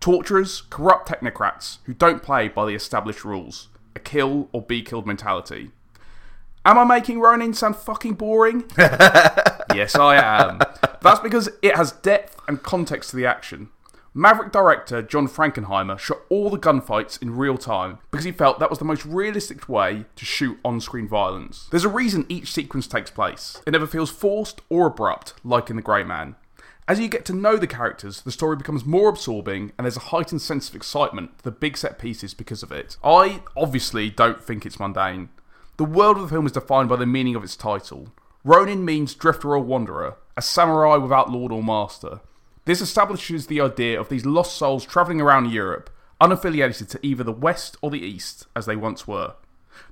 torturers, 0.04 0.64
corrupt 0.70 1.08
technocrats 1.08 1.78
who 1.86 1.94
don't 1.94 2.22
play 2.22 2.50
by 2.50 2.66
the 2.66 2.76
established 2.76 3.24
rules, 3.24 3.70
a 3.96 4.00
kill 4.02 4.50
or 4.52 4.62
be 4.62 4.82
killed 4.82 5.08
mentality. 5.08 5.72
Am 6.66 6.78
I 6.78 6.84
making 6.84 7.22
Ronin 7.22 7.54
sound 7.54 7.78
fucking 7.78 8.16
boring? 8.16 8.66
yes, 9.74 9.96
I 9.96 10.16
am. 10.16 10.60
That's 11.02 11.20
because 11.20 11.50
it 11.62 11.76
has 11.76 11.92
depth 11.92 12.40
and 12.48 12.62
context 12.62 13.10
to 13.12 13.16
the 13.16 13.26
action. 13.26 13.70
Maverick 14.16 14.52
director 14.52 15.02
John 15.02 15.28
Frankenheimer 15.28 15.98
shot 15.98 16.20
all 16.30 16.52
the 16.52 16.60
gunfights 16.60 17.20
in 17.20 17.36
real 17.36 17.58
time 17.58 17.98
because 18.12 18.26
he 18.26 18.32
felt 18.32 18.60
that 18.60 18.70
was 18.70 18.78
the 18.78 18.86
most 18.86 19.06
realistic 19.06 19.68
way 19.68 20.06
to 20.16 20.24
shoot 20.24 20.60
on 20.64 20.80
screen 20.80 21.08
violence. 21.08 21.68
There's 21.72 21.84
a 21.84 21.90
reason 21.90 22.28
each 22.30 22.52
sequence 22.54 22.86
takes 22.86 23.10
place. 23.10 23.60
It 23.66 23.72
never 23.72 23.88
feels 23.88 24.12
forced 24.12 24.62
or 24.70 24.86
abrupt, 24.86 25.34
like 25.44 25.72
in 25.72 25.78
The 25.78 25.82
Grey 25.82 26.04
Man. 26.04 26.36
As 26.88 27.00
you 27.00 27.08
get 27.08 27.26
to 27.26 27.34
know 27.34 27.58
the 27.58 27.66
characters, 27.66 28.22
the 28.22 28.32
story 28.32 28.56
becomes 28.56 28.86
more 28.86 29.10
absorbing 29.10 29.72
and 29.78 29.86
there's 29.86 29.98
a 29.98 30.12
heightened 30.12 30.44
sense 30.44 30.70
of 30.70 30.76
excitement 30.76 31.40
to 31.40 31.46
the 31.46 31.52
big 31.52 31.76
set 31.76 31.98
pieces 31.98 32.36
because 32.36 32.62
of 32.62 32.72
it. 32.72 32.98
I 33.04 33.42
obviously 33.58 34.12
don't 34.12 34.44
think 34.44 34.64
it's 34.64 34.80
mundane. 34.80 35.30
The 35.78 35.86
world 35.86 36.18
of 36.18 36.24
the 36.24 36.30
film 36.30 36.46
is 36.46 36.52
defined 36.52 36.90
by 36.90 36.98
the 36.98 37.08
meaning 37.08 37.36
of 37.36 37.44
its 37.44 37.56
title. 37.56 38.10
Ronin 38.46 38.84
means 38.84 39.16
drifter 39.16 39.54
or 39.54 39.60
wanderer, 39.60 40.16
a 40.36 40.42
samurai 40.42 40.98
without 40.98 41.32
lord 41.32 41.52
or 41.54 41.64
master. 41.64 42.20
This 42.66 42.82
establishes 42.82 43.48
the 43.48 43.62
idea 43.62 44.00
of 44.00 44.10
these 44.10 44.26
lost 44.26 44.58
souls 44.58 44.86
travelling 44.86 45.22
around 45.22 45.52
Europe, 45.52 45.90
unaffiliated 46.20 46.90
to 46.90 47.00
either 47.02 47.24
the 47.24 47.32
West 47.32 47.78
or 47.82 47.90
the 47.90 48.02
East, 48.02 48.48
as 48.54 48.66
they 48.66 48.76
once 48.76 49.08
were. 49.08 49.36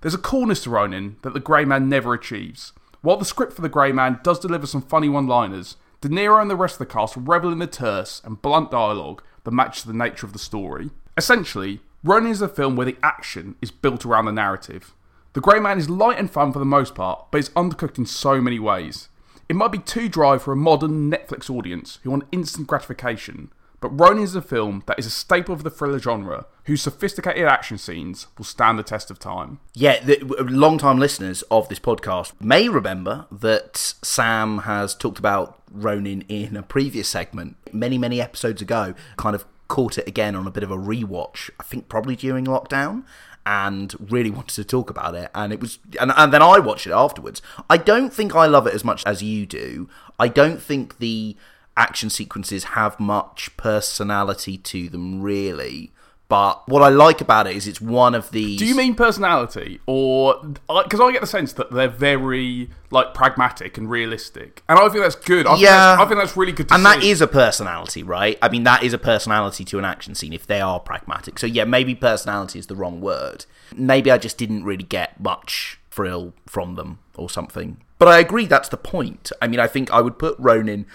There's 0.02 0.14
a 0.14 0.18
coolness 0.18 0.64
to 0.64 0.70
Ronin 0.70 1.16
that 1.22 1.34
the 1.34 1.40
Grey 1.40 1.64
Man 1.64 1.88
never 1.88 2.14
achieves. 2.14 2.74
While 3.02 3.18
the 3.18 3.26
script 3.26 3.54
for 3.54 3.62
the 3.62 3.70
Grey 3.70 3.94
Man 3.94 4.20
does 4.22 4.40
deliver 4.40 4.68
some 4.68 4.82
funny 4.82 5.08
one 5.08 5.28
liners, 5.28 5.78
De 6.02 6.10
Niro 6.10 6.42
and 6.42 6.50
the 6.50 6.56
rest 6.58 6.76
of 6.76 6.80
the 6.80 6.94
cast 6.94 7.16
revel 7.16 7.52
in 7.52 7.60
the 7.60 7.68
terse 7.68 8.22
and 8.26 8.42
blunt 8.42 8.72
dialogue 8.72 9.24
that 9.46 9.52
matches 9.52 9.86
the 9.86 9.94
nature 9.94 10.26
of 10.26 10.34
the 10.34 10.40
story. 10.40 10.90
Essentially, 11.16 11.80
Ronin 12.04 12.32
is 12.32 12.42
a 12.42 12.50
film 12.50 12.76
where 12.76 12.86
the 12.86 12.98
action 13.02 13.56
is 13.62 13.72
built 13.72 14.06
around 14.06 14.26
the 14.26 14.32
narrative. 14.32 14.94
The 15.34 15.40
Grey 15.40 15.62
Man 15.62 15.78
is 15.78 15.90
light 15.90 16.20
and 16.20 16.30
fun 16.30 16.52
for 16.52 16.60
the 16.60 16.66
most 16.66 16.94
part, 16.94 17.28
but 17.32 17.38
is 17.38 17.50
undercooked 17.52 17.98
in 17.98 18.06
so 18.06 18.42
many 18.42 18.60
ways. 18.60 19.08
It 19.48 19.56
might 19.56 19.72
be 19.72 19.78
too 19.78 20.10
dry 20.10 20.38
for 20.38 20.52
a 20.52 20.58
modern 20.58 21.10
Netflix 21.10 21.50
audience 21.50 22.00
who 22.04 22.12
want 22.12 22.28
instant 22.34 22.68
gratification, 22.68 23.50
but 23.80 23.98
Ronin 23.98 24.24
is 24.24 24.36
a 24.36 24.42
film 24.42 24.84
that 24.88 25.00
is 25.00 25.06
a 25.06 25.10
staple 25.10 25.56
of 25.56 25.64
the 25.64 25.70
thriller 25.70 26.00
genre, 26.00 26.48
whose 26.66 26.82
sophisticated 26.82 27.48
action 27.48 27.78
scenes 27.78 28.28
will 28.38 28.44
stand 28.44 28.78
the 28.78 28.84
test 28.84 29.10
of 29.10 29.20
time. 29.20 29.62
Yeah, 29.74 30.04
the 30.04 30.20
long-time 30.50 31.00
listeners 31.00 31.44
of 31.44 31.70
this 31.70 31.80
podcast 31.80 32.34
may 32.42 32.68
remember 32.68 33.26
that 33.32 33.78
Sam 33.78 34.60
has 34.60 34.94
talked 34.94 35.18
about 35.18 35.62
Ronin 35.72 36.24
in 36.28 36.58
a 36.58 36.64
previous 36.64 37.08
segment 37.08 37.56
many, 37.72 37.98
many 37.98 38.20
episodes 38.20 38.62
ago. 38.62 38.96
Kind 39.16 39.36
of 39.36 39.46
caught 39.70 39.98
it 39.98 40.06
again 40.06 40.36
on 40.36 40.46
a 40.46 40.52
bit 40.52 40.64
of 40.64 40.72
a 40.72 40.78
rewatch. 40.78 41.50
I 41.58 41.64
think 41.64 41.88
probably 41.88 42.18
during 42.18 42.46
lockdown, 42.46 43.06
and 43.46 43.96
really 44.12 44.30
wanted 44.30 44.56
to 44.56 44.64
talk 44.64 44.90
about 44.90 45.16
it. 45.16 45.32
And 45.34 45.52
it 45.52 45.60
was, 45.60 45.80
and, 46.00 46.12
and 46.16 46.32
then 46.32 46.42
I 46.42 46.60
watched 46.60 46.88
it 46.88 46.94
afterwards. 46.94 47.42
I 47.70 47.78
don't 47.78 48.14
think 48.14 48.36
I 48.36 48.46
love 48.46 48.68
it 48.68 48.74
as 48.74 48.84
much 48.84 49.04
as 49.06 49.24
you 49.24 49.46
do. 49.46 49.90
I 50.20 50.28
don't 50.28 50.62
think 50.62 51.00
the 51.00 51.36
action 51.76 52.10
sequences 52.10 52.64
have 52.66 53.00
much 53.00 53.56
personality 53.58 54.58
to 54.58 54.90
them, 54.90 55.22
really. 55.22 55.92
But 56.32 56.66
what 56.70 56.82
I 56.82 56.88
like 56.88 57.20
about 57.20 57.46
it 57.46 57.58
is 57.58 57.68
it's 57.68 57.82
one 57.82 58.16
of 58.16 58.32
these. 58.32 58.58
Do 58.58 58.66
you 58.66 58.74
mean 58.74 58.96
personality, 58.96 59.82
or 59.86 60.38
uh, 60.70 60.82
because 60.84 61.02
I 61.02 61.12
get 61.12 61.20
the 61.20 61.28
sense 61.28 61.52
that 61.52 61.72
they're 61.72 61.90
very 61.90 62.70
like 62.90 63.14
pragmatic 63.14 63.78
and 63.78 63.90
realistic, 63.90 64.64
and 64.70 64.80
I 64.80 64.88
think 64.88 65.04
that's 65.04 65.16
good. 65.16 65.46
I 65.46 65.56
yeah, 65.56 65.58
think 65.58 65.66
that's, 65.66 66.02
I 66.02 66.06
think 66.06 66.22
that's 66.22 66.38
really 66.38 66.54
good. 66.54 66.70
to 66.70 66.76
and 66.76 66.84
see. 66.84 66.90
that 66.90 67.04
is 67.04 67.20
a 67.20 67.28
personality, 67.28 68.02
right? 68.02 68.38
I 68.42 68.48
mean, 68.48 68.64
that 68.64 68.82
is 68.82 68.94
a 68.94 68.98
personality 68.98 69.66
to 69.66 69.78
an 69.78 69.84
action 69.84 70.16
scene 70.16 70.32
if 70.32 70.48
they 70.48 70.62
are 70.62 70.80
pragmatic. 70.80 71.38
So 71.38 71.48
yeah, 71.48 71.66
maybe 71.66 71.96
personality 71.96 72.60
is 72.60 72.68
the 72.68 72.78
wrong 72.78 73.02
word. 73.02 73.46
Maybe 73.76 74.10
I 74.10 74.18
just 74.18 74.38
didn't 74.38 74.64
really 74.64 74.86
get 74.86 75.20
much 75.20 75.82
thrill 75.90 76.32
from 76.48 76.76
them 76.76 77.00
or 77.18 77.30
something. 77.30 77.84
But 78.00 78.08
I 78.08 78.20
agree 78.20 78.46
that's 78.46 78.70
the 78.70 78.78
point. 78.78 79.34
I 79.42 79.50
mean, 79.50 79.60
I 79.60 79.68
think 79.68 79.92
I 79.92 80.00
would 80.00 80.18
put 80.18 80.38
Ronin 80.40 80.86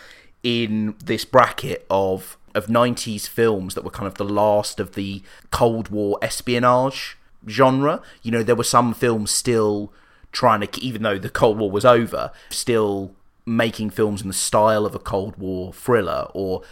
in 0.43 0.97
this 1.05 1.27
bracket 1.27 1.85
of 1.91 2.39
of 2.57 2.67
90s 2.67 3.29
films 3.29 3.75
that 3.75 3.85
were 3.85 3.91
kind 3.91 4.07
of 4.07 4.15
the 4.15 4.25
last 4.25 4.81
of 4.81 4.95
the 4.95 5.23
Cold 5.51 5.89
War 5.91 6.19
espionage 6.23 7.17
genre. 7.47 8.03
You 8.23 8.33
know, 8.33 8.43
there 8.43 8.57
were 8.57 8.65
some 8.65 8.95
films 8.95 9.31
still 9.31 9.93
trying 10.33 10.61
to, 10.61 10.81
even 10.81 11.03
though 11.03 11.19
the 11.19 11.31
Cold 11.31 11.59
War 11.59 11.71
was 11.71 11.85
over, 11.85 12.33
still 12.51 13.15
making 13.45 13.91
films 13.91 14.23
in 14.23 14.29
the 14.29 14.35
style 14.35 14.85
of 14.85 14.95
a 14.95 14.99
Cold 14.99 15.37
War 15.37 15.73
thriller 15.73 16.29
or 16.35 16.63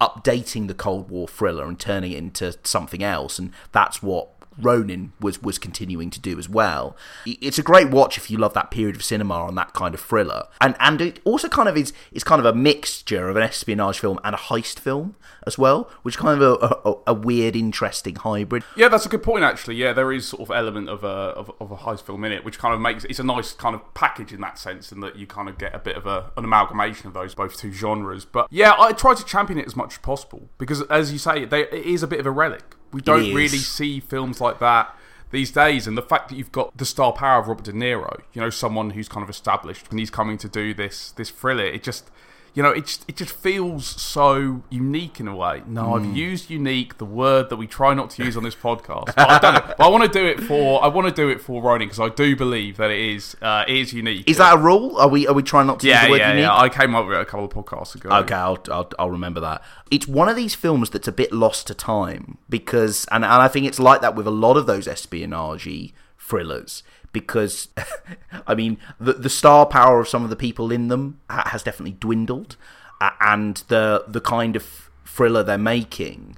updating 0.00 0.68
the 0.68 0.74
Cold 0.74 1.10
War 1.10 1.28
thriller 1.28 1.66
and 1.66 1.78
turning 1.78 2.12
it 2.12 2.18
into 2.18 2.56
something 2.64 3.02
else. 3.02 3.38
And 3.38 3.52
that's 3.72 4.02
what 4.02 4.30
Ronin 4.58 5.12
was 5.20 5.42
was 5.42 5.58
continuing 5.58 6.10
to 6.10 6.20
do 6.20 6.38
as 6.38 6.48
well. 6.48 6.96
It's 7.26 7.58
a 7.58 7.62
great 7.62 7.90
watch 7.90 8.16
if 8.18 8.30
you 8.30 8.38
love 8.38 8.54
that 8.54 8.70
period 8.70 8.96
of 8.96 9.04
cinema 9.04 9.46
and 9.46 9.56
that 9.58 9.72
kind 9.72 9.94
of 9.94 10.00
thriller, 10.00 10.44
and 10.60 10.76
and 10.80 11.00
it 11.00 11.20
also 11.24 11.48
kind 11.48 11.68
of 11.68 11.76
is 11.76 11.92
is 12.12 12.24
kind 12.24 12.40
of 12.40 12.46
a 12.46 12.56
mixture 12.56 13.28
of 13.28 13.36
an 13.36 13.42
espionage 13.42 13.98
film 13.98 14.18
and 14.24 14.34
a 14.34 14.38
heist 14.38 14.78
film 14.78 15.16
as 15.46 15.58
well, 15.58 15.90
which 16.02 16.16
kind 16.16 16.40
of 16.40 16.62
a, 16.62 16.88
a, 16.88 16.94
a 17.08 17.14
weird, 17.14 17.54
interesting 17.54 18.16
hybrid. 18.16 18.62
Yeah, 18.76 18.88
that's 18.88 19.06
a 19.06 19.08
good 19.08 19.22
point. 19.22 19.44
Actually, 19.44 19.76
yeah, 19.76 19.92
there 19.92 20.12
is 20.12 20.28
sort 20.28 20.42
of 20.42 20.50
element 20.50 20.88
of 20.88 21.04
a 21.04 21.06
of, 21.06 21.50
of 21.60 21.70
a 21.70 21.76
heist 21.76 22.02
film 22.02 22.24
in 22.24 22.32
it, 22.32 22.44
which 22.44 22.58
kind 22.58 22.74
of 22.74 22.80
makes 22.80 23.04
it's 23.04 23.18
a 23.18 23.24
nice 23.24 23.52
kind 23.52 23.74
of 23.74 23.94
package 23.94 24.32
in 24.32 24.40
that 24.40 24.58
sense, 24.58 24.92
in 24.92 25.00
that 25.00 25.16
you 25.16 25.26
kind 25.26 25.48
of 25.48 25.58
get 25.58 25.74
a 25.74 25.78
bit 25.78 25.96
of 25.96 26.06
a, 26.06 26.30
an 26.36 26.44
amalgamation 26.44 27.06
of 27.06 27.14
those 27.14 27.34
both 27.34 27.56
two 27.56 27.72
genres. 27.72 28.24
But 28.24 28.48
yeah, 28.50 28.74
I 28.78 28.92
try 28.92 29.14
to 29.14 29.24
champion 29.24 29.58
it 29.58 29.66
as 29.66 29.76
much 29.76 29.94
as 29.94 29.98
possible 29.98 30.48
because, 30.58 30.82
as 30.82 31.12
you 31.12 31.18
say, 31.18 31.44
they, 31.44 31.62
it 31.62 31.86
is 31.86 32.02
a 32.02 32.06
bit 32.06 32.20
of 32.20 32.26
a 32.26 32.30
relic. 32.30 32.76
We 32.94 33.00
don't 33.00 33.34
really 33.34 33.58
see 33.58 33.98
films 34.00 34.40
like 34.40 34.60
that 34.60 34.96
these 35.32 35.50
days, 35.50 35.88
and 35.88 35.98
the 35.98 36.02
fact 36.02 36.28
that 36.28 36.36
you've 36.36 36.52
got 36.52 36.76
the 36.76 36.84
star 36.84 37.12
power 37.12 37.40
of 37.40 37.48
Robert 37.48 37.64
De 37.64 37.72
Niro, 37.72 38.20
you 38.32 38.40
know, 38.40 38.50
someone 38.50 38.90
who's 38.90 39.08
kind 39.08 39.24
of 39.24 39.28
established, 39.28 39.88
and 39.90 39.98
he's 39.98 40.10
coming 40.10 40.38
to 40.38 40.48
do 40.48 40.72
this 40.72 41.10
this 41.10 41.30
thriller, 41.30 41.64
it 41.64 41.82
just 41.82 42.08
you 42.54 42.62
know, 42.62 42.70
it 42.70 42.86
just, 42.86 43.04
it 43.08 43.16
just 43.16 43.32
feels 43.32 43.84
so 43.84 44.62
unique 44.70 45.18
in 45.18 45.26
a 45.26 45.34
way. 45.34 45.62
No, 45.66 45.84
Mm. 45.84 45.94
I've 46.10 46.16
used 46.16 46.50
unique, 46.50 46.98
the 46.98 47.04
word 47.04 47.50
that 47.50 47.56
we 47.56 47.66
try 47.66 47.94
not 47.94 48.10
to 48.10 48.24
use 48.24 48.36
on 48.36 48.44
this 48.44 48.54
podcast. 48.54 49.06
But 49.16 49.28
I 49.30 49.38
don't 49.38 49.54
know. 49.54 49.74
But 49.76 49.84
I 49.84 49.88
want 49.88 50.04
to 50.04 50.18
do 50.18 50.24
it 50.24 50.40
for 50.40 50.82
I 50.82 50.86
want 50.88 51.08
to 51.08 51.12
do 51.14 51.28
it 51.28 51.40
for 51.40 51.60
Ronin 51.60 51.88
because 51.88 52.00
I 52.00 52.08
do 52.14 52.36
believe 52.36 52.76
that 52.76 52.90
it 52.90 53.00
is 53.00 53.36
uh, 53.42 53.64
it 53.66 53.76
is 53.76 53.92
unique. 53.92 54.30
Is 54.30 54.36
that 54.38 54.54
a 54.54 54.58
rule? 54.58 54.96
Are 54.96 55.08
we 55.08 55.26
are 55.26 55.34
we 55.34 55.42
trying 55.42 55.66
not 55.66 55.80
to 55.80 55.86
use 55.86 55.94
yeah, 55.94 56.04
the 56.04 56.10
word 56.12 56.18
yeah, 56.18 56.28
unique? 56.30 56.42
yeah. 56.44 56.56
I 56.56 56.68
came 56.68 56.94
up 56.94 57.06
with 57.06 57.16
it 57.16 57.20
a 57.20 57.24
couple 57.24 57.46
of 57.46 57.50
podcasts 57.52 57.94
ago. 57.96 58.08
Okay, 58.10 58.34
I'll, 58.34 58.62
I'll 58.70 58.90
I'll 59.00 59.10
remember 59.10 59.40
that. 59.40 59.62
It's 59.90 60.06
one 60.06 60.28
of 60.28 60.36
these 60.36 60.54
films 60.54 60.90
that's 60.90 61.08
a 61.08 61.12
bit 61.12 61.32
lost 61.32 61.66
to 61.66 61.74
time 61.74 62.38
because, 62.48 63.06
and, 63.10 63.24
and 63.24 63.32
I 63.34 63.48
think 63.48 63.66
it's 63.66 63.80
like 63.80 64.00
that 64.00 64.14
with 64.14 64.26
a 64.26 64.30
lot 64.30 64.56
of 64.56 64.66
those 64.66 64.86
espionage 64.86 65.92
thrillers 66.18 66.82
because, 67.14 67.68
I 68.46 68.54
mean, 68.54 68.76
the 69.00 69.14
the 69.14 69.30
star 69.30 69.64
power 69.64 70.00
of 70.00 70.08
some 70.08 70.22
of 70.22 70.28
the 70.28 70.36
people 70.36 70.70
in 70.70 70.88
them 70.88 71.20
has 71.30 71.62
definitely 71.62 71.96
dwindled, 71.98 72.56
uh, 73.00 73.12
and 73.20 73.56
the 73.68 74.04
the 74.06 74.20
kind 74.20 74.54
of 74.54 74.90
thriller 75.06 75.42
they're 75.42 75.56
making 75.56 76.36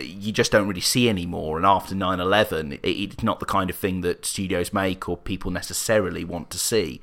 you 0.00 0.32
just 0.32 0.50
don't 0.50 0.66
really 0.66 0.80
see 0.80 1.08
anymore. 1.08 1.56
And 1.56 1.66
after 1.66 1.94
9 1.94 2.20
11, 2.20 2.72
it, 2.72 2.80
it's 2.82 3.22
not 3.22 3.40
the 3.40 3.46
kind 3.46 3.70
of 3.70 3.76
thing 3.76 4.00
that 4.00 4.24
studios 4.24 4.72
make 4.72 5.08
or 5.08 5.16
people 5.16 5.50
necessarily 5.50 6.24
want 6.24 6.50
to 6.50 6.58
see. 6.58 7.00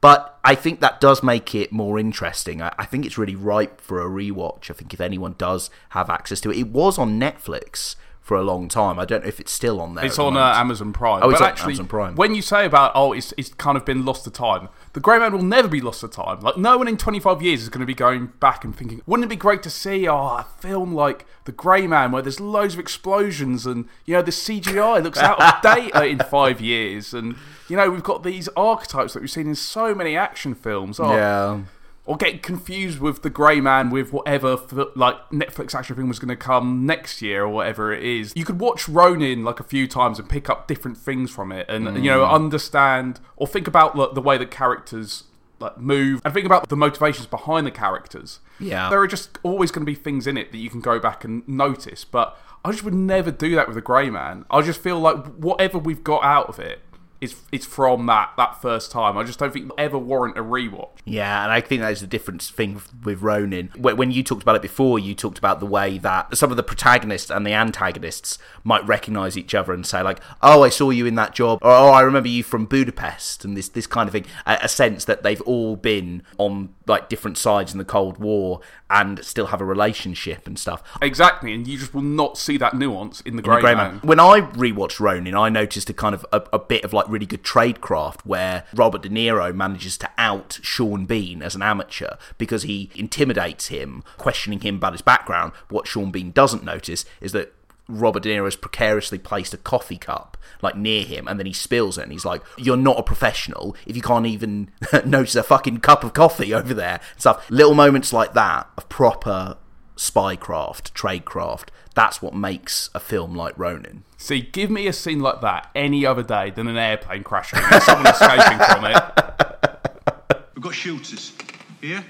But 0.00 0.38
I 0.44 0.54
think 0.54 0.80
that 0.80 1.00
does 1.00 1.22
make 1.22 1.54
it 1.54 1.72
more 1.72 1.98
interesting. 1.98 2.60
I, 2.60 2.74
I 2.78 2.84
think 2.84 3.06
it's 3.06 3.16
really 3.16 3.36
ripe 3.36 3.80
for 3.80 4.02
a 4.02 4.06
rewatch. 4.06 4.70
I 4.70 4.74
think 4.74 4.92
if 4.92 5.00
anyone 5.00 5.34
does 5.38 5.70
have 5.90 6.10
access 6.10 6.40
to 6.42 6.50
it, 6.50 6.58
it 6.58 6.68
was 6.68 6.98
on 6.98 7.18
Netflix 7.20 7.96
for 8.24 8.38
a 8.38 8.42
long 8.42 8.68
time. 8.68 8.98
I 8.98 9.04
don't 9.04 9.22
know 9.22 9.28
if 9.28 9.38
it's 9.38 9.52
still 9.52 9.82
on 9.82 9.94
there. 9.96 10.06
It's 10.06 10.16
the 10.16 10.24
on 10.24 10.36
uh. 10.38 10.40
Amazon 10.40 10.94
Prime. 10.94 11.22
Oh, 11.22 11.28
it's 11.28 11.40
but 11.40 11.44
on 11.44 11.50
actually, 11.50 11.72
Amazon 11.74 11.86
Prime. 11.88 12.14
When 12.14 12.34
you 12.34 12.40
say 12.40 12.64
about 12.64 12.92
oh, 12.94 13.12
it's 13.12 13.34
it's 13.36 13.52
kind 13.52 13.76
of 13.76 13.84
been 13.84 14.06
lost 14.06 14.24
to 14.24 14.30
time. 14.30 14.70
The 14.94 15.00
Grey 15.00 15.18
Man 15.18 15.32
will 15.32 15.42
never 15.42 15.68
be 15.68 15.82
lost 15.82 16.00
to 16.00 16.08
time. 16.08 16.40
Like 16.40 16.56
no 16.56 16.78
one 16.78 16.88
in 16.88 16.96
25 16.96 17.42
years 17.42 17.62
is 17.62 17.68
going 17.68 17.80
to 17.80 17.86
be 17.86 17.94
going 17.94 18.32
back 18.40 18.64
and 18.64 18.74
thinking, 18.74 19.02
wouldn't 19.04 19.26
it 19.26 19.28
be 19.28 19.36
great 19.36 19.62
to 19.64 19.70
see 19.70 20.08
oh, 20.08 20.16
a 20.16 20.46
film 20.58 20.94
like 20.94 21.26
The 21.44 21.52
Grey 21.52 21.86
Man 21.86 22.12
where 22.12 22.22
there's 22.22 22.40
loads 22.40 22.72
of 22.72 22.80
explosions 22.80 23.66
and 23.66 23.86
you 24.06 24.14
know 24.14 24.22
the 24.22 24.30
CGI 24.30 25.02
looks 25.02 25.18
out 25.18 25.38
of 25.38 25.62
date 25.92 25.94
in 26.10 26.18
five 26.20 26.62
years 26.62 27.12
and 27.12 27.36
you 27.68 27.76
know 27.76 27.90
we've 27.90 28.02
got 28.02 28.22
these 28.22 28.48
archetypes 28.56 29.12
that 29.12 29.20
we've 29.20 29.30
seen 29.30 29.48
in 29.48 29.54
so 29.54 29.94
many 29.94 30.16
action 30.16 30.54
films. 30.54 30.98
Oh, 30.98 31.14
Yeah. 31.14 31.60
Or 32.06 32.16
get 32.16 32.42
confused 32.42 32.98
with 33.00 33.22
the 33.22 33.30
Grey 33.30 33.60
Man 33.60 33.88
with 33.90 34.12
whatever 34.12 34.58
like 34.94 35.16
Netflix 35.30 35.74
action 35.74 35.96
film 35.96 36.08
was 36.08 36.18
going 36.18 36.28
to 36.28 36.36
come 36.36 36.84
next 36.84 37.22
year 37.22 37.44
or 37.44 37.48
whatever 37.48 37.92
it 37.92 38.02
is. 38.02 38.32
You 38.36 38.44
could 38.44 38.60
watch 38.60 38.88
Ronin 38.88 39.42
like 39.44 39.58
a 39.60 39.64
few 39.64 39.86
times 39.88 40.18
and 40.18 40.28
pick 40.28 40.50
up 40.50 40.68
different 40.68 40.98
things 40.98 41.30
from 41.30 41.50
it, 41.52 41.66
and 41.68 41.84
you 42.04 42.10
know 42.10 42.24
Mm. 42.24 42.30
understand 42.32 43.20
or 43.36 43.46
think 43.46 43.66
about 43.66 43.96
like, 43.96 44.14
the 44.14 44.20
way 44.20 44.36
the 44.38 44.46
characters 44.46 45.24
like 45.60 45.78
move 45.78 46.20
and 46.24 46.34
think 46.34 46.44
about 46.46 46.68
the 46.68 46.76
motivations 46.76 47.26
behind 47.26 47.66
the 47.66 47.70
characters. 47.70 48.40
Yeah. 48.60 48.88
there 48.90 49.00
are 49.00 49.06
just 49.06 49.38
always 49.42 49.70
going 49.70 49.84
to 49.86 49.90
be 49.90 49.94
things 49.96 50.26
in 50.26 50.36
it 50.36 50.52
that 50.52 50.58
you 50.58 50.68
can 50.70 50.80
go 50.80 50.98
back 50.98 51.24
and 51.24 51.46
notice. 51.48 52.04
But 52.04 52.36
I 52.64 52.70
just 52.70 52.82
would 52.84 52.94
never 52.94 53.30
do 53.30 53.54
that 53.56 53.66
with 53.66 53.74
the 53.74 53.80
Grey 53.80 54.10
Man. 54.10 54.44
I 54.50 54.62
just 54.62 54.80
feel 54.80 54.98
like 55.00 55.24
whatever 55.36 55.78
we've 55.78 56.04
got 56.04 56.22
out 56.24 56.48
of 56.48 56.58
it 56.58 56.80
is 57.24 57.34
it's 57.50 57.66
from 57.66 58.06
that 58.06 58.32
that 58.36 58.60
first 58.62 58.90
time. 58.90 59.18
I 59.18 59.24
just 59.24 59.38
don't 59.38 59.52
think 59.52 59.66
it'll 59.66 59.80
ever 59.80 59.98
warrant 59.98 60.38
a 60.38 60.42
rewatch. 60.42 60.90
Yeah, 61.04 61.42
and 61.42 61.52
I 61.52 61.60
think 61.60 61.80
that 61.80 61.92
is 61.92 62.00
the 62.00 62.06
difference 62.06 62.50
thing 62.50 62.80
with 63.02 63.22
Ronin. 63.22 63.70
When 63.76 64.10
you 64.10 64.22
talked 64.22 64.42
about 64.42 64.56
it 64.56 64.62
before, 64.62 64.98
you 64.98 65.14
talked 65.14 65.38
about 65.38 65.60
the 65.60 65.66
way 65.66 65.98
that 65.98 66.36
some 66.36 66.50
of 66.50 66.56
the 66.56 66.62
protagonists 66.62 67.30
and 67.30 67.46
the 67.46 67.52
antagonists 67.52 68.38
might 68.62 68.86
recognise 68.86 69.36
each 69.36 69.54
other 69.54 69.72
and 69.72 69.86
say 69.86 70.02
like, 70.02 70.20
"Oh, 70.42 70.62
I 70.62 70.68
saw 70.68 70.90
you 70.90 71.06
in 71.06 71.16
that 71.16 71.34
job," 71.34 71.58
or 71.62 71.70
"Oh, 71.70 71.90
I 71.90 72.02
remember 72.02 72.28
you 72.28 72.42
from 72.42 72.66
Budapest," 72.66 73.44
and 73.44 73.56
this 73.56 73.68
this 73.68 73.86
kind 73.86 74.08
of 74.08 74.12
thing. 74.12 74.26
A, 74.46 74.58
a 74.62 74.68
sense 74.68 75.04
that 75.06 75.22
they've 75.22 75.40
all 75.42 75.76
been 75.76 76.22
on 76.38 76.74
like 76.86 77.08
different 77.08 77.38
sides 77.38 77.72
in 77.72 77.78
the 77.78 77.84
Cold 77.84 78.18
War 78.18 78.60
and 78.90 79.24
still 79.24 79.46
have 79.46 79.60
a 79.60 79.64
relationship 79.64 80.46
and 80.46 80.58
stuff. 80.58 80.82
Exactly, 81.02 81.52
and 81.52 81.66
you 81.66 81.78
just 81.78 81.94
will 81.94 82.02
not 82.02 82.38
see 82.38 82.56
that 82.58 82.74
nuance 82.74 83.20
in 83.22 83.36
the 83.36 83.42
Grey, 83.42 83.60
Grey 83.60 83.74
Man. 83.74 84.00
When 84.02 84.20
I 84.20 84.40
rewatched 84.40 85.00
Ronin, 85.00 85.34
I 85.34 85.48
noticed 85.48 85.90
a 85.90 85.94
kind 85.94 86.14
of 86.14 86.24
a, 86.32 86.42
a 86.52 86.58
bit 86.58 86.84
of 86.84 86.92
like 86.92 87.08
really 87.14 87.26
good 87.26 87.42
tradecraft 87.44 88.20
where 88.24 88.64
Robert 88.74 89.02
De 89.02 89.08
Niro 89.08 89.54
manages 89.54 89.96
to 89.98 90.10
out 90.18 90.58
Sean 90.62 91.06
Bean 91.06 91.40
as 91.42 91.54
an 91.54 91.62
amateur 91.62 92.16
because 92.36 92.64
he 92.64 92.90
intimidates 92.94 93.68
him, 93.68 94.02
questioning 94.18 94.60
him 94.60 94.76
about 94.76 94.92
his 94.92 95.02
background. 95.02 95.52
What 95.70 95.86
Sean 95.86 96.10
Bean 96.10 96.32
doesn't 96.32 96.64
notice 96.64 97.04
is 97.20 97.32
that 97.32 97.54
Robert 97.88 98.22
De 98.22 98.30
Niro 98.30 98.44
has 98.44 98.56
precariously 98.56 99.18
placed 99.18 99.54
a 99.54 99.58
coffee 99.58 99.98
cup 99.98 100.36
like 100.62 100.76
near 100.76 101.04
him, 101.04 101.28
and 101.28 101.38
then 101.38 101.46
he 101.46 101.52
spills 101.52 101.98
it, 101.98 102.02
and 102.02 102.12
he's 102.12 102.24
like, 102.24 102.42
"You're 102.56 102.76
not 102.76 102.98
a 102.98 103.02
professional 103.02 103.76
if 103.86 103.94
you 103.94 104.02
can't 104.02 104.26
even 104.26 104.70
notice 105.04 105.34
a 105.34 105.42
fucking 105.42 105.78
cup 105.80 106.02
of 106.02 106.14
coffee 106.14 106.52
over 106.54 106.72
there." 106.72 107.00
and 107.12 107.20
Stuff. 107.20 107.50
Little 107.50 107.74
moments 107.74 108.12
like 108.12 108.32
that 108.32 108.68
of 108.76 108.88
proper 108.88 109.58
spycraft, 109.96 110.92
tradecraft. 110.92 111.68
That's 111.94 112.20
what 112.20 112.34
makes 112.34 112.90
a 112.94 113.00
film 113.00 113.34
like 113.34 113.58
Ronin. 113.58 114.04
See, 114.16 114.40
give 114.40 114.70
me 114.70 114.86
a 114.86 114.92
scene 114.92 115.20
like 115.20 115.40
that 115.42 115.70
any 115.74 116.04
other 116.04 116.22
day 116.22 116.50
than 116.50 116.66
an 116.66 116.76
airplane 116.76 117.22
crashing 117.22 117.60
and 117.62 117.82
someone 117.82 118.06
escaping 118.06 118.58
from 118.58 118.84
it. 118.86 120.38
We've 120.54 120.62
got 120.62 120.74
shooters. 120.74 121.32
Here? 121.80 122.04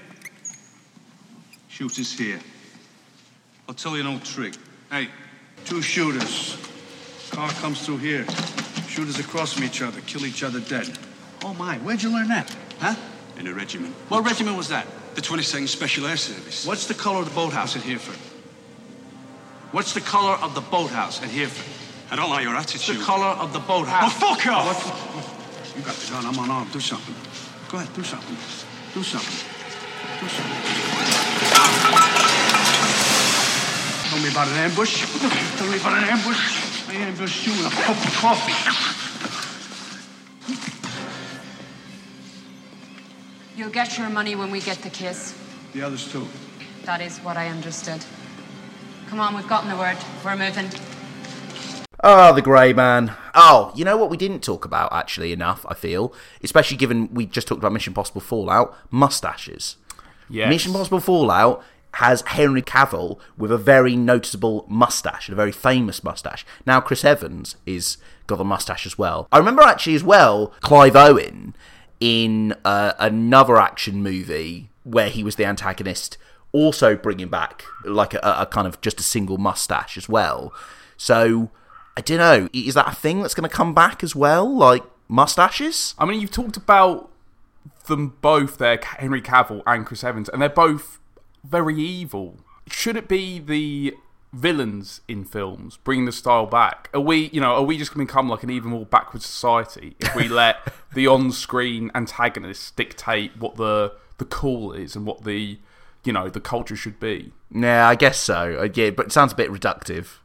Shooters 1.67 2.17
here. 2.17 2.39
I'll 3.67 3.75
tell 3.75 3.95
you 3.95 4.01
an 4.01 4.07
old 4.07 4.23
trick. 4.23 4.53
Hey, 4.89 5.09
two 5.65 5.81
shooters. 5.81 6.57
Car 7.31 7.49
comes 7.49 7.85
through 7.85 7.97
here. 7.97 8.25
Shooters 8.87 9.19
across 9.19 9.53
from 9.53 9.63
each 9.65 9.81
other, 9.81 9.99
kill 10.01 10.25
each 10.25 10.43
other 10.43 10.61
dead. 10.61 10.97
Oh 11.43 11.53
my, 11.55 11.77
where'd 11.79 12.01
you 12.01 12.09
learn 12.09 12.29
that? 12.29 12.55
Huh? 12.79 12.95
In 13.37 13.47
a 13.47 13.53
regiment. 13.53 13.93
What 14.07 14.23
regiment 14.23 14.55
was 14.55 14.69
that? 14.69 14.87
The 15.15 15.21
22nd 15.21 15.69
Special 15.69 16.07
Air 16.07 16.17
Service. 16.17 16.65
What's 16.67 16.87
the 16.87 16.93
color 16.93 17.19
of 17.19 17.25
the 17.29 17.35
boathouse 17.35 17.77
at 17.77 17.83
Hereford? 17.83 18.17
What's 19.71 19.93
the 19.93 20.01
color 20.01 20.33
of 20.43 20.53
the 20.55 20.61
boathouse 20.61 21.23
at 21.23 21.29
Hereford? 21.29 22.11
I 22.11 22.17
don't 22.17 22.29
like 22.29 22.43
your 22.43 22.55
attitude. 22.55 22.97
The 22.97 23.03
color 23.03 23.31
of 23.39 23.53
the 23.53 23.59
boathouse. 23.59 24.11
Oh, 24.21 24.35
fuck 24.35 24.45
oh, 24.47 24.53
off! 24.53 25.73
You 25.75 25.83
got 25.83 25.95
the 25.95 26.11
gun. 26.11 26.25
I'm 26.25 26.37
unarmed. 26.43 26.71
Do 26.73 26.81
something. 26.81 27.15
Go 27.71 27.77
ahead. 27.77 27.93
Do 27.95 28.03
something. 28.03 28.35
Do 28.93 29.03
something. 29.03 29.47
Do 30.19 30.27
something. 30.27 30.61
Tell 34.09 34.19
me 34.19 34.29
about 34.31 34.47
an 34.49 34.57
ambush. 34.67 35.03
Tell 35.55 35.67
me 35.71 35.77
about 35.77 35.97
an 35.97 36.09
ambush. 36.11 36.89
I 36.89 36.93
ambushed 36.95 37.47
you 37.47 37.53
with 37.53 37.67
a 37.67 37.75
cup 37.83 37.95
of 37.95 38.13
coffee. 38.15 38.51
You'll 43.55 43.69
get 43.69 43.97
your 43.97 44.09
money 44.09 44.35
when 44.35 44.51
we 44.51 44.59
get 44.59 44.79
the 44.79 44.89
kiss. 44.89 45.33
The 45.71 45.81
others 45.81 46.11
too. 46.11 46.27
That 46.83 46.99
is 46.99 47.19
what 47.19 47.37
I 47.37 47.47
understood. 47.47 48.03
Come 49.07 49.21
on, 49.21 49.33
we've 49.33 49.47
gotten 49.47 49.69
the 49.69 49.77
word. 49.77 49.97
We're 50.25 50.35
moving. 50.35 50.69
Oh, 52.03 52.33
the 52.33 52.41
Grey 52.41 52.73
Man. 52.73 53.15
Oh, 53.33 53.71
you 53.73 53.85
know 53.85 53.95
what 53.95 54.09
we 54.09 54.17
didn't 54.17 54.41
talk 54.41 54.65
about 54.65 54.91
actually 54.91 55.31
enough, 55.31 55.65
I 55.69 55.73
feel, 55.73 56.13
especially 56.43 56.75
given 56.75 57.13
we 57.13 57.25
just 57.25 57.47
talked 57.47 57.59
about 57.59 57.71
Mission 57.71 57.91
Impossible 57.91 58.19
Fallout, 58.19 58.75
mustaches. 58.91 59.77
Yes. 60.29 60.49
Mission 60.49 60.71
Impossible 60.71 60.99
Fallout 60.99 61.63
has 61.93 62.23
Henry 62.27 62.61
Cavill 62.61 63.19
with 63.37 63.53
a 63.53 63.57
very 63.57 63.95
noticeable 63.95 64.65
mustache, 64.67 65.29
a 65.29 65.35
very 65.35 65.53
famous 65.53 66.03
mustache. 66.03 66.45
Now 66.65 66.81
Chris 66.81 67.05
Evans 67.05 67.55
is 67.65 67.97
got 68.27 68.41
a 68.41 68.43
mustache 68.43 68.85
as 68.85 68.97
well. 68.97 69.29
I 69.31 69.37
remember 69.37 69.61
actually 69.61 69.95
as 69.95 70.03
well 70.03 70.47
Clive 70.59 70.97
Owen 70.97 71.55
in 71.99 72.53
uh, 72.63 72.93
another 72.99 73.57
action 73.57 74.01
movie 74.03 74.69
where 74.83 75.09
he 75.09 75.23
was 75.23 75.35
the 75.35 75.45
antagonist, 75.45 76.17
also 76.51 76.95
bringing 76.95 77.27
back 77.27 77.63
like 77.83 78.13
a, 78.13 78.19
a 78.21 78.45
kind 78.45 78.67
of 78.67 78.79
just 78.81 78.99
a 78.99 79.03
single 79.03 79.37
mustache 79.37 79.97
as 79.97 80.07
well. 80.07 80.53
So 80.97 81.49
I 81.97 82.01
don't 82.01 82.17
know, 82.17 82.49
is 82.53 82.73
that 82.73 82.87
a 82.87 82.95
thing 82.95 83.21
that's 83.21 83.33
going 83.33 83.49
to 83.49 83.55
come 83.55 83.73
back 83.73 84.03
as 84.03 84.15
well, 84.15 84.53
like 84.53 84.83
mustaches? 85.07 85.95
I 85.97 86.05
mean, 86.05 86.19
you've 86.19 86.31
talked 86.31 86.57
about 86.57 87.09
them 87.87 88.15
both 88.21 88.57
there, 88.57 88.79
Henry 88.81 89.21
Cavill 89.21 89.61
and 89.65 89.85
Chris 89.85 90.03
Evans, 90.03 90.29
and 90.29 90.41
they're 90.41 90.49
both 90.49 90.99
very 91.43 91.79
evil. 91.79 92.37
Should 92.67 92.97
it 92.97 93.07
be 93.07 93.39
the 93.39 93.95
villains 94.35 95.01
in 95.07 95.23
films 95.23 95.77
bringing 95.77 96.05
the 96.05 96.11
style 96.11 96.45
back? 96.45 96.89
Are 96.93 96.99
we, 96.99 97.29
you 97.29 97.39
know, 97.39 97.53
are 97.53 97.63
we 97.63 97.77
just 97.77 97.93
going 97.93 98.05
to 98.05 98.11
become 98.11 98.29
like 98.29 98.43
an 98.43 98.49
even 98.49 98.71
more 98.71 98.85
backward 98.85 99.21
society 99.21 99.95
if 99.99 100.13
we 100.15 100.27
let 100.43 100.57
the 100.93 101.07
on-screen 101.07 101.89
antagonists 101.95 102.71
dictate 102.71 103.37
what 103.37 103.55
the 103.55 103.93
the 104.17 104.25
cool 104.25 104.71
is 104.71 104.95
and 104.95 105.05
what 105.05 105.25
the, 105.25 105.59
you 106.03 106.13
know, 106.13 106.29
the 106.29 106.39
culture 106.39 106.75
should 106.75 106.99
be? 106.99 107.31
Yeah, 107.51 107.87
I 107.87 107.95
guess 107.95 108.17
so. 108.17 108.59
Uh, 108.59 108.69
Yeah, 108.73 108.91
but 108.91 109.07
it 109.07 109.11
sounds 109.11 109.33
a 109.33 109.35
bit 109.35 109.49
reductive, 109.49 110.19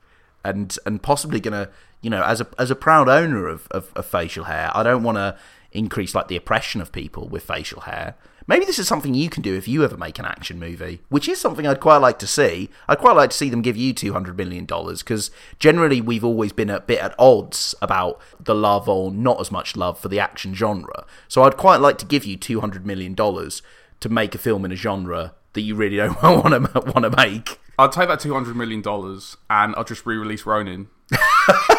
and 0.44 0.76
and 0.84 1.02
possibly 1.02 1.40
gonna, 1.40 1.68
you 2.00 2.10
know, 2.10 2.22
as 2.22 2.40
a 2.40 2.46
as 2.58 2.70
a 2.70 2.76
proud 2.76 3.08
owner 3.08 3.48
of 3.48 3.68
of, 3.70 3.92
of 3.94 4.06
facial 4.06 4.44
hair, 4.44 4.70
I 4.74 4.82
don't 4.82 5.02
want 5.02 5.16
to 5.16 5.36
increase 5.72 6.14
like 6.14 6.28
the 6.28 6.36
oppression 6.36 6.80
of 6.80 6.90
people 6.92 7.28
with 7.28 7.44
facial 7.44 7.82
hair. 7.82 8.16
Maybe 8.50 8.64
this 8.64 8.80
is 8.80 8.88
something 8.88 9.14
you 9.14 9.30
can 9.30 9.44
do 9.44 9.54
if 9.54 9.68
you 9.68 9.84
ever 9.84 9.96
make 9.96 10.18
an 10.18 10.24
action 10.24 10.58
movie, 10.58 11.02
which 11.08 11.28
is 11.28 11.40
something 11.40 11.68
I'd 11.68 11.78
quite 11.78 11.98
like 11.98 12.18
to 12.18 12.26
see. 12.26 12.68
I'd 12.88 12.98
quite 12.98 13.14
like 13.14 13.30
to 13.30 13.36
see 13.36 13.48
them 13.48 13.62
give 13.62 13.76
you 13.76 13.92
two 13.92 14.12
hundred 14.12 14.36
million 14.36 14.64
dollars 14.64 15.04
because 15.04 15.30
generally 15.60 16.00
we've 16.00 16.24
always 16.24 16.52
been 16.52 16.68
a 16.68 16.80
bit 16.80 16.98
at 16.98 17.14
odds 17.16 17.76
about 17.80 18.20
the 18.40 18.56
love 18.56 18.88
or 18.88 19.12
not 19.12 19.40
as 19.40 19.52
much 19.52 19.76
love 19.76 20.00
for 20.00 20.08
the 20.08 20.18
action 20.18 20.52
genre. 20.52 21.06
So 21.28 21.44
I'd 21.44 21.56
quite 21.56 21.76
like 21.76 21.96
to 21.98 22.04
give 22.04 22.24
you 22.24 22.36
two 22.36 22.58
hundred 22.58 22.84
million 22.84 23.14
dollars 23.14 23.62
to 24.00 24.08
make 24.08 24.34
a 24.34 24.38
film 24.38 24.64
in 24.64 24.72
a 24.72 24.76
genre 24.76 25.32
that 25.52 25.60
you 25.60 25.76
really 25.76 25.98
don't 25.98 26.20
want 26.20 26.48
to 26.48 26.80
want 26.90 27.04
to 27.04 27.16
make. 27.16 27.60
I'll 27.78 27.88
take 27.88 28.08
that 28.08 28.18
two 28.18 28.34
hundred 28.34 28.56
million 28.56 28.82
dollars 28.82 29.36
and 29.48 29.76
I'll 29.76 29.84
just 29.84 30.04
re-release 30.04 30.44
Ronin 30.44 30.88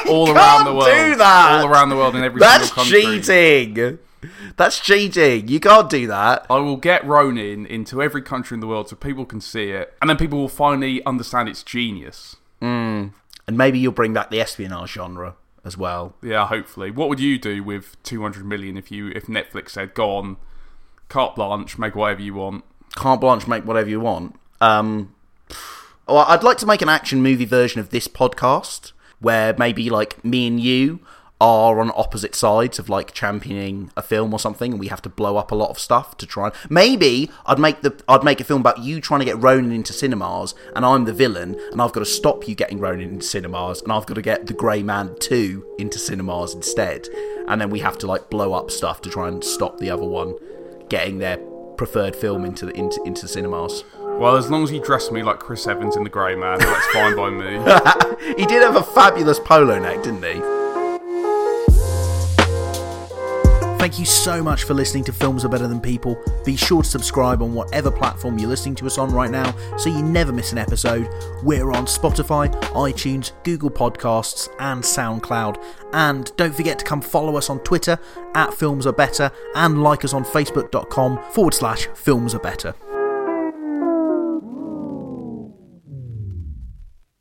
all 0.07 0.31
around 0.31 0.63
the 0.63 0.73
world. 0.73 0.85
do 0.85 1.15
that. 1.17 1.59
all 1.59 1.67
around 1.67 1.89
the 1.89 1.97
world 1.97 2.15
in 2.15 2.23
every 2.23 2.39
That's 2.39 2.71
cheating. 2.89 3.99
That's 4.57 4.79
cheating. 4.79 5.47
You 5.47 5.59
can't 5.59 5.89
do 5.89 6.07
that. 6.07 6.45
I 6.49 6.57
will 6.57 6.77
get 6.77 7.05
Ronin 7.05 7.65
into 7.65 8.01
every 8.01 8.21
country 8.21 8.55
in 8.55 8.61
the 8.61 8.67
world 8.67 8.89
so 8.89 8.95
people 8.95 9.25
can 9.25 9.41
see 9.41 9.69
it, 9.69 9.93
and 10.01 10.09
then 10.09 10.17
people 10.17 10.39
will 10.39 10.49
finally 10.49 11.03
understand 11.05 11.49
its 11.49 11.63
genius. 11.63 12.35
Mm. 12.61 13.13
And 13.47 13.57
maybe 13.57 13.79
you'll 13.79 13.91
bring 13.91 14.13
back 14.13 14.29
the 14.29 14.39
espionage 14.39 14.91
genre 14.91 15.35
as 15.63 15.77
well. 15.77 16.15
Yeah, 16.21 16.47
hopefully. 16.47 16.91
What 16.91 17.09
would 17.09 17.19
you 17.19 17.37
do 17.37 17.63
with 17.63 18.01
two 18.03 18.21
hundred 18.21 18.45
million 18.45 18.77
if 18.77 18.91
you 18.91 19.09
if 19.09 19.25
Netflix 19.25 19.69
said, 19.71 19.93
"Go 19.93 20.15
on, 20.15 20.37
carte 21.09 21.35
blanche, 21.35 21.77
make 21.77 21.95
whatever 21.95 22.21
you 22.21 22.35
want"? 22.35 22.63
Carte 22.95 23.21
blanche, 23.21 23.47
make 23.47 23.65
whatever 23.65 23.89
you 23.89 23.99
want. 23.99 24.35
Um, 24.59 25.15
well, 26.07 26.25
I'd 26.27 26.43
like 26.43 26.57
to 26.57 26.65
make 26.65 26.81
an 26.81 26.89
action 26.89 27.21
movie 27.23 27.45
version 27.45 27.79
of 27.79 27.89
this 27.89 28.07
podcast 28.07 28.91
where 29.19 29.55
maybe 29.57 29.89
like 29.89 30.23
me 30.25 30.47
and 30.47 30.59
you 30.59 30.99
are 31.41 31.79
on 31.79 31.91
opposite 31.95 32.35
sides 32.35 32.77
of 32.77 32.87
like 32.87 33.13
championing 33.13 33.89
a 33.97 34.03
film 34.03 34.31
or 34.31 34.39
something, 34.39 34.73
and 34.73 34.79
we 34.79 34.87
have 34.87 35.01
to 35.01 35.09
blow 35.09 35.37
up 35.37 35.51
a 35.51 35.55
lot 35.55 35.71
of 35.71 35.79
stuff 35.79 36.15
to 36.17 36.27
try. 36.27 36.45
And... 36.45 36.53
Maybe 36.69 37.31
I'd 37.47 37.57
make 37.57 37.81
the 37.81 37.99
I'd 38.07 38.23
make 38.23 38.39
a 38.39 38.43
film 38.43 38.61
about 38.61 38.79
you 38.79 39.01
trying 39.01 39.21
to 39.21 39.25
get 39.25 39.41
Ronin 39.41 39.71
into 39.71 39.91
cinemas, 39.91 40.53
and 40.75 40.85
I'm 40.85 41.05
the 41.05 41.13
villain, 41.13 41.59
and 41.71 41.81
I've 41.81 41.93
got 41.93 42.01
to 42.01 42.05
stop 42.05 42.47
you 42.47 42.53
getting 42.53 42.79
Ronin 42.79 43.09
into 43.09 43.25
cinemas, 43.25 43.81
and 43.81 43.91
I've 43.91 44.05
got 44.05 44.13
to 44.13 44.21
get 44.21 44.45
The 44.45 44.53
Grey 44.53 44.83
Man 44.83 45.15
two 45.19 45.65
into 45.79 45.97
cinemas 45.97 46.53
instead, 46.53 47.09
and 47.47 47.59
then 47.59 47.71
we 47.71 47.79
have 47.79 47.97
to 47.99 48.07
like 48.07 48.29
blow 48.29 48.53
up 48.53 48.69
stuff 48.69 49.01
to 49.01 49.09
try 49.09 49.27
and 49.27 49.43
stop 49.43 49.79
the 49.79 49.89
other 49.89 50.05
one 50.05 50.35
getting 50.89 51.17
their 51.17 51.37
preferred 51.75 52.15
film 52.15 52.45
into 52.45 52.67
the, 52.67 52.73
into 52.73 53.01
into 53.03 53.27
cinemas. 53.27 53.83
Well, 53.97 54.35
as 54.35 54.51
long 54.51 54.63
as 54.63 54.71
you 54.71 54.79
dress 54.79 55.09
me 55.09 55.23
like 55.23 55.39
Chris 55.39 55.65
Evans 55.65 55.95
in 55.95 56.03
The 56.03 56.09
Grey 56.11 56.35
Man, 56.35 56.59
that's 56.59 56.87
fine 56.87 57.15
by 57.15 57.31
me. 57.31 58.35
he 58.37 58.45
did 58.45 58.61
have 58.61 58.75
a 58.75 58.83
fabulous 58.83 59.39
polo 59.39 59.79
neck, 59.79 60.03
didn't 60.03 60.23
he? 60.23 60.60
Thank 63.81 63.97
you 63.97 64.05
so 64.05 64.43
much 64.43 64.65
for 64.65 64.75
listening 64.75 65.03
to 65.05 65.11
Films 65.11 65.43
Are 65.43 65.49
Better 65.49 65.67
Than 65.67 65.81
People. 65.81 66.15
Be 66.45 66.55
sure 66.55 66.83
to 66.83 66.87
subscribe 66.87 67.41
on 67.41 67.55
whatever 67.55 67.89
platform 67.89 68.37
you're 68.37 68.47
listening 68.47 68.75
to 68.75 68.85
us 68.85 68.99
on 68.99 69.11
right 69.11 69.31
now 69.31 69.55
so 69.75 69.89
you 69.89 70.03
never 70.03 70.31
miss 70.31 70.51
an 70.51 70.59
episode. 70.59 71.09
We're 71.41 71.71
on 71.71 71.87
Spotify, 71.87 72.53
iTunes, 72.73 73.31
Google 73.43 73.71
Podcasts, 73.71 74.49
and 74.59 74.83
SoundCloud. 74.83 75.65
And 75.93 76.31
don't 76.37 76.53
forget 76.53 76.77
to 76.77 76.85
come 76.85 77.01
follow 77.01 77.37
us 77.37 77.49
on 77.49 77.57
Twitter 77.61 77.97
at 78.35 78.53
Films 78.53 78.85
Are 78.85 78.93
Better 78.93 79.31
and 79.55 79.81
like 79.81 80.05
us 80.05 80.13
on 80.13 80.25
Facebook.com 80.25 81.19
forward 81.31 81.55
slash 81.55 81.87
Films 81.95 82.35
Are 82.35 82.39
Better. 82.39 82.75